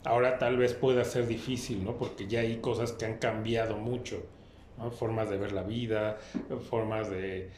Ahora 0.04 0.38
tal 0.38 0.56
vez 0.56 0.74
pueda 0.74 1.04
ser 1.04 1.26
difícil, 1.26 1.84
¿no? 1.84 1.96
Porque 1.96 2.28
ya 2.28 2.40
hay 2.40 2.58
cosas 2.58 2.92
que 2.92 3.04
han 3.04 3.18
cambiado 3.18 3.76
mucho, 3.76 4.24
¿no? 4.78 4.90
Formas 4.92 5.28
de 5.28 5.36
ver 5.36 5.52
la 5.52 5.64
vida, 5.64 6.18
formas 6.70 7.10
de, 7.10 7.50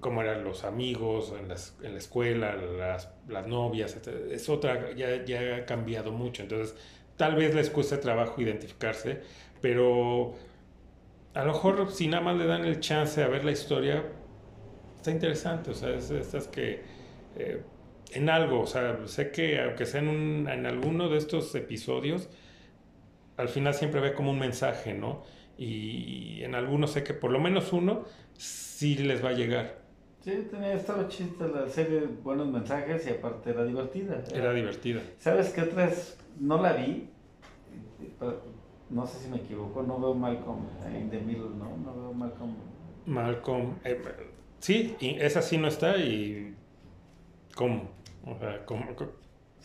cómo 0.00 0.22
eran 0.22 0.42
los 0.42 0.64
amigos 0.64 1.34
en, 1.38 1.48
las, 1.48 1.76
en 1.82 1.92
la 1.92 1.98
escuela, 1.98 2.56
las, 2.56 3.10
las 3.28 3.46
novias, 3.46 3.96
Es 4.30 4.48
otra, 4.48 4.92
ya, 4.94 5.22
ya 5.24 5.56
ha 5.56 5.64
cambiado 5.66 6.12
mucho. 6.12 6.42
Entonces, 6.42 6.74
tal 7.16 7.36
vez 7.36 7.54
les 7.54 7.68
cueste 7.68 7.98
trabajo 7.98 8.40
identificarse, 8.40 9.20
pero 9.60 10.34
a 11.34 11.44
lo 11.44 11.52
mejor 11.52 11.92
si 11.92 12.08
nada 12.08 12.22
más 12.22 12.36
le 12.36 12.46
dan 12.46 12.64
el 12.64 12.80
chance 12.80 13.22
a 13.22 13.28
ver 13.28 13.44
la 13.44 13.52
historia, 13.52 14.02
está 15.00 15.10
interesante, 15.10 15.70
o 15.70 15.74
sea, 15.74 15.94
es 15.94 16.10
estas 16.10 16.46
que 16.46 16.82
eh, 17.36 17.62
en 18.12 18.28
algo, 18.28 18.60
o 18.60 18.66
sea, 18.66 18.98
sé 19.06 19.30
que 19.30 19.58
aunque 19.58 19.86
sea 19.86 20.00
en, 20.02 20.08
un, 20.08 20.48
en 20.48 20.66
alguno 20.66 21.08
de 21.08 21.16
estos 21.16 21.54
episodios, 21.54 22.28
al 23.38 23.48
final 23.48 23.72
siempre 23.72 24.00
ve 24.00 24.12
como 24.12 24.30
un 24.30 24.38
mensaje, 24.38 24.92
¿no? 24.92 25.22
Y 25.56 26.42
en 26.42 26.54
algunos 26.54 26.92
sé 26.92 27.02
que 27.02 27.14
por 27.14 27.30
lo 27.30 27.40
menos 27.40 27.72
uno 27.72 28.04
sí 28.36 28.96
les 28.96 29.24
va 29.24 29.30
a 29.30 29.32
llegar. 29.32 29.78
Sí, 30.20 30.48
tenía, 30.50 30.74
estaba 30.74 31.08
chiste 31.08 31.48
la 31.48 31.66
serie, 31.66 32.06
buenos 32.22 32.48
mensajes 32.48 33.06
y 33.06 33.10
aparte 33.10 33.50
era 33.50 33.64
divertida. 33.64 34.22
Era, 34.34 34.52
divertida. 34.52 35.00
¿Sabes 35.18 35.48
qué 35.48 35.62
otras? 35.62 36.18
No 36.38 36.60
la 36.60 36.74
vi, 36.74 37.08
no 38.90 39.06
sé 39.06 39.18
si 39.18 39.30
me 39.30 39.38
equivoco, 39.38 39.82
no 39.82 39.98
veo 39.98 40.12
Malcolm 40.12 40.66
in 40.94 41.08
the 41.08 41.20
Middle, 41.20 41.56
¿no? 41.56 41.74
No 41.78 41.94
veo 41.94 42.12
Malcolm. 42.12 42.54
Malcolm, 43.06 43.76
eh, 43.84 43.98
Sí, 44.60 44.94
y 45.00 45.18
esa 45.18 45.42
sí 45.42 45.58
no 45.58 45.68
está 45.68 45.96
y 45.96 46.54
¿cómo? 47.54 47.90
O 48.24 48.38
sea, 48.38 48.64
¿cómo? 48.66 48.84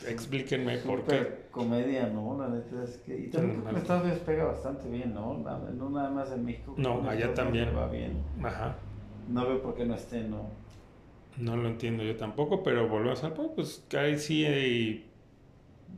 Explíquenme 0.07 0.77
por 0.79 1.03
qué. 1.05 1.45
comedia, 1.51 2.07
¿no? 2.07 2.37
La 2.37 2.49
neta 2.49 2.83
es 2.83 2.97
que... 2.97 3.17
Y 3.17 3.29
también 3.29 3.61
que 3.61 3.77
Estados 3.77 4.03
Unidos 4.03 4.21
pega 4.25 4.45
bastante 4.45 4.89
bien, 4.89 5.13
¿no? 5.13 5.37
No 5.37 5.89
nada 5.89 6.09
más 6.09 6.31
en 6.31 6.43
México. 6.43 6.75
No, 6.77 7.07
allá 7.09 7.33
también. 7.33 7.75
Va 7.75 7.87
bien. 7.87 8.21
Ajá. 8.43 8.75
No 9.29 9.47
veo 9.47 9.61
por 9.61 9.75
qué 9.75 9.85
no 9.85 9.95
esté, 9.95 10.23
¿no? 10.23 10.49
No 11.37 11.57
lo 11.57 11.67
entiendo 11.67 12.03
yo 12.03 12.15
tampoco, 12.15 12.63
pero 12.63 12.87
volvemos 12.87 13.23
al 13.23 13.33
pues 13.33 13.85
que 13.89 13.97
ahí 13.97 14.17
sí 14.17 14.45
hay... 14.45 15.11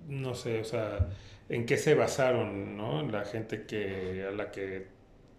No 0.08 0.36
sé, 0.36 0.60
o 0.60 0.64
sea, 0.64 1.10
¿en 1.50 1.66
qué 1.66 1.78
se 1.78 1.96
basaron, 1.96 2.78
no? 2.78 3.02
La 3.04 3.26
gente 3.26 3.66
que 3.66 4.26
a 4.28 4.32
la 4.32 4.52
que 4.52 4.88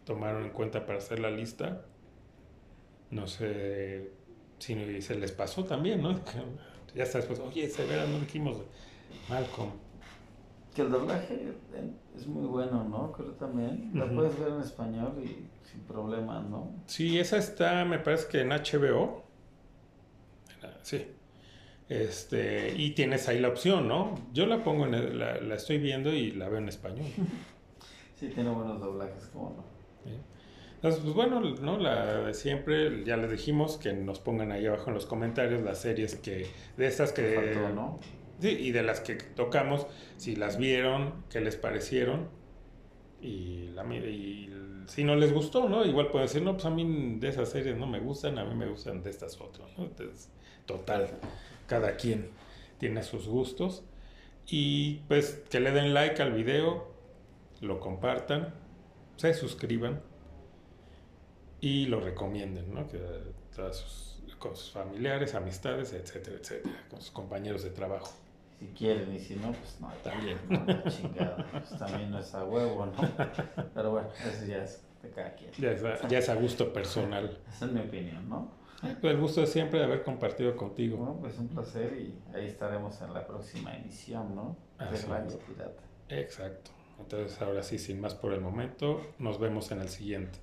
tomaron 0.05 0.45
en 0.45 0.51
cuenta 0.51 0.85
para 0.85 0.99
hacer 0.99 1.21
la 1.21 1.31
lista. 1.31 1.85
No 3.11 3.27
sé 3.27 4.11
si 4.59 5.03
se 5.03 5.15
les 5.15 5.33
pasó 5.33 5.65
también, 5.65 6.03
¿no? 6.03 6.19
Ya 6.95 7.05
está 7.05 7.19
después, 7.19 7.39
oye, 7.39 7.69
Severa, 7.69 8.07
no 8.07 8.19
dijimos 8.19 8.57
Malcolm. 9.29 9.71
Que 10.75 10.83
el 10.83 10.91
doblaje 10.91 11.53
es 12.17 12.27
muy 12.27 12.47
bueno, 12.47 12.83
¿no? 12.85 13.13
Creo 13.13 13.33
también. 13.33 13.91
La 13.95 14.09
puedes 14.09 14.39
ver 14.39 14.49
en 14.49 14.61
español 14.61 15.13
y 15.23 15.47
sin 15.69 15.81
problemas, 15.87 16.49
¿no? 16.49 16.73
Sí, 16.87 17.19
esa 17.19 17.37
está, 17.37 17.85
me 17.85 17.99
parece 17.99 18.29
que 18.29 18.41
en 18.41 18.49
HBO. 18.49 19.23
Sí. 20.83 21.07
Este, 21.89 22.75
y 22.77 22.91
tienes 22.91 23.29
ahí 23.29 23.39
la 23.39 23.49
opción, 23.49 23.87
¿no? 23.87 24.15
Yo 24.33 24.47
la 24.47 24.65
pongo 24.65 24.87
en 24.87 25.19
la, 25.19 25.41
la, 25.41 25.55
estoy 25.55 25.79
viendo 25.79 26.13
y 26.13 26.33
la 26.33 26.49
veo 26.49 26.59
en 26.59 26.69
español. 26.69 27.07
Sí, 28.19 28.27
tiene 28.35 28.51
buenos 28.51 28.81
doblajes, 28.81 29.29
¿cómo 29.33 29.55
no? 29.57 29.65
Entonces, 30.79 31.01
pues 31.03 31.13
bueno, 31.13 31.41
¿no? 31.41 31.77
La 31.77 32.21
de 32.21 32.35
siempre, 32.35 33.03
ya 33.05 33.17
les 33.17 33.33
dijimos 33.33 33.79
que 33.79 33.93
nos 33.93 34.21
pongan 34.21 34.53
ahí 34.53 34.65
abajo 34.67 34.91
en 34.91 34.95
los 34.95 35.07
comentarios 35.07 35.61
las 35.63 35.81
series 35.81 36.15
que, 36.15 36.47
de 36.77 36.87
estas 36.87 37.11
que... 37.11 37.35
Faltó, 37.35 37.71
¿no? 37.71 37.99
Sí, 38.41 38.51
y 38.51 38.71
de 38.71 38.85
las 38.85 39.01
que 39.01 39.17
tocamos, 39.17 39.89
si 40.19 40.37
las 40.37 40.57
vieron, 40.57 41.25
qué 41.31 41.41
les 41.41 41.57
parecieron. 41.57 42.29
Y, 43.21 43.71
la, 43.75 43.85
y 43.93 44.55
si 44.87 45.03
no 45.03 45.17
les 45.17 45.33
gustó, 45.33 45.69
¿no? 45.69 45.85
Igual 45.85 46.13
pueden 46.13 46.29
decir, 46.29 46.43
no, 46.43 46.53
pues 46.53 46.67
a 46.67 46.71
mí 46.71 47.17
de 47.19 47.29
esas 47.29 47.51
series 47.51 47.77
no 47.77 47.89
me 47.89 47.99
gustan, 47.99 48.39
a 48.39 48.45
mí 48.45 48.55
me 48.55 48.69
gustan 48.69 49.03
de 49.03 49.11
estas 49.11 49.41
otras, 49.41 49.77
¿no? 49.77 49.85
Entonces, 49.85 50.31
total, 50.65 51.09
cada 51.67 51.97
quien 51.97 52.31
tiene 52.79 53.03
sus 53.03 53.27
gustos. 53.27 53.83
Y 54.47 55.01
pues 55.09 55.43
que 55.51 55.59
le 55.59 55.73
den 55.73 55.93
like 55.93 56.23
al 56.23 56.35
video, 56.35 56.87
lo 57.61 57.81
compartan, 57.81 58.55
se 59.17 59.35
suscriban 59.35 60.03
y 61.61 61.87
lo 61.87 62.01
recomienden, 62.01 62.73
¿no? 62.75 62.87
Que 62.89 62.99
con 64.39 64.55
sus 64.55 64.71
familiares, 64.71 65.35
amistades, 65.35 65.93
etcétera, 65.93 66.37
etcétera, 66.41 66.87
con 66.89 67.01
sus 67.01 67.11
compañeros 67.11 67.65
de 67.65 67.71
trabajo. 67.71 68.13
Si 68.59 68.67
quieren, 68.69 69.15
y 69.15 69.19
si 69.21 69.37
no, 69.37 69.53
pues 69.53 69.81
no, 69.81 69.89
también, 70.03 70.39
no, 70.49 70.91
chingada, 70.91 71.47
pues 71.51 71.79
también 71.79 72.11
no 72.11 72.19
es 72.19 72.35
a 72.35 72.45
huevo, 72.45 72.87
¿no? 72.87 72.93
Pero 73.75 73.93
bueno, 73.93 74.09
eso 74.27 74.47
ya 74.47 74.65
es 74.65 74.85
de 75.03 75.11
cada 75.11 75.35
quien. 75.35 75.51
Ya 75.53 75.73
es 75.73 75.85
a, 75.85 76.09
ya 76.09 76.19
es 76.19 76.29
a 76.29 76.35
gusto 76.35 76.73
personal. 76.73 77.39
Esa 77.49 77.67
es 77.67 77.73
mi 77.73 77.81
opinión, 77.81 78.29
¿no? 78.29 78.51
Pues 78.81 79.15
el 79.15 79.21
gusto 79.21 79.43
es 79.43 79.51
siempre 79.51 79.81
de 79.81 79.87
haber 79.87 80.05
compartido 80.05 80.57
contigo. 80.57 80.99
Bueno, 80.99 81.19
pues 81.21 81.39
un 81.39 81.49
placer 81.49 81.99
y 81.99 82.17
ahí 82.35 82.47
estaremos 82.47 83.01
en 83.01 83.13
la 83.13 83.27
próxima 83.27 83.77
emisión, 83.77 84.35
¿no? 84.35 84.57
De 84.79 85.01
Radio 85.03 85.39
Pirata. 85.41 85.83
Exacto. 86.09 86.71
Entonces, 86.99 87.41
ahora 87.41 87.63
sí, 87.63 87.79
sin 87.79 88.01
más 88.01 88.15
por 88.15 88.33
el 88.33 88.41
momento, 88.41 89.01
nos 89.19 89.39
vemos 89.39 89.71
en 89.71 89.81
el 89.81 89.89
siguiente. 89.89 90.39